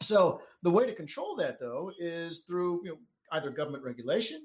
so 0.00 0.40
the 0.62 0.70
way 0.70 0.86
to 0.86 0.94
control 0.94 1.34
that, 1.36 1.58
though, 1.58 1.92
is 1.98 2.40
through 2.40 2.82
you 2.84 2.90
know, 2.90 2.98
either 3.32 3.50
government 3.50 3.84
regulation 3.84 4.42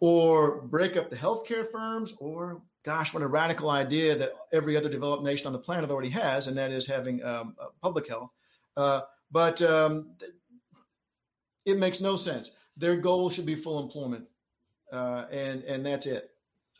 or 0.00 0.62
break 0.62 0.96
up 0.96 1.10
the 1.10 1.16
healthcare 1.16 1.68
firms 1.70 2.14
or 2.18 2.62
gosh, 2.84 3.12
what 3.12 3.22
a 3.22 3.26
radical 3.26 3.70
idea 3.70 4.16
that 4.16 4.32
every 4.52 4.76
other 4.76 4.88
developed 4.88 5.22
nation 5.22 5.46
on 5.46 5.52
the 5.52 5.58
planet 5.58 5.90
already 5.90 6.08
has, 6.08 6.46
and 6.46 6.56
that 6.56 6.70
is 6.70 6.86
having 6.86 7.22
um, 7.24 7.54
public 7.82 8.08
health. 8.08 8.30
Uh, 8.76 9.02
but 9.30 9.60
um, 9.62 10.12
it 11.66 11.78
makes 11.78 12.00
no 12.00 12.16
sense. 12.16 12.50
Their 12.76 12.96
goal 12.96 13.30
should 13.30 13.46
be 13.46 13.56
full 13.56 13.82
employment, 13.82 14.24
uh, 14.92 15.24
and 15.30 15.62
and 15.64 15.84
that's 15.84 16.06
it. 16.06 16.30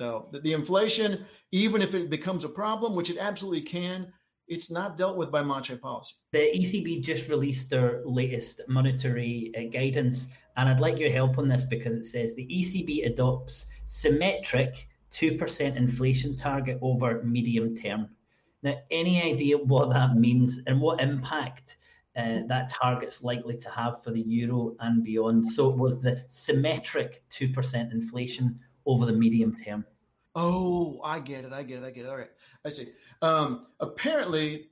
So 0.01 0.29
the, 0.31 0.41
the, 0.41 0.53
inflation, 0.53 1.25
even 1.51 1.83
if 1.83 1.95
it 1.95 2.09
becomes 2.09 2.45
a 2.45 2.49
problem, 2.49 2.95
which 2.95 3.11
it 3.11 3.19
absolutely 3.19 3.62
can, 3.62 4.12
it's 4.47 4.71
not 4.71 4.97
dealt 4.97 5.17
with 5.17 5.33
by 5.33 5.43
monetary 5.43 5.79
policy. 5.79 6.14
The 6.31 6.53
ECB 6.55 7.03
just 7.03 7.29
released 7.29 7.69
their 7.69 8.03
latest 8.05 8.61
monetary 8.69 9.53
uh, 9.57 9.62
guidance, 9.73 10.29
and 10.57 10.69
I'd 10.69 10.81
like 10.81 10.99
your 10.99 11.11
help 11.11 11.37
on 11.38 11.49
this 11.49 11.64
because 11.64 11.97
it 11.97 12.05
says 12.05 12.35
the 12.35 12.47
ECB 12.47 13.07
adopts 13.07 13.67
symmetric 13.87 14.87
2% 15.11 15.77
inflation 15.77 16.37
target 16.37 16.79
over 16.81 17.23
medium 17.25 17.77
term. 17.77 18.09
Now, 18.62 18.77
any 18.91 19.23
idea 19.23 19.57
what 19.57 19.91
that 19.91 20.17
means 20.17 20.61
and 20.67 20.81
what 20.81 21.01
impact 21.01 21.77
uh, 22.18 22.40
that 22.46 22.68
target's 22.70 23.22
likely 23.22 23.57
to 23.57 23.70
have 23.70 24.02
for 24.02 24.11
the 24.11 24.20
euro 24.20 24.76
and 24.81 25.04
beyond? 25.04 25.46
So, 25.46 25.70
it 25.70 25.78
was 25.78 26.00
the 26.00 26.24
symmetric 26.28 27.22
2% 27.31 27.92
inflation 27.92 28.59
over 28.87 29.07
the 29.07 29.12
medium 29.12 29.54
term. 29.57 29.85
Oh, 30.35 31.00
I 31.02 31.20
get 31.20 31.44
it. 31.44 31.52
I 31.52 31.62
get 31.62 31.83
it. 31.83 31.87
I 31.87 31.90
get 31.90 32.04
it. 32.04 32.09
All 32.09 32.16
right. 32.16 32.31
I 32.64 32.68
see. 32.68 32.88
Um, 33.22 33.66
apparently, 33.81 34.68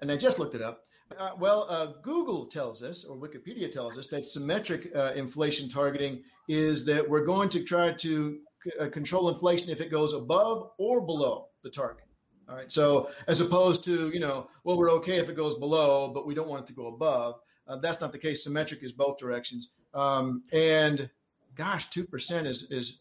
and 0.00 0.10
I 0.10 0.16
just 0.16 0.38
looked 0.38 0.54
it 0.54 0.62
up. 0.62 0.82
Uh, 1.16 1.30
well, 1.38 1.66
uh, 1.68 1.92
Google 2.02 2.46
tells 2.46 2.82
us, 2.82 3.04
or 3.04 3.16
Wikipedia 3.16 3.70
tells 3.70 3.96
us, 3.96 4.08
that 4.08 4.24
symmetric 4.24 4.94
uh, 4.94 5.12
inflation 5.14 5.68
targeting 5.68 6.22
is 6.48 6.84
that 6.84 7.08
we're 7.08 7.24
going 7.24 7.48
to 7.50 7.62
try 7.62 7.92
to 7.92 8.38
uh, 8.80 8.88
control 8.88 9.28
inflation 9.28 9.70
if 9.70 9.80
it 9.80 9.90
goes 9.90 10.12
above 10.12 10.70
or 10.78 11.00
below 11.00 11.48
the 11.62 11.70
target. 11.70 12.05
All 12.48 12.54
right. 12.54 12.70
So 12.70 13.10
as 13.26 13.40
opposed 13.40 13.84
to, 13.84 14.10
you 14.10 14.20
know, 14.20 14.48
well, 14.64 14.76
we're 14.76 14.92
okay 14.92 15.18
if 15.18 15.28
it 15.28 15.36
goes 15.36 15.58
below, 15.58 16.08
but 16.08 16.26
we 16.26 16.34
don't 16.34 16.48
want 16.48 16.62
it 16.62 16.66
to 16.68 16.72
go 16.72 16.86
above. 16.86 17.40
Uh, 17.66 17.76
that's 17.76 18.00
not 18.00 18.12
the 18.12 18.18
case. 18.18 18.44
Symmetric 18.44 18.82
is 18.82 18.92
both 18.92 19.18
directions. 19.18 19.70
Um, 19.94 20.44
and 20.52 21.10
gosh, 21.56 21.88
2% 21.90 22.46
is, 22.46 22.70
is, 22.70 23.00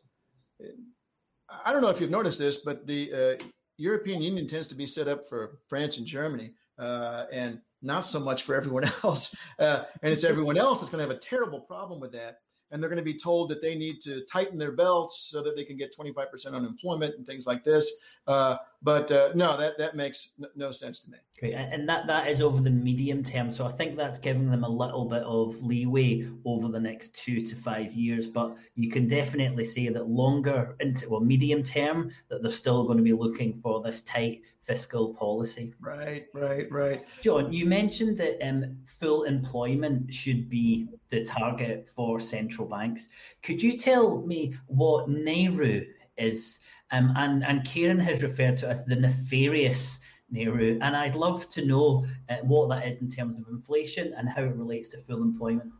I 1.63 1.71
don't 1.71 1.81
know 1.81 1.89
if 1.89 2.01
you've 2.01 2.09
noticed 2.09 2.39
this, 2.39 2.59
but 2.59 2.87
the 2.87 3.13
uh, 3.13 3.43
European 3.77 4.21
Union 4.21 4.47
tends 4.47 4.67
to 4.67 4.75
be 4.75 4.87
set 4.87 5.07
up 5.07 5.27
for 5.29 5.59
France 5.67 5.97
and 5.97 6.07
Germany 6.07 6.53
uh, 6.79 7.25
and 7.31 7.61
not 7.81 8.01
so 8.01 8.19
much 8.19 8.43
for 8.43 8.55
everyone 8.55 8.85
else. 9.03 9.35
Uh, 9.59 9.83
and 10.01 10.11
it's 10.11 10.23
everyone 10.23 10.57
else 10.57 10.79
that's 10.79 10.89
going 10.89 11.03
to 11.03 11.07
have 11.07 11.15
a 11.15 11.19
terrible 11.19 11.59
problem 11.59 11.99
with 11.99 12.13
that 12.13 12.39
and 12.71 12.81
they're 12.81 12.89
going 12.89 12.97
to 12.97 13.03
be 13.03 13.17
told 13.17 13.49
that 13.49 13.61
they 13.61 13.75
need 13.75 14.01
to 14.01 14.21
tighten 14.21 14.57
their 14.57 14.71
belts 14.71 15.19
so 15.31 15.41
that 15.43 15.55
they 15.55 15.63
can 15.63 15.77
get 15.77 15.95
25% 15.95 16.53
unemployment 16.53 17.15
and 17.15 17.25
things 17.25 17.45
like 17.45 17.63
this. 17.63 17.97
Uh, 18.27 18.57
but 18.81 19.11
uh, 19.11 19.29
no, 19.35 19.57
that 19.57 19.77
that 19.77 19.95
makes 19.95 20.29
no 20.55 20.71
sense 20.71 20.99
to 20.99 21.09
me. 21.09 21.17
Great, 21.39 21.53
and 21.53 21.87
that 21.89 22.07
that 22.07 22.27
is 22.27 22.41
over 22.41 22.61
the 22.61 22.69
medium 22.69 23.23
term. 23.23 23.51
So 23.51 23.65
I 23.65 23.71
think 23.71 23.97
that's 23.97 24.17
giving 24.17 24.49
them 24.49 24.63
a 24.63 24.69
little 24.69 25.05
bit 25.05 25.23
of 25.23 25.61
leeway 25.61 26.27
over 26.45 26.69
the 26.69 26.79
next 26.79 27.15
two 27.15 27.41
to 27.41 27.55
five 27.55 27.93
years. 27.93 28.27
But 28.27 28.57
you 28.75 28.89
can 28.89 29.07
definitely 29.07 29.65
say 29.65 29.89
that 29.89 30.07
longer 30.07 30.75
into 30.79 31.09
well 31.09 31.19
medium 31.19 31.63
term 31.63 32.11
that 32.29 32.41
they're 32.41 32.51
still 32.51 32.83
going 32.85 32.97
to 32.97 33.03
be 33.03 33.13
looking 33.13 33.59
for 33.59 33.81
this 33.81 34.01
tight 34.01 34.41
fiscal 34.65 35.13
policy. 35.13 35.73
Right, 35.79 36.25
right, 36.33 36.71
right. 36.71 37.05
John, 37.21 37.53
you 37.53 37.65
mentioned 37.65 38.17
that 38.17 38.37
um, 38.47 38.77
full 38.85 39.23
employment 39.23 40.13
should 40.13 40.49
be 40.49 40.87
the 41.15 41.25
target 41.25 41.87
for 41.87 42.19
central 42.19 42.67
banks. 42.67 43.07
Could 43.41 43.63
you 43.63 43.77
tell 43.77 44.21
me 44.21 44.53
what 44.67 45.09
NAIRU 45.09 45.87
is? 46.17 46.59
Um, 46.91 47.13
and, 47.15 47.43
and 47.43 47.65
Karen 47.65 47.99
has 47.99 48.21
referred 48.21 48.57
to 48.57 48.67
as 48.67 48.85
the 48.85 48.95
nefarious 48.95 49.99
NAIRU. 50.33 50.79
And 50.81 50.95
I'd 50.95 51.15
love 51.15 51.47
to 51.49 51.65
know 51.65 52.05
uh, 52.29 52.37
what 52.43 52.69
that 52.69 52.87
is 52.87 53.01
in 53.01 53.09
terms 53.09 53.39
of 53.39 53.47
inflation 53.47 54.13
and 54.17 54.27
how 54.29 54.43
it 54.43 54.55
relates 54.55 54.89
to 54.89 54.97
full 54.97 55.21
employment. 55.21 55.71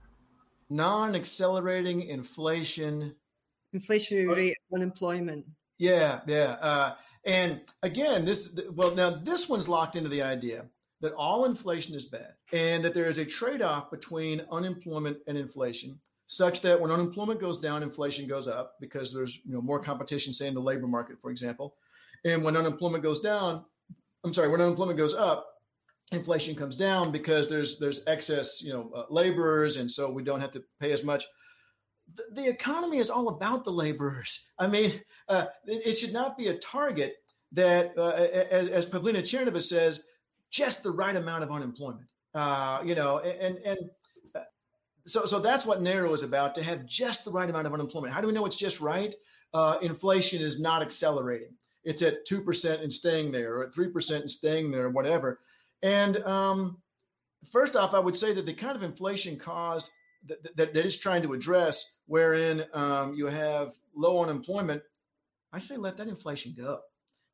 Non 0.70 1.16
accelerating 1.16 2.04
inflation. 2.04 3.16
Inflationary 3.76 4.34
rate 4.34 4.58
of 4.72 4.76
unemployment. 4.78 5.46
Yeah, 5.78 6.22
yeah. 6.26 6.56
Uh, 6.62 6.96
and 7.26 7.62
again, 7.84 8.24
this, 8.24 8.58
well, 8.72 8.96
now 8.96 9.10
this 9.10 9.50
one's 9.50 9.68
locked 9.68 9.96
into 9.98 10.10
the 10.10 10.22
idea 10.22 10.66
that 11.06 11.14
all 11.14 11.46
inflation 11.46 11.96
is 11.96 12.06
bad 12.06 12.34
and 12.52 12.84
that 12.84 12.94
there 12.94 13.08
is 13.08 13.18
a 13.18 13.26
trade 13.26 13.62
off 13.62 13.90
between 13.90 14.42
unemployment 14.52 15.18
and 15.28 15.38
inflation 15.38 16.00
such 16.28 16.62
that 16.62 16.80
when 16.80 16.92
unemployment 16.92 17.40
goes 17.40 17.60
down, 17.60 17.84
inflation 17.84 18.28
goes 18.28 18.48
up 18.48 18.76
because 18.80 19.14
there's 19.14 19.40
you 19.46 19.54
know 19.54 19.62
more 19.62 19.80
competition, 19.80 20.34
say 20.34 20.48
in 20.48 20.54
the 20.54 20.62
labor 20.62 20.88
market, 20.88 21.18
for 21.22 21.30
example. 21.30 21.76
And 22.24 22.44
when 22.44 22.58
unemployment 22.58 23.04
goes 23.04 23.20
down, 23.20 23.64
I'm 24.24 24.34
sorry, 24.34 24.50
when 24.50 24.62
unemployment 24.62 24.98
goes 24.98 25.14
up, 25.14 25.48
inflation 26.12 26.56
comes 26.56 26.76
down 26.76 27.12
because 27.12 27.48
there's 27.48 27.78
there's 27.78 28.02
excess 28.08 28.62
you 28.62 28.74
know 28.74 28.92
uh, 28.96 29.04
laborers, 29.10 29.78
and 29.78 29.90
so 29.90 30.10
we 30.10 30.24
don't 30.24 30.42
have 30.42 30.52
to 30.52 30.64
pay 30.80 30.92
as 30.92 31.04
much. 31.04 31.26
The, 32.34 32.48
economy 32.48 32.98
is 32.98 33.10
all 33.10 33.30
about 33.30 33.64
the 33.64 33.72
laborers. 33.72 34.46
I 34.60 34.68
mean, 34.68 35.02
uh, 35.28 35.46
it, 35.66 35.88
it, 35.88 35.94
should 35.94 36.14
not 36.14 36.38
be 36.38 36.50
a 36.50 36.58
target 36.60 37.16
that, 37.54 37.98
uh, 37.98 38.12
as, 38.52 38.70
as 38.70 38.86
Pavlina 38.86 39.22
Tcherneva 39.22 39.60
says, 39.60 40.04
just 40.56 40.84
the 40.84 40.92
right 40.92 41.16
amount 41.16 41.44
of 41.44 41.52
unemployment. 41.52 42.08
Uh, 42.34 42.82
you 42.86 42.96
know, 42.96 43.20
and 43.20 43.58
and 43.66 43.78
so, 45.06 45.26
so 45.26 45.40
that's 45.40 45.66
what 45.66 45.82
NAIRU 45.82 46.14
is 46.14 46.24
about 46.24 46.56
to 46.56 46.64
have 46.64 46.86
just 46.86 47.26
the 47.26 47.32
right 47.32 47.50
amount 47.50 47.68
of 47.68 47.74
unemployment. 47.74 48.14
How 48.14 48.22
do 48.22 48.28
we 48.28 48.34
know 48.34 48.46
it's 48.46 48.56
just 48.56 48.82
right? 48.82 49.14
Uh, 49.54 49.78
inflation 49.82 50.42
is 50.42 50.60
not 50.60 50.82
accelerating. 50.82 51.54
It's 51.84 52.02
at 52.02 52.26
2% 52.26 52.82
and 52.82 52.92
staying 52.92 53.32
there, 53.32 53.58
or 53.58 53.64
at 53.66 53.72
3% 53.72 54.22
and 54.22 54.32
staying 54.32 54.72
there, 54.72 54.86
or 54.86 54.90
whatever. 54.90 55.40
And 55.84 56.18
um, 56.24 56.78
first 57.52 57.76
off, 57.76 57.94
I 57.94 58.00
would 58.00 58.16
say 58.16 58.34
that 58.34 58.48
the 58.48 58.54
kind 58.54 58.76
of 58.76 58.82
inflation 58.82 59.38
caused 59.38 59.92
that, 60.26 60.58
that, 60.58 60.74
that 60.74 60.86
is 60.86 60.98
trying 60.98 61.22
to 61.22 61.34
address, 61.34 61.94
wherein 62.08 62.66
um, 62.74 63.14
you 63.14 63.28
have 63.28 63.74
low 63.96 64.24
unemployment, 64.24 64.82
I 65.54 65.60
say 65.60 65.78
let 65.78 65.98
that 65.98 66.08
inflation 66.08 66.56
go. 66.58 66.80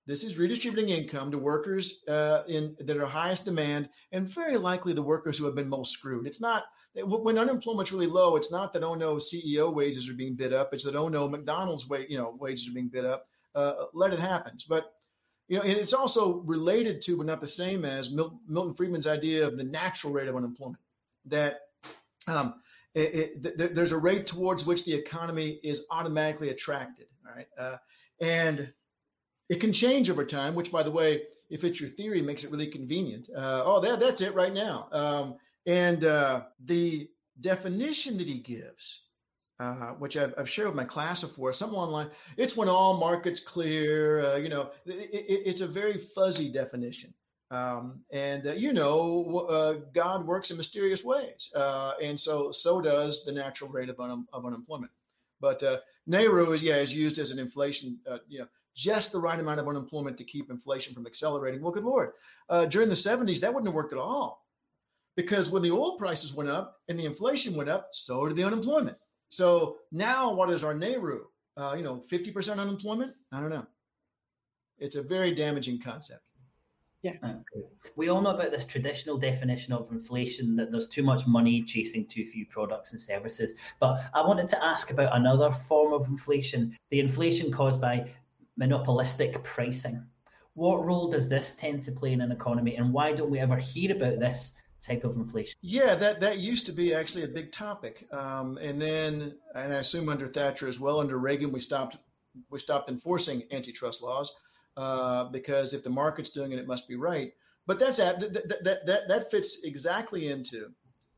This 0.08 0.24
is 0.24 0.38
redistributing 0.38 0.90
income 0.90 1.32
to 1.32 1.38
workers 1.38 2.04
uh, 2.08 2.44
in 2.48 2.76
that 2.80 2.98
are 2.98 3.06
highest 3.06 3.46
demand, 3.46 3.90
and 4.12 4.28
very 4.28 4.58
likely 4.58 4.94
the 4.94 5.02
workers 5.02 5.38
who 5.38 5.46
have 5.46 5.56
been 5.56 5.70
most 5.70 5.94
screwed. 5.94 6.26
It's 6.26 6.42
not 6.42 6.64
when 6.96 7.38
unemployment's 7.38 7.92
really 7.92 8.08
low, 8.08 8.36
it's 8.36 8.52
not 8.52 8.74
that 8.74 8.84
oh 8.84 8.96
no 8.96 9.16
CEO 9.16 9.74
wages 9.74 10.10
are 10.10 10.14
being 10.14 10.36
bid 10.36 10.54
up. 10.54 10.74
It's 10.74 10.84
that 10.84 10.96
oh 10.96 11.08
no 11.08 11.28
McDonald's 11.28 11.88
wage 11.88 12.08
you 12.10 12.18
know 12.18 12.36
wages 12.40 12.68
are 12.68 12.74
being 12.74 12.90
bid 12.90 13.06
up. 13.06 13.28
Uh, 13.54 13.74
let 13.94 14.14
it 14.14 14.20
happen. 14.20 14.58
But 14.68 14.92
you 15.48 15.58
know, 15.58 15.64
and 15.64 15.78
it's 15.78 15.94
also 15.94 16.38
related 16.46 17.02
to, 17.04 17.18
but 17.18 17.26
not 17.26 17.42
the 17.42 17.48
same 17.48 17.86
as 17.86 18.12
Mil- 18.12 18.40
Milton 18.48 18.74
Friedman's 18.74 19.08
idea 19.08 19.46
of 19.46 19.58
the 19.58 19.64
natural 19.66 20.14
rate 20.14 20.30
of 20.30 20.36
unemployment. 20.36 20.80
That 21.26 21.60
um, 22.28 22.56
it, 22.96 23.14
it, 23.14 23.58
th- 23.58 23.72
there's 23.74 23.92
a 23.92 23.98
rate 23.98 24.28
towards 24.28 24.66
which 24.66 24.86
the 24.86 24.94
economy 24.94 25.60
is 25.64 25.84
automatically 25.92 26.50
attracted. 26.50 27.08
All 27.28 27.36
right, 27.36 27.48
uh, 27.58 27.78
and 28.22 28.72
it 29.52 29.60
can 29.60 29.74
change 29.74 30.10
over 30.10 30.24
time. 30.24 30.56
Which, 30.56 30.72
by 30.72 30.82
the 30.82 30.92
way, 30.92 31.24
if 31.50 31.66
it's 31.66 31.82
your 31.82 31.90
theory, 31.90 32.22
makes 32.22 32.46
it 32.46 32.52
really 32.52 32.68
convenient. 32.68 33.30
Uh, 33.36 33.64
oh, 33.66 33.82
that, 33.82 34.00
that's 34.00 34.22
it 34.22 34.34
right 34.34 34.54
now. 34.54 34.88
Um, 34.94 35.36
and 35.66 36.06
uh, 36.06 36.44
the 36.64 37.10
definition 37.40 38.18
that 38.18 38.28
he 38.28 38.38
gives, 38.40 39.02
uh, 39.60 39.90
which 40.00 40.16
I've, 40.16 40.34
I've, 40.38 40.50
shared 40.50 40.70
with 40.70 40.78
my 40.78 40.86
class 40.86 41.22
before, 41.22 41.52
something 41.52 41.78
online, 41.78 42.08
it's 42.38 42.56
when 42.56 42.70
all 42.70 42.98
markets 42.98 43.42
clear. 43.42 44.26
Uh, 44.26 44.36
you 44.38 44.48
know, 44.48 44.72
it, 44.86 45.10
it, 45.14 45.42
it's 45.46 45.62
a 45.62 45.68
very 45.68 45.98
fuzzy 45.98 46.50
definition. 46.50 47.14
Um, 47.52 48.06
and 48.10 48.48
uh, 48.48 48.54
you 48.54 48.72
know, 48.72 49.46
uh, 49.50 49.74
God 49.94 50.26
works 50.26 50.52
in 50.52 50.58
mysterious 50.58 51.04
ways, 51.04 51.52
uh, 51.54 51.92
and 52.02 52.18
so 52.18 52.50
so 52.54 52.80
does 52.80 53.26
the 53.26 53.34
natural 53.34 53.70
rate 53.70 53.90
of, 53.90 54.00
un- 54.00 54.26
of 54.32 54.46
unemployment. 54.46 54.94
But 55.42 55.62
NAIRU 56.08 56.54
is 56.54 56.64
yeah 56.64 56.78
is 56.78 56.96
used 56.96 57.20
as 57.20 57.32
an 57.32 57.40
inflation, 57.40 58.00
you 58.30 58.40
know, 58.40 58.48
just 58.76 59.12
the 59.12 59.20
right 59.20 59.40
amount 59.40 59.60
of 59.60 59.68
unemployment 59.68 60.18
to 60.18 60.24
keep 60.24 60.50
inflation 60.50 60.94
from 60.94 61.06
accelerating. 61.06 61.62
Well, 61.62 61.72
good 61.72 61.84
lord, 61.84 62.12
during 62.70 62.90
the 62.90 62.96
'70s 62.96 63.40
that 63.42 63.54
wouldn't 63.54 63.68
have 63.68 63.76
worked 63.76 63.94
at 63.94 64.00
all 64.00 64.42
because 65.16 65.52
when 65.52 65.62
the 65.62 65.72
oil 65.72 65.98
prices 65.98 66.34
went 66.34 66.50
up 66.50 66.80
and 66.88 67.00
the 67.00 67.06
inflation 67.06 67.56
went 67.56 67.70
up, 67.70 67.90
so 67.92 68.28
did 68.28 68.38
the 68.38 68.44
unemployment. 68.44 68.98
So 69.30 69.78
now, 69.92 70.34
what 70.34 70.50
is 70.52 70.64
our 70.64 70.74
NAIRU? 70.74 71.22
Uh, 71.58 71.76
you 71.78 71.84
know, 71.84 72.04
50% 72.10 72.60
unemployment? 72.60 73.14
I 73.32 73.39
don't 73.39 73.50
know. 73.50 73.68
It's 74.78 74.95
a 74.95 75.04
very 75.04 75.34
damaging 75.36 75.80
concept. 75.80 76.24
Yeah. 77.02 77.14
We 77.95 78.10
all 78.10 78.22
know 78.22 78.30
about 78.30 78.52
this 78.52 78.66
traditional 78.66 79.18
definition 79.18 79.74
of 79.74 79.91
inflation 79.91 80.56
that 80.58 80.72
there's 80.72 80.88
too 80.88 81.02
much 81.02 81.26
money 81.26 81.64
chasing 81.64 82.06
too 82.06 82.26
few 82.26 82.45
products 82.45 82.91
and 82.91 83.02
services. 83.02 83.56
But 83.80 84.04
I 84.14 84.22
wanted 84.22 84.48
to 84.50 84.64
ask 84.64 84.91
about 84.91 85.16
another 85.16 85.52
form 85.52 85.93
of 85.93 86.08
inflation 86.08 86.78
the 86.91 87.00
inflation 87.00 87.52
caused 87.52 87.82
by 87.82 88.12
monopolistic 88.64 89.34
pricing. 89.43 89.97
What 90.53 90.86
role 90.89 91.07
does 91.16 91.28
this 91.28 91.47
tend 91.64 91.78
to 91.86 91.91
play 91.99 92.12
in 92.14 92.22
an 92.22 92.32
economy, 92.39 92.74
and 92.78 92.93
why 92.95 93.07
don't 93.18 93.32
we 93.34 93.39
ever 93.45 93.57
hear 93.72 93.89
about 93.97 94.20
this 94.20 94.39
type 94.88 95.03
of 95.07 95.16
inflation? 95.16 95.55
Yeah, 95.62 95.93
that 96.03 96.16
that 96.22 96.36
used 96.51 96.66
to 96.68 96.74
be 96.82 96.88
actually 96.99 97.24
a 97.26 97.36
big 97.39 97.47
topic, 97.51 97.95
um, 98.12 98.47
and 98.68 98.78
then 98.86 99.12
and 99.55 99.74
I 99.74 99.78
assume 99.78 100.09
under 100.09 100.28
Thatcher 100.28 100.68
as 100.68 100.80
well, 100.80 100.99
under 100.99 101.18
Reagan, 101.28 101.51
we 101.51 101.62
stopped 101.62 101.97
we 102.51 102.59
stopped 102.59 102.89
enforcing 102.89 103.43
antitrust 103.51 104.01
laws. 104.01 104.28
uh, 104.78 105.26
because 105.26 105.74
if 105.74 105.84
the 105.84 105.89
market's 105.89 106.30
doing 106.30 106.51
it, 106.51 106.59
it 106.59 106.68
must 106.68 106.88
be 106.88 106.95
right. 106.95 107.34
But 107.68 107.80
that's 107.80 107.97
that 107.97 108.20
that 108.20 108.86
that 108.86 109.07
that 109.07 109.32
fits 109.32 109.64
exactly 109.64 110.30
into 110.30 110.70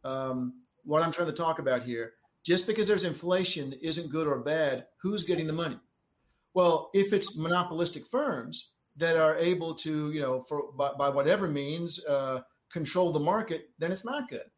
um, 0.04 0.54
what 0.84 1.02
I'm 1.02 1.12
trying 1.12 1.28
to 1.28 1.34
talk 1.34 1.60
about 1.60 1.84
here. 1.84 2.14
Just 2.44 2.68
because 2.68 2.88
there's 2.88 3.06
inflation 3.06 3.74
isn't 3.82 4.12
good 4.12 4.28
or 4.28 4.40
bad. 4.40 4.88
Who's 5.02 5.24
getting 5.24 5.48
the 5.48 5.54
money? 5.54 5.80
Well, 6.54 6.90
if 6.94 7.14
it's 7.14 7.36
monopolistic 7.36 8.06
firms 8.06 8.74
that 8.98 9.18
are 9.18 9.38
able 9.38 9.74
to, 9.76 10.12
you 10.12 10.22
know, 10.22 10.44
for 10.44 10.72
by, 10.78 10.92
by 10.94 11.10
whatever 11.10 11.48
means, 11.48 12.04
uh, 12.06 12.42
control 12.72 13.12
the 13.12 13.20
market, 13.20 13.70
then 13.80 13.92
it's 13.92 14.06
not 14.06 14.30
good. 14.30 14.50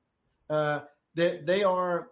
Uh, 0.50 0.82
they, 1.16 1.42
they 1.44 1.64
are 1.64 2.10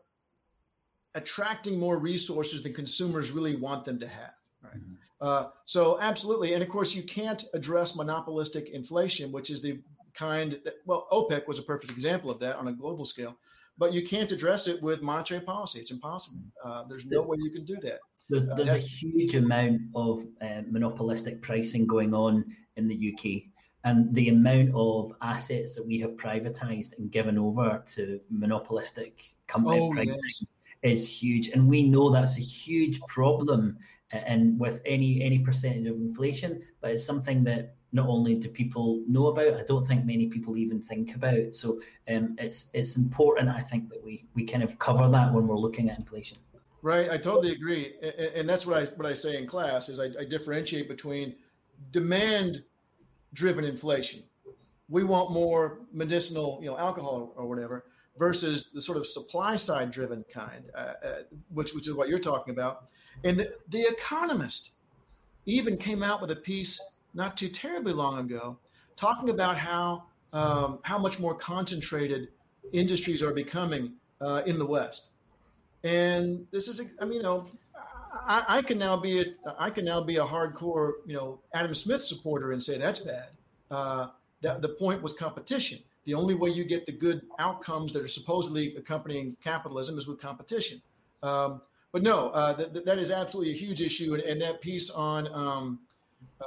attracting 1.15 1.79
more 1.79 1.97
resources 1.97 2.63
than 2.63 2.73
consumers 2.73 3.31
really 3.31 3.55
want 3.55 3.86
them 3.86 3.99
to 3.99 4.07
have. 4.07 4.34
Right. 4.61 4.73
Mm-hmm. 4.75 4.93
Uh, 5.21 5.49
so 5.65 5.97
absolutely, 6.01 6.53
and 6.53 6.61
of 6.61 6.69
course 6.69 6.93
you 6.93 7.03
can't 7.03 7.45
address 7.53 7.95
monopolistic 7.95 8.69
inflation, 8.69 9.31
which 9.31 9.49
is 9.49 9.61
the 9.61 9.79
kind 10.13 10.59
that 10.65 10.75
well 10.86 11.07
OPEC 11.11 11.47
was 11.47 11.59
a 11.59 11.63
perfect 11.63 11.91
example 11.93 12.29
of 12.29 12.39
that 12.39 12.57
on 12.57 12.67
a 12.67 12.73
global 12.73 13.05
scale, 13.05 13.38
but 13.77 13.93
you 13.93 14.05
can't 14.05 14.31
address 14.31 14.67
it 14.67 14.81
with 14.81 15.01
monetary 15.01 15.39
policy. 15.39 15.79
It's 15.79 15.91
impossible. 15.91 16.41
Uh, 16.63 16.84
there's 16.89 17.05
no 17.05 17.21
way 17.21 17.38
you 17.39 17.51
can 17.51 17.63
do 17.63 17.77
that. 17.84 17.99
There's, 18.34 18.47
there's 18.57 18.79
a 18.79 18.81
huge 18.81 19.36
amount 19.36 19.81
of 19.93 20.25
uh, 20.41 20.63
monopolistic 20.67 21.41
pricing 21.41 21.86
going 21.86 22.15
on 22.15 22.43
in 22.77 22.88
the 22.88 23.13
UK 23.13 23.53
and 23.84 24.13
the 24.15 24.29
amount 24.29 24.71
of 24.73 25.13
assets 25.21 25.75
that 25.75 25.86
we 25.86 25.99
have 25.99 26.11
privatized 26.11 26.97
and 26.97 27.11
given 27.11 27.38
over 27.38 27.84
to 27.93 28.19
monopolistic 28.31 29.36
company 29.45 29.79
oh, 29.81 29.91
pricing 29.91 30.15
yes. 30.15 30.45
is 30.81 31.07
huge 31.07 31.49
and 31.49 31.67
we 31.67 31.84
know 31.84 32.09
that's 32.09 32.38
a 32.39 32.41
huge 32.41 32.99
problem 33.01 33.77
and 34.11 34.59
with 34.59 34.81
any 34.86 35.21
any 35.21 35.39
percentage 35.39 35.86
of 35.86 35.95
inflation 35.97 36.61
but 36.81 36.91
it's 36.91 37.05
something 37.05 37.43
that 37.43 37.75
not 37.91 38.07
only 38.07 38.34
do 38.34 38.49
people 38.49 39.03
know 39.07 39.27
about 39.27 39.59
i 39.59 39.63
don't 39.63 39.86
think 39.86 40.05
many 40.05 40.27
people 40.27 40.57
even 40.57 40.81
think 40.81 41.13
about. 41.15 41.53
So 41.53 41.79
um, 42.07 42.36
it's 42.39 42.71
it's 42.73 42.95
important 42.95 43.49
i 43.49 43.61
think 43.61 43.89
that 43.89 44.03
we 44.03 44.25
we 44.34 44.43
kind 44.45 44.63
of 44.63 44.79
cover 44.79 45.07
that 45.09 45.31
when 45.34 45.47
we're 45.47 45.57
looking 45.57 45.89
at 45.89 45.99
inflation 45.99 46.38
right 46.84 47.09
i 47.09 47.17
totally 47.17 47.51
agree 47.51 47.93
and 48.36 48.47
that's 48.47 48.67
what 48.67 48.77
i 48.77 48.86
what 48.97 49.07
i 49.07 49.13
say 49.13 49.38
in 49.38 49.47
class 49.47 49.89
is 49.89 49.99
i, 49.99 50.05
I 50.19 50.25
differentiate 50.25 50.88
between 50.88 51.36
demand 51.91 52.63
driven 53.34 53.65
inflation. 53.65 54.23
We 54.89 55.03
want 55.03 55.31
more 55.31 55.79
medicinal, 55.91 56.59
you 56.61 56.69
know, 56.69 56.77
alcohol 56.77 57.34
or 57.36 57.47
whatever, 57.47 57.86
versus 58.17 58.71
the 58.71 58.81
sort 58.81 58.97
of 58.97 59.07
supply 59.07 59.55
side 59.55 59.91
driven 59.91 60.23
kind, 60.31 60.65
uh, 60.75 60.93
uh, 61.03 61.15
which 61.49 61.73
which 61.73 61.88
is 61.88 61.93
what 61.93 62.09
you're 62.09 62.19
talking 62.19 62.53
about. 62.53 62.86
And 63.23 63.39
the, 63.39 63.49
the 63.69 63.81
Economist 63.81 64.71
even 65.45 65.77
came 65.77 66.03
out 66.03 66.21
with 66.21 66.31
a 66.31 66.36
piece 66.36 66.79
not 67.13 67.38
too 67.38 67.49
terribly 67.49 67.93
long 67.93 68.19
ago, 68.19 68.57
talking 68.95 69.29
about 69.29 69.57
how 69.57 70.03
um, 70.31 70.79
how 70.84 70.97
much 70.97 71.19
more 71.19 71.34
concentrated 71.34 72.29
industries 72.71 73.23
are 73.23 73.34
becoming 73.34 73.93
uh, 74.21 74.43
in 74.45 74.59
the 74.59 74.65
West. 74.65 75.09
And 75.84 76.47
this 76.51 76.67
is, 76.67 76.81
I 77.01 77.05
mean, 77.05 77.17
you 77.17 77.23
know, 77.23 77.47
I, 78.25 78.43
I, 78.47 78.61
can 78.61 78.77
now 78.77 78.95
be 78.95 79.21
a, 79.21 79.25
I 79.57 79.69
can 79.69 79.86
now 79.86 80.01
be 80.01 80.17
a 80.17 80.23
hardcore, 80.23 80.93
you 81.05 81.13
know, 81.13 81.39
Adam 81.53 81.73
Smith 81.73 82.05
supporter 82.05 82.51
and 82.51 82.61
say 82.61 82.77
that's 82.77 82.99
bad. 82.99 83.29
Uh, 83.69 84.07
that 84.41 84.61
the 84.61 84.69
point 84.69 85.01
was 85.01 85.13
competition. 85.13 85.79
The 86.05 86.13
only 86.13 86.36
way 86.36 86.49
you 86.49 86.63
get 86.65 86.86
the 86.86 86.91
good 86.91 87.21
outcomes 87.39 87.93
that 87.93 88.03
are 88.03 88.07
supposedly 88.07 88.75
accompanying 88.75 89.36
capitalism 89.43 89.97
is 89.97 90.07
with 90.07 90.21
competition. 90.21 90.81
Um, 91.21 91.61
but 91.91 92.03
no, 92.03 92.29
uh, 92.29 92.53
that, 92.53 92.86
that 92.86 92.97
is 92.97 93.09
absolutely 93.11 93.53
a 93.53 93.57
huge 93.57 93.81
issue. 93.81 94.13
And, 94.13 94.23
and 94.23 94.41
that 94.41 94.61
piece 94.61 94.89
on 94.89 95.27
um, 95.34 95.79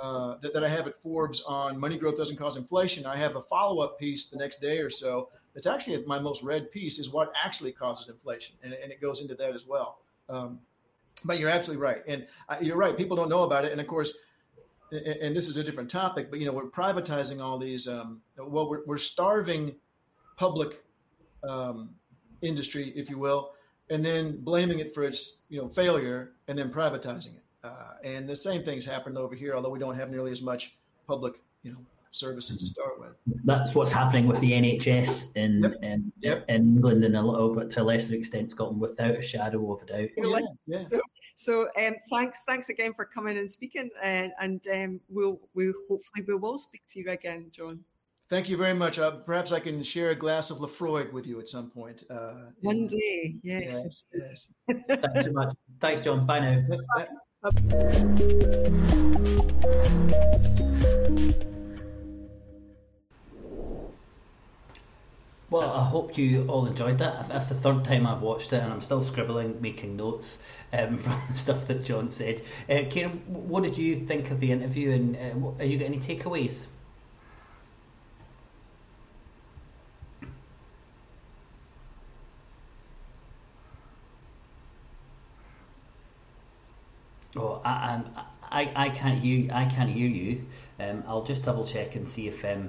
uh, 0.01 0.37
that, 0.43 0.53
that, 0.53 0.65
I 0.65 0.69
have 0.69 0.87
at 0.87 0.97
Forbes 0.97 1.43
on 1.43 1.79
money 1.79 1.97
growth 1.99 2.17
doesn't 2.17 2.37
cause 2.37 2.57
inflation. 2.57 3.07
I 3.07 3.17
have 3.17 3.37
a 3.37 3.41
follow 3.41 3.81
up 3.81 3.99
piece 3.99 4.27
the 4.27 4.37
next 4.37 4.61
day 4.61 4.79
or 4.79 4.91
so. 4.91 5.29
It's 5.57 5.67
actually 5.67 6.01
my 6.05 6.19
most 6.19 6.43
read 6.43 6.71
piece 6.71 6.99
is 6.99 7.11
what 7.11 7.33
actually 7.43 7.73
causes 7.73 8.09
inflation, 8.09 8.57
and, 8.63 8.75
and 8.75 8.93
it 8.93 9.01
goes 9.01 9.23
into 9.23 9.35
that 9.35 9.55
as 9.55 9.67
well. 9.67 9.99
Um, 10.29 10.61
but 11.25 11.39
you're 11.39 11.51
absolutely 11.51 11.83
right, 11.83 12.03
and 12.07 12.27
uh, 12.49 12.57
you're 12.61 12.77
right. 12.77 12.97
People 12.97 13.17
don't 13.17 13.31
know 13.31 13.43
about 13.43 13.65
it, 13.65 13.73
and 13.73 13.81
of 13.81 13.87
course, 13.87 14.13
and, 14.93 15.07
and 15.07 15.37
this 15.37 15.49
is 15.49 15.57
a 15.57 15.65
different 15.65 15.91
topic. 15.91 16.31
But 16.31 16.41
you 16.41 16.47
know, 16.47 16.53
we're 16.53 16.71
privatizing 16.71 17.43
all 17.43 17.59
these. 17.59 17.89
Um, 17.89 18.21
well, 18.37 18.69
we're, 18.69 18.85
we're 18.87 18.99
starving 18.99 19.75
public 20.37 20.85
um, 21.43 21.95
industry, 22.43 22.93
if 22.95 23.09
you 23.09 23.19
will, 23.19 23.53
and 23.89 24.05
then 24.05 24.37
blaming 24.43 24.81
it 24.81 24.95
for 24.95 25.05
its 25.05 25.39
you 25.49 25.61
know 25.61 25.69
failure, 25.69 26.33
and 26.49 26.59
then 26.59 26.71
privatizing 26.71 27.35
it. 27.37 27.43
Uh, 27.65 27.95
and 28.05 28.29
the 28.29 28.37
same 28.37 28.63
thing's 28.63 28.85
happened 28.85 29.17
over 29.17 29.35
here, 29.35 29.55
although 29.55 29.71
we 29.71 29.79
don't 29.79 29.97
have 29.97 30.11
nearly 30.11 30.31
as 30.31 30.43
much 30.43 30.77
public, 31.07 31.41
you 31.63 31.73
know, 31.73 31.79
services 32.17 32.59
to 32.61 32.67
start 32.67 32.99
with. 33.01 33.13
That's 33.45 33.75
what's 33.75 33.93
happening 33.93 34.27
with 34.27 34.41
the 34.41 34.53
NHS 34.53 35.37
in 35.37 35.63
yep. 35.63 35.75
In, 35.83 36.13
yep. 36.21 36.45
in, 36.49 36.77
England 36.77 37.05
and 37.05 37.17
a 37.17 37.23
little 37.23 37.55
but 37.55 37.71
to 37.73 37.83
a 37.83 37.85
lesser 37.85 38.15
extent 38.15 38.51
Scotland, 38.51 38.81
without 38.81 39.17
a 39.17 39.23
shadow 39.23 39.73
of 39.73 39.83
a 39.83 39.87
doubt. 39.87 40.09
Yeah, 40.17 40.41
yeah. 40.67 40.85
So, 40.85 41.01
so 41.35 41.69
um, 41.79 41.97
thanks, 42.11 42.45
thanks 42.47 42.69
again 42.69 42.95
for 42.95 43.05
coming 43.05 43.39
and 43.39 43.51
speaking, 43.51 43.91
and, 44.03 44.33
and 44.41 44.67
um, 44.73 45.01
we'll 45.09 45.41
we 45.55 45.73
hopefully 45.89 46.25
we 46.27 46.35
will 46.35 46.59
speak 46.59 46.83
to 46.91 47.01
you 47.01 47.11
again, 47.11 47.51
John. 47.51 47.85
Thank 48.29 48.49
you 48.49 48.57
very 48.57 48.75
much. 48.75 48.99
Uh, 48.99 49.13
perhaps 49.13 49.53
I 49.53 49.61
can 49.61 49.85
share 49.85 50.11
a 50.11 50.15
glass 50.15 50.51
of 50.51 50.59
Laphroaig 50.59 51.13
with 51.13 51.29
you 51.29 51.39
at 51.39 51.47
some 51.47 51.71
point. 51.71 52.03
Uh, 52.11 52.47
One 52.63 52.79
in, 52.79 52.87
day, 52.89 53.37
yes. 53.43 54.03
yes, 54.13 54.49
yes. 54.69 54.85
Thanks 54.89 55.25
so 55.25 55.33
much. 55.33 55.55
Thanks, 55.81 56.01
John. 56.01 56.27
Bye 56.27 56.41
now. 56.41 56.65
Bye. 56.97 57.07
Well, 65.57 65.73
I 65.73 65.83
hope 65.85 66.19
you 66.19 66.45
all 66.49 66.67
enjoyed 66.67 66.99
that. 66.99 67.29
That's 67.29 67.49
the 67.49 67.55
third 67.55 67.83
time 67.83 68.07
I've 68.07 68.21
watched 68.21 68.53
it, 68.53 68.63
and 68.63 68.71
I'm 68.71 68.83
still 68.83 69.03
scribbling, 69.03 69.59
making 69.63 69.97
notes 69.97 70.37
um, 70.75 70.99
from 71.03 71.19
the 71.31 71.39
stuff 71.39 71.67
that 71.69 71.83
John 71.83 72.11
said. 72.11 72.43
Uh, 72.69 72.83
Kieran, 72.91 73.23
what 73.27 73.63
did 73.63 73.79
you 73.79 73.97
think 73.97 74.31
of 74.31 74.39
the 74.39 74.53
interview, 74.53 74.91
and 74.91 75.17
uh, 75.17 75.63
are 75.63 75.65
you 75.65 75.79
got 75.79 75.87
any 75.87 75.99
takeaways? 75.99 76.67
Oh, 87.35 87.63
I, 87.65 88.03
I, 88.43 88.73
I 88.77 88.89
can't 88.91 89.19
hear. 89.21 89.51
I 89.55 89.65
can't 89.65 89.89
hear 89.89 90.07
you. 90.07 90.45
Um, 90.79 91.03
I'll 91.09 91.25
just 91.25 91.43
double 91.45 91.67
check 91.67 91.97
and 91.97 92.07
see 92.07 92.29
if 92.29 92.45
um, 92.45 92.69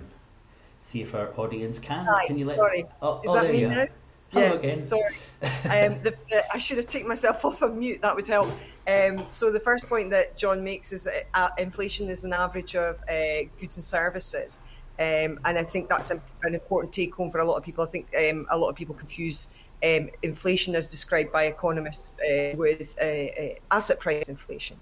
see 0.87 1.01
if 1.01 1.13
our 1.13 1.31
audience 1.37 1.79
can. 1.79 2.07
Can 2.25 2.37
you 2.37 2.45
let? 2.45 2.57
Sorry. 2.57 2.85
Oh, 3.01 3.19
Is 3.19 3.23
oh, 3.27 3.33
that 3.35 3.51
me 3.51 3.63
now? 3.63 3.85
Hello 4.29 4.45
yeah, 4.45 4.53
again. 4.53 4.79
Sorry. 4.79 5.15
um, 5.41 6.01
the, 6.03 6.15
the, 6.29 6.43
I 6.53 6.57
should 6.57 6.77
have 6.77 6.87
taken 6.87 7.07
myself 7.07 7.43
off 7.45 7.61
of 7.61 7.75
mute. 7.75 8.01
That 8.01 8.15
would 8.15 8.27
help. 8.27 8.49
Um, 8.87 9.25
so 9.29 9.51
the 9.51 9.59
first 9.59 9.87
point 9.87 10.09
that 10.11 10.37
John 10.37 10.63
makes 10.63 10.91
is 10.91 11.03
that 11.05 11.27
uh, 11.33 11.49
inflation 11.57 12.09
is 12.09 12.23
an 12.23 12.33
average 12.33 12.75
of 12.75 12.97
uh, 13.09 13.47
goods 13.59 13.77
and 13.77 13.83
services, 13.83 14.59
um, 14.99 15.39
and 15.45 15.57
I 15.57 15.63
think 15.63 15.89
that's 15.89 16.09
an, 16.09 16.21
an, 16.43 16.55
important 16.55 16.93
take 16.93 17.13
home 17.13 17.29
for 17.29 17.39
a 17.39 17.45
lot 17.45 17.55
of 17.55 17.63
people. 17.63 17.83
I 17.83 17.87
think 17.87 18.07
um, 18.17 18.47
a 18.49 18.57
lot 18.57 18.69
of 18.69 18.75
people 18.75 18.95
confuse 18.95 19.53
um, 19.83 20.09
inflation 20.23 20.75
as 20.75 20.87
described 20.89 21.31
by 21.31 21.43
economists 21.45 22.19
uh, 22.21 22.53
with 22.55 22.97
uh, 23.01 23.05
uh, 23.05 23.55
asset 23.71 23.99
price 23.99 24.27
inflation. 24.27 24.77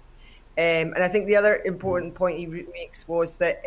Um, 0.58 0.94
and 0.94 1.04
I 1.04 1.08
think 1.08 1.26
the 1.26 1.36
other 1.36 1.56
important 1.66 2.14
point 2.14 2.38
he 2.38 2.46
makes 2.46 3.06
was 3.06 3.36
that 3.36 3.62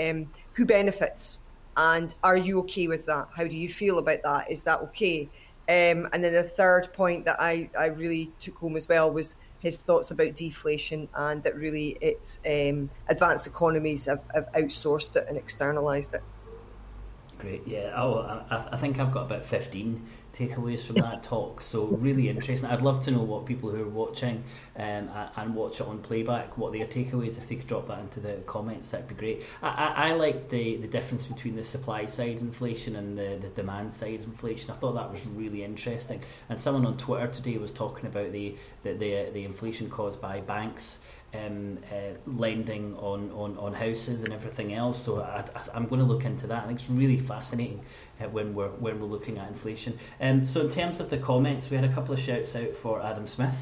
who 0.53 0.65
benefits 0.65 1.39
and 1.79 2.13
are 2.23 2.35
you 2.35 2.59
okay 2.59 2.87
with 2.87 3.05
that? 3.05 3.29
How 3.33 3.45
do 3.45 3.57
you 3.57 3.69
feel 3.69 3.99
about 3.99 4.21
that? 4.23 4.51
Is 4.51 4.63
that 4.63 4.81
okay? 4.81 5.29
Um, 5.69 6.09
and 6.11 6.21
then 6.21 6.33
the 6.33 6.43
third 6.43 6.91
point 6.91 7.23
that 7.23 7.39
I, 7.39 7.69
I 7.77 7.85
really 7.85 8.33
took 8.41 8.57
home 8.57 8.75
as 8.75 8.89
well 8.89 9.09
was 9.09 9.37
his 9.61 9.77
thoughts 9.77 10.11
about 10.11 10.35
deflation 10.35 11.07
and 11.13 11.41
that 11.43 11.55
really 11.55 11.97
it's 12.01 12.41
um, 12.45 12.89
advanced 13.07 13.47
economies 13.47 14.07
have, 14.07 14.23
have 14.35 14.51
outsourced 14.51 15.15
it 15.15 15.25
and 15.29 15.37
externalized 15.37 16.15
it. 16.15 16.23
Great, 17.37 17.65
yeah. 17.65 17.93
Oh, 17.95 18.43
I, 18.49 18.67
I 18.73 18.77
think 18.77 18.99
I've 18.99 19.13
got 19.13 19.27
about 19.27 19.45
15 19.45 20.05
takeaways 20.39 20.81
from 20.81 20.95
that 20.95 21.21
talk. 21.21 21.61
So 21.61 21.85
really 21.85 22.29
interesting. 22.29 22.69
I'd 22.69 22.81
love 22.81 23.03
to 23.05 23.11
know 23.11 23.21
what 23.21 23.45
people 23.45 23.69
who 23.69 23.83
are 23.83 23.89
watching 23.89 24.43
um, 24.77 25.09
and 25.35 25.53
watch 25.53 25.81
it 25.81 25.87
on 25.87 25.99
playback, 25.99 26.57
what 26.57 26.71
their 26.71 26.85
takeaways. 26.87 27.37
If 27.37 27.49
they 27.49 27.55
could 27.55 27.67
drop 27.67 27.87
that 27.87 27.99
into 27.99 28.19
the 28.19 28.35
comments, 28.45 28.91
that'd 28.91 29.07
be 29.07 29.15
great. 29.15 29.43
I, 29.61 29.67
I, 29.67 30.09
I 30.09 30.13
like 30.13 30.49
the, 30.49 30.77
the 30.77 30.87
difference 30.87 31.25
between 31.25 31.55
the 31.55 31.63
supply 31.63 32.05
side 32.05 32.39
inflation 32.39 32.95
and 32.95 33.17
the, 33.17 33.37
the 33.41 33.49
demand 33.49 33.93
side 33.93 34.21
inflation. 34.21 34.71
I 34.71 34.75
thought 34.75 34.93
that 34.93 35.11
was 35.11 35.27
really 35.27 35.63
interesting. 35.63 36.21
And 36.47 36.57
someone 36.57 36.85
on 36.85 36.95
Twitter 36.95 37.27
today 37.27 37.57
was 37.57 37.71
talking 37.71 38.05
about 38.05 38.31
the 38.31 38.55
the, 38.83 38.93
the, 38.93 39.29
the 39.33 39.43
inflation 39.43 39.89
caused 39.89 40.21
by 40.21 40.39
banks 40.39 40.99
um, 41.33 41.77
uh, 41.91 42.17
lending 42.25 42.95
on, 42.97 43.31
on, 43.31 43.57
on 43.57 43.73
houses 43.73 44.23
and 44.23 44.33
everything 44.33 44.73
else. 44.73 45.01
So 45.03 45.21
I, 45.21 45.43
am 45.73 45.87
going 45.87 45.99
to 45.99 46.07
look 46.07 46.25
into 46.25 46.47
that. 46.47 46.63
I 46.63 46.67
think 46.67 46.79
it's 46.79 46.89
really 46.89 47.17
fascinating 47.17 47.81
uh, 48.21 48.29
when 48.29 48.53
we're 48.53 48.69
when 48.69 48.99
we're 48.99 49.07
looking 49.07 49.37
at 49.37 49.47
inflation. 49.47 49.97
Um, 50.19 50.45
so 50.45 50.61
in 50.61 50.69
terms 50.69 50.99
of 50.99 51.09
the 51.09 51.17
comments, 51.17 51.69
we 51.69 51.75
had 51.75 51.85
a 51.85 51.93
couple 51.93 52.13
of 52.13 52.19
shouts 52.19 52.55
out 52.55 52.75
for 52.75 53.01
Adam 53.01 53.27
Smith. 53.27 53.55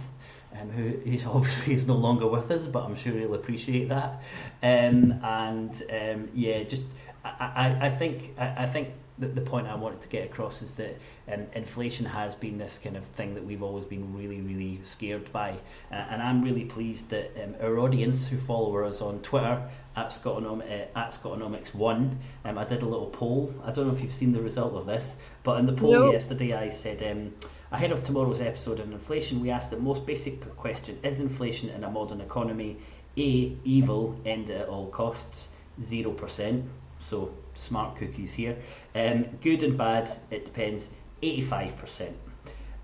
um, 0.60 0.70
who 0.70 0.98
he's 1.10 1.26
obviously 1.28 1.74
is 1.74 1.86
no 1.86 1.96
longer 1.96 2.28
with 2.28 2.50
us, 2.52 2.66
but 2.66 2.84
I'm 2.84 2.96
sure 2.96 3.14
he'll 3.14 3.36
appreciate 3.36 3.90
that. 3.90 4.22
Um, 4.64 5.20
and 5.24 5.84
um, 5.90 6.30
yeah, 6.34 6.64
just 6.64 6.84
I, 7.24 7.30
I, 7.56 7.88
I 7.88 7.90
think 7.90 8.36
I, 8.38 8.64
I 8.64 8.66
think 8.66 8.90
the, 9.20 9.28
the 9.28 9.42
point 9.42 9.68
I 9.68 9.76
wanted 9.76 10.02
to 10.02 10.08
get 10.08 10.26
across 10.26 10.62
is 10.62 10.76
that 10.76 10.96
um, 11.32 11.48
inflation 11.54 12.06
has 12.06 12.36
been 12.36 12.58
this 12.58 12.80
kind 12.84 12.96
of 12.96 13.04
thing 13.04 13.34
that 13.36 13.44
we've 13.44 13.64
always 13.64 13.86
been 13.86 14.16
really, 14.16 14.42
really 14.42 14.80
scared 14.84 15.32
by. 15.32 15.52
Uh, 15.92 15.96
and 15.96 16.22
I'm 16.22 16.44
really 16.44 16.66
pleased 16.66 17.10
that 17.10 17.32
um, 17.44 17.56
our 17.62 17.80
audience 17.80 18.28
who 18.28 18.38
follow 18.38 18.84
us 18.84 19.02
on 19.02 19.20
Twitter 19.22 19.70
at, 19.96 20.08
Scotonom- 20.08 20.62
uh, 20.62 21.00
at 21.00 21.10
Scotonomics1, 21.10 22.16
um, 22.46 22.58
I 22.58 22.64
did 22.66 22.84
a 22.84 22.86
little 22.86 23.08
poll. 23.08 23.54
I 23.66 23.72
don't 23.72 23.88
know 23.88 23.94
if 23.94 24.02
you've 24.02 24.14
seen 24.14 24.34
the 24.34 24.42
result 24.42 24.74
of 24.74 24.86
this, 24.86 25.16
but 25.44 25.60
in 25.60 25.66
the 25.66 25.74
poll 25.74 26.12
yesterday 26.12 26.54
I 26.54 26.70
said, 26.70 27.02
um, 27.04 27.34
ahead 27.72 27.92
of 27.92 28.04
tomorrow's 28.04 28.40
episode 28.40 28.80
on 28.80 28.94
inflation, 28.94 29.42
we 29.42 29.50
asked 29.50 29.72
the 29.72 29.78
most 29.78 30.06
basic 30.06 30.56
question 30.58 31.00
Is 31.04 31.20
inflation 31.20 31.70
in 31.70 31.84
a 31.84 31.90
modern 31.90 32.22
economy 32.22 32.78
A, 33.18 33.58
evil, 33.64 34.16
end 34.26 34.52
at 34.52 34.68
all 34.68 34.88
costs, 34.88 35.48
0%? 35.82 36.64
So 37.00 37.32
smart 37.58 37.96
cookies 37.96 38.34
here. 38.34 38.58
Um, 38.96 39.26
good 39.42 39.64
and 39.64 39.78
bad, 39.78 40.18
it 40.32 40.46
depends, 40.46 40.90
85%. 41.24 42.14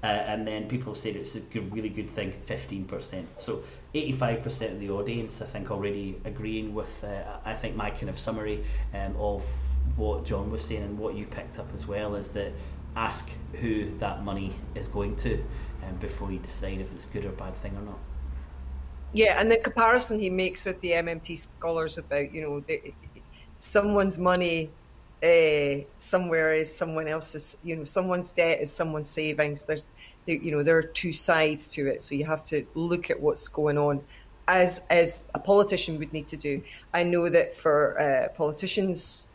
Uh, 0.04 0.08
and 0.08 0.46
then 0.46 0.68
people 0.68 0.94
say 0.94 1.12
it's 1.12 1.36
a 1.36 1.40
good, 1.40 1.74
really 1.74 1.88
good 1.88 2.10
thing, 2.10 2.34
15%. 2.48 3.26
So 3.38 3.64
85% 3.96 4.74
of 4.74 4.80
the 4.80 4.90
audience, 4.90 5.42
I 5.42 5.46
think, 5.46 5.72
already 5.72 6.20
agreeing 6.26 6.74
with, 6.74 7.04
uh, 7.06 7.24
I 7.46 7.54
think, 7.54 7.78
my 7.78 7.90
kind 7.90 8.10
of 8.10 8.20
summary 8.20 8.66
um, 8.94 9.16
of 9.18 9.46
what 9.96 10.26
John 10.26 10.52
was 10.52 10.66
saying 10.66 10.84
and 10.84 11.00
what 11.00 11.16
you 11.16 11.26
picked 11.26 11.58
up 11.58 11.68
as 11.74 11.88
well 11.88 12.16
is 12.16 12.30
that 12.30 12.52
ask 12.96 13.30
who 13.62 13.98
that 14.00 14.24
money 14.24 14.54
is 14.76 14.88
going 14.88 15.16
to 15.18 15.36
um, 15.88 15.96
before 16.00 16.32
you 16.32 16.40
decide 16.40 16.82
if 16.82 16.92
it's 16.94 17.06
a 17.06 17.10
good 17.10 17.26
or 17.26 17.32
bad 17.32 17.56
thing 17.58 17.76
or 17.78 17.82
not. 17.82 18.00
Yeah, 19.14 19.40
and 19.40 19.50
the 19.50 19.58
comparison 19.58 20.20
he 20.20 20.30
makes 20.30 20.66
with 20.66 20.82
the 20.82 20.92
MMT 20.92 21.38
scholars 21.38 21.98
about, 21.98 22.34
you 22.34 22.42
know, 22.42 22.60
the, 22.62 22.94
someone's 23.64 24.18
money 24.18 24.70
uh, 25.24 25.86
somewhere 25.98 26.54
is 26.54 26.76
someone 26.76 27.08
else's. 27.08 27.58
You 27.64 27.78
know, 27.78 27.86
someone's 27.86 28.32
debt 28.32 28.60
is 28.60 28.72
someone's 28.72 29.10
savings. 29.10 29.64
There's, 29.64 29.86
there, 30.26 30.36
you 30.36 30.52
know, 30.52 30.64
there 30.64 30.78
are 30.78 30.84
two 30.84 31.14
sides 31.14 31.66
to 31.68 31.88
it. 31.88 32.02
So 32.02 32.14
you 32.14 32.26
have 32.26 32.44
to 32.46 32.66
look 32.76 33.10
at 33.10 33.20
what's 33.22 33.48
going 33.48 33.78
on, 33.78 34.02
as 34.48 34.86
as 34.90 35.32
a 35.34 35.40
politician 35.40 35.98
would 36.00 36.12
need 36.12 36.28
to 36.28 36.38
do. 36.38 36.62
I 36.94 37.04
know 37.04 37.30
that 37.30 37.56
for 37.56 38.00
uh, 38.00 38.28
politicians, 38.36 39.30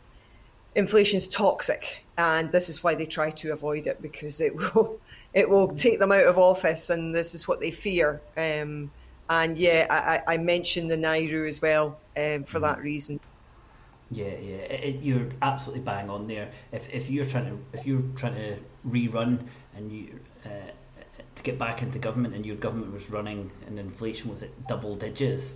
inflation's 0.75 1.27
toxic, 1.27 2.05
and 2.17 2.51
this 2.51 2.69
is 2.69 2.83
why 2.83 2.93
they 2.93 3.07
try 3.07 3.31
to 3.31 3.51
avoid 3.51 3.87
it 3.87 3.99
because 3.99 4.41
it 4.41 4.55
will 4.55 4.99
it 5.33 5.49
will 5.49 5.69
take 5.69 5.97
them 5.97 6.11
out 6.11 6.27
of 6.27 6.37
office, 6.37 6.91
and 6.91 7.15
this 7.15 7.33
is 7.33 7.47
what 7.47 7.59
they 7.59 7.71
fear. 7.71 8.21
Um, 8.37 8.91
and 9.27 9.57
yeah, 9.57 9.85
I, 9.89 10.33
I 10.33 10.37
mentioned 10.37 10.89
the 10.89 10.97
NAIRU 10.97 11.47
as 11.47 11.61
well 11.61 11.99
um, 12.17 12.43
for 12.43 12.57
mm-hmm. 12.57 12.61
that 12.61 12.81
reason. 12.81 13.19
Yeah, 14.11 14.25
yeah, 14.25 14.57
it, 14.73 14.83
it, 14.83 15.01
you're 15.03 15.29
absolutely 15.41 15.83
bang 15.83 16.09
on 16.09 16.27
there. 16.27 16.49
If, 16.71 16.89
if 16.89 17.09
you're 17.11 17.25
trying 17.25 17.45
to 17.45 17.57
if 17.77 17.85
you're 17.85 18.01
trying 18.15 18.35
to 18.35 18.57
rerun 18.87 19.47
and 19.75 19.91
you 19.91 20.19
uh, 20.45 20.49
to 21.35 21.43
get 21.43 21.59
back 21.59 21.83
into 21.83 21.99
government 21.99 22.33
and 22.33 22.45
your 22.45 22.55
government 22.55 22.91
was 22.91 23.09
running 23.11 23.51
and 23.67 23.77
inflation 23.77 24.29
was 24.29 24.41
at 24.41 24.67
double 24.67 24.95
digits, 24.95 25.53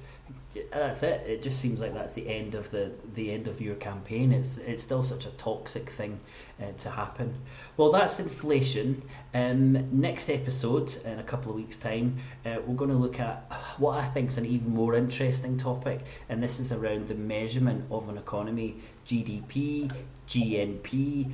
that's 0.71 1.03
it. 1.03 1.25
It 1.27 1.41
just 1.41 1.59
seems 1.59 1.79
like 1.79 1.93
that's 1.93 2.13
the 2.13 2.27
end 2.27 2.55
of 2.55 2.69
the 2.71 2.91
the 3.15 3.31
end 3.31 3.47
of 3.47 3.61
your 3.61 3.75
campaign. 3.75 4.31
It's 4.31 4.57
it's 4.57 4.83
still 4.83 5.03
such 5.03 5.25
a 5.25 5.31
toxic 5.31 5.89
thing 5.89 6.19
uh, 6.61 6.71
to 6.79 6.89
happen. 6.89 7.33
Well, 7.77 7.91
that's 7.91 8.19
inflation. 8.19 9.01
Um, 9.33 9.99
next 9.99 10.29
episode 10.29 10.95
in 11.05 11.19
a 11.19 11.23
couple 11.23 11.51
of 11.51 11.57
weeks' 11.57 11.77
time, 11.77 12.17
uh, 12.45 12.57
we're 12.65 12.75
going 12.75 12.91
to 12.91 12.97
look 12.97 13.19
at 13.19 13.51
what 13.77 13.97
I 13.97 14.05
think 14.09 14.29
is 14.29 14.37
an 14.37 14.45
even 14.45 14.73
more 14.73 14.95
interesting 14.95 15.57
topic, 15.57 16.01
and 16.29 16.41
this 16.41 16.59
is 16.59 16.71
around 16.71 17.07
the 17.07 17.15
measurement 17.15 17.85
of 17.89 18.09
an 18.09 18.17
economy: 18.17 18.75
GDP, 19.07 19.91
GNP, 20.27 21.31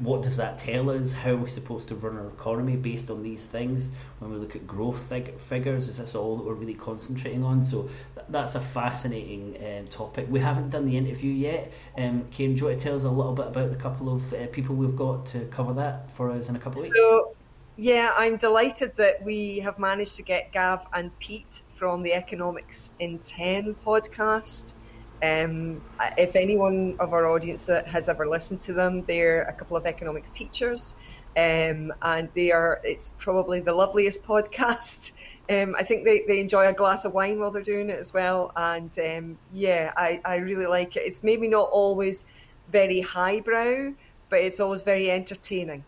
what 0.00 0.22
does 0.22 0.36
that 0.36 0.58
tell 0.58 0.90
us? 0.90 1.12
How 1.12 1.32
are 1.32 1.36
we 1.36 1.48
supposed 1.48 1.88
to 1.88 1.94
run 1.94 2.16
our 2.16 2.28
economy 2.28 2.76
based 2.76 3.10
on 3.10 3.22
these 3.22 3.44
things? 3.44 3.88
When 4.18 4.30
we 4.32 4.38
look 4.38 4.56
at 4.56 4.66
growth 4.66 5.00
fig- 5.08 5.38
figures, 5.38 5.88
is 5.88 5.98
this 5.98 6.14
all 6.14 6.36
that 6.36 6.44
we're 6.44 6.54
really 6.54 6.74
concentrating 6.74 7.44
on? 7.44 7.62
So 7.62 7.82
th- 8.14 8.26
that's 8.28 8.54
a 8.54 8.60
fascinating 8.60 9.56
um, 9.64 9.86
topic. 9.88 10.26
We 10.28 10.40
haven't 10.40 10.70
done 10.70 10.86
the 10.86 10.96
interview 10.96 11.32
yet. 11.32 11.72
Um, 11.96 12.26
Karen, 12.30 12.54
do 12.54 12.60
you 12.60 12.66
want 12.66 12.78
to 12.78 12.84
tell 12.84 12.96
us 12.96 13.04
a 13.04 13.10
little 13.10 13.34
bit 13.34 13.46
about 13.46 13.70
the 13.70 13.76
couple 13.76 14.14
of 14.14 14.32
uh, 14.32 14.46
people 14.48 14.74
we've 14.74 14.96
got 14.96 15.26
to 15.26 15.46
cover 15.46 15.72
that 15.74 16.14
for 16.16 16.30
us 16.30 16.48
in 16.48 16.56
a 16.56 16.58
couple 16.58 16.80
of 16.80 16.86
weeks? 16.86 16.96
So, 16.96 17.34
yeah, 17.76 18.12
I'm 18.16 18.36
delighted 18.36 18.96
that 18.96 19.22
we 19.22 19.60
have 19.60 19.78
managed 19.78 20.16
to 20.16 20.22
get 20.22 20.52
Gav 20.52 20.86
and 20.92 21.16
Pete 21.18 21.62
from 21.68 22.02
the 22.02 22.12
Economics 22.12 22.96
in 22.98 23.20
10 23.20 23.76
podcast. 23.86 24.74
Um, 25.22 25.80
if 26.16 26.36
anyone 26.36 26.96
of 27.00 27.12
our 27.12 27.26
audience 27.26 27.66
has 27.66 28.08
ever 28.08 28.28
listened 28.28 28.60
to 28.62 28.72
them, 28.72 29.04
they're 29.06 29.42
a 29.42 29.52
couple 29.52 29.76
of 29.76 29.84
economics 29.86 30.30
teachers, 30.30 30.94
um, 31.36 31.92
and 32.02 32.28
they 32.34 32.52
are. 32.52 32.80
It's 32.84 33.10
probably 33.10 33.60
the 33.60 33.74
loveliest 33.74 34.26
podcast. 34.26 35.12
Um, 35.50 35.74
I 35.78 35.82
think 35.82 36.04
they, 36.04 36.24
they 36.28 36.40
enjoy 36.40 36.68
a 36.68 36.72
glass 36.72 37.04
of 37.04 37.14
wine 37.14 37.40
while 37.40 37.50
they're 37.50 37.62
doing 37.62 37.88
it 37.88 37.98
as 37.98 38.14
well, 38.14 38.52
and 38.56 38.96
um, 38.98 39.38
yeah, 39.52 39.92
I, 39.96 40.20
I 40.24 40.36
really 40.36 40.66
like 40.66 40.96
it. 40.96 41.00
It's 41.00 41.24
maybe 41.24 41.48
not 41.48 41.68
always 41.72 42.32
very 42.70 43.00
highbrow, 43.00 43.94
but 44.28 44.40
it's 44.40 44.60
always 44.60 44.82
very 44.82 45.10
entertaining. 45.10 45.84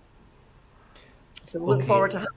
So 1.44 1.60
look 1.60 1.78
okay. 1.78 1.86
forward 1.86 2.10
to. 2.12 2.18
having. 2.20 2.34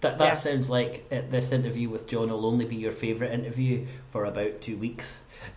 That, 0.00 0.18
that 0.18 0.24
yeah. 0.24 0.34
sounds 0.34 0.68
like 0.68 1.06
uh, 1.12 1.20
this 1.30 1.52
interview 1.52 1.88
with 1.88 2.08
John 2.08 2.28
will 2.28 2.44
only 2.44 2.64
be 2.64 2.74
your 2.74 2.90
favourite 2.90 3.32
interview 3.32 3.86
for 4.10 4.24
about 4.24 4.60
two 4.60 4.76
weeks 4.76 5.14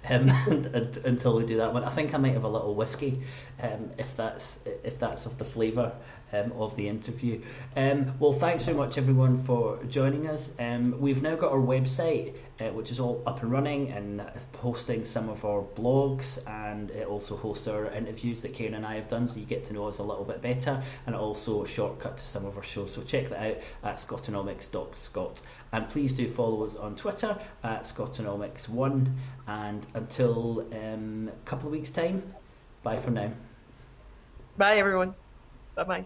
um, 0.10 0.30
and, 0.48 0.66
and, 0.68 0.98
until 0.98 1.38
we 1.38 1.46
do 1.46 1.58
that 1.58 1.74
one. 1.74 1.84
I 1.84 1.90
think 1.90 2.14
I 2.14 2.18
might 2.18 2.34
have 2.34 2.44
a 2.44 2.50
little 2.50 2.76
whiskey, 2.76 3.22
um, 3.62 3.92
if 3.98 4.16
that's 4.16 4.60
if 4.84 5.00
that's 5.00 5.26
of 5.26 5.38
the 5.38 5.46
flavour 5.46 5.94
um, 6.34 6.52
of 6.54 6.76
the 6.76 6.88
interview. 6.88 7.42
Um, 7.76 8.14
well, 8.20 8.34
thanks 8.34 8.64
very 8.64 8.78
much 8.78 8.98
everyone 8.98 9.38
for 9.44 9.84
joining 9.86 10.28
us. 10.28 10.52
Um, 10.60 11.00
we've 11.00 11.22
now 11.22 11.36
got 11.36 11.52
our 11.52 11.60
website, 11.60 12.36
uh, 12.60 12.66
which 12.70 12.92
is 12.92 13.00
all 13.00 13.22
up 13.26 13.42
and 13.44 13.52
running 13.52 13.92
and 13.92 14.24
hosting 14.58 15.06
some 15.06 15.30
of 15.30 15.46
our 15.46 15.62
blogs, 15.62 16.40
and 16.48 16.92
it 16.92 17.08
also 17.08 17.36
hosts 17.36 17.68
our 17.68 17.88
interviews 17.92 18.42
that 18.42 18.54
Karen 18.54 18.74
and 18.74 18.86
I 18.86 18.96
have 18.96 19.08
done, 19.08 19.28
so 19.28 19.36
you 19.36 19.46
get 19.46 19.66
to 19.66 19.74
know 19.74 19.88
us 19.88 20.00
a 20.00 20.04
little 20.04 20.26
bit 20.26 20.42
better, 20.42 20.82
and 21.06 21.16
also 21.16 21.64
a 21.64 21.68
shortcut 21.68 22.18
to 22.18 22.26
some 22.26 22.46
of 22.46 22.58
our 22.58 22.64
shows. 22.64 22.94
So 22.94 23.02
check 23.02 23.30
that 23.30 23.40
out 23.40 23.58
at 23.84 23.96
scotonomics.scot. 23.96 25.42
And 25.72 25.90
please 25.90 26.14
do 26.14 26.30
follow 26.30 26.66
us 26.66 26.76
on 26.76 26.96
Twitter 26.96 27.38
at 27.64 27.84
scotonomics1. 27.84 29.14
And 29.48 29.86
until 29.94 30.66
um, 30.74 31.30
a 31.30 31.46
couple 31.46 31.68
of 31.68 31.72
weeks' 31.72 31.92
time, 31.92 32.24
bye 32.84 32.98
for 32.98 33.12
now. 33.12 33.32
Bye, 34.58 34.78
everyone. 34.78 35.14
Bye 35.76 35.84
bye. 35.84 36.06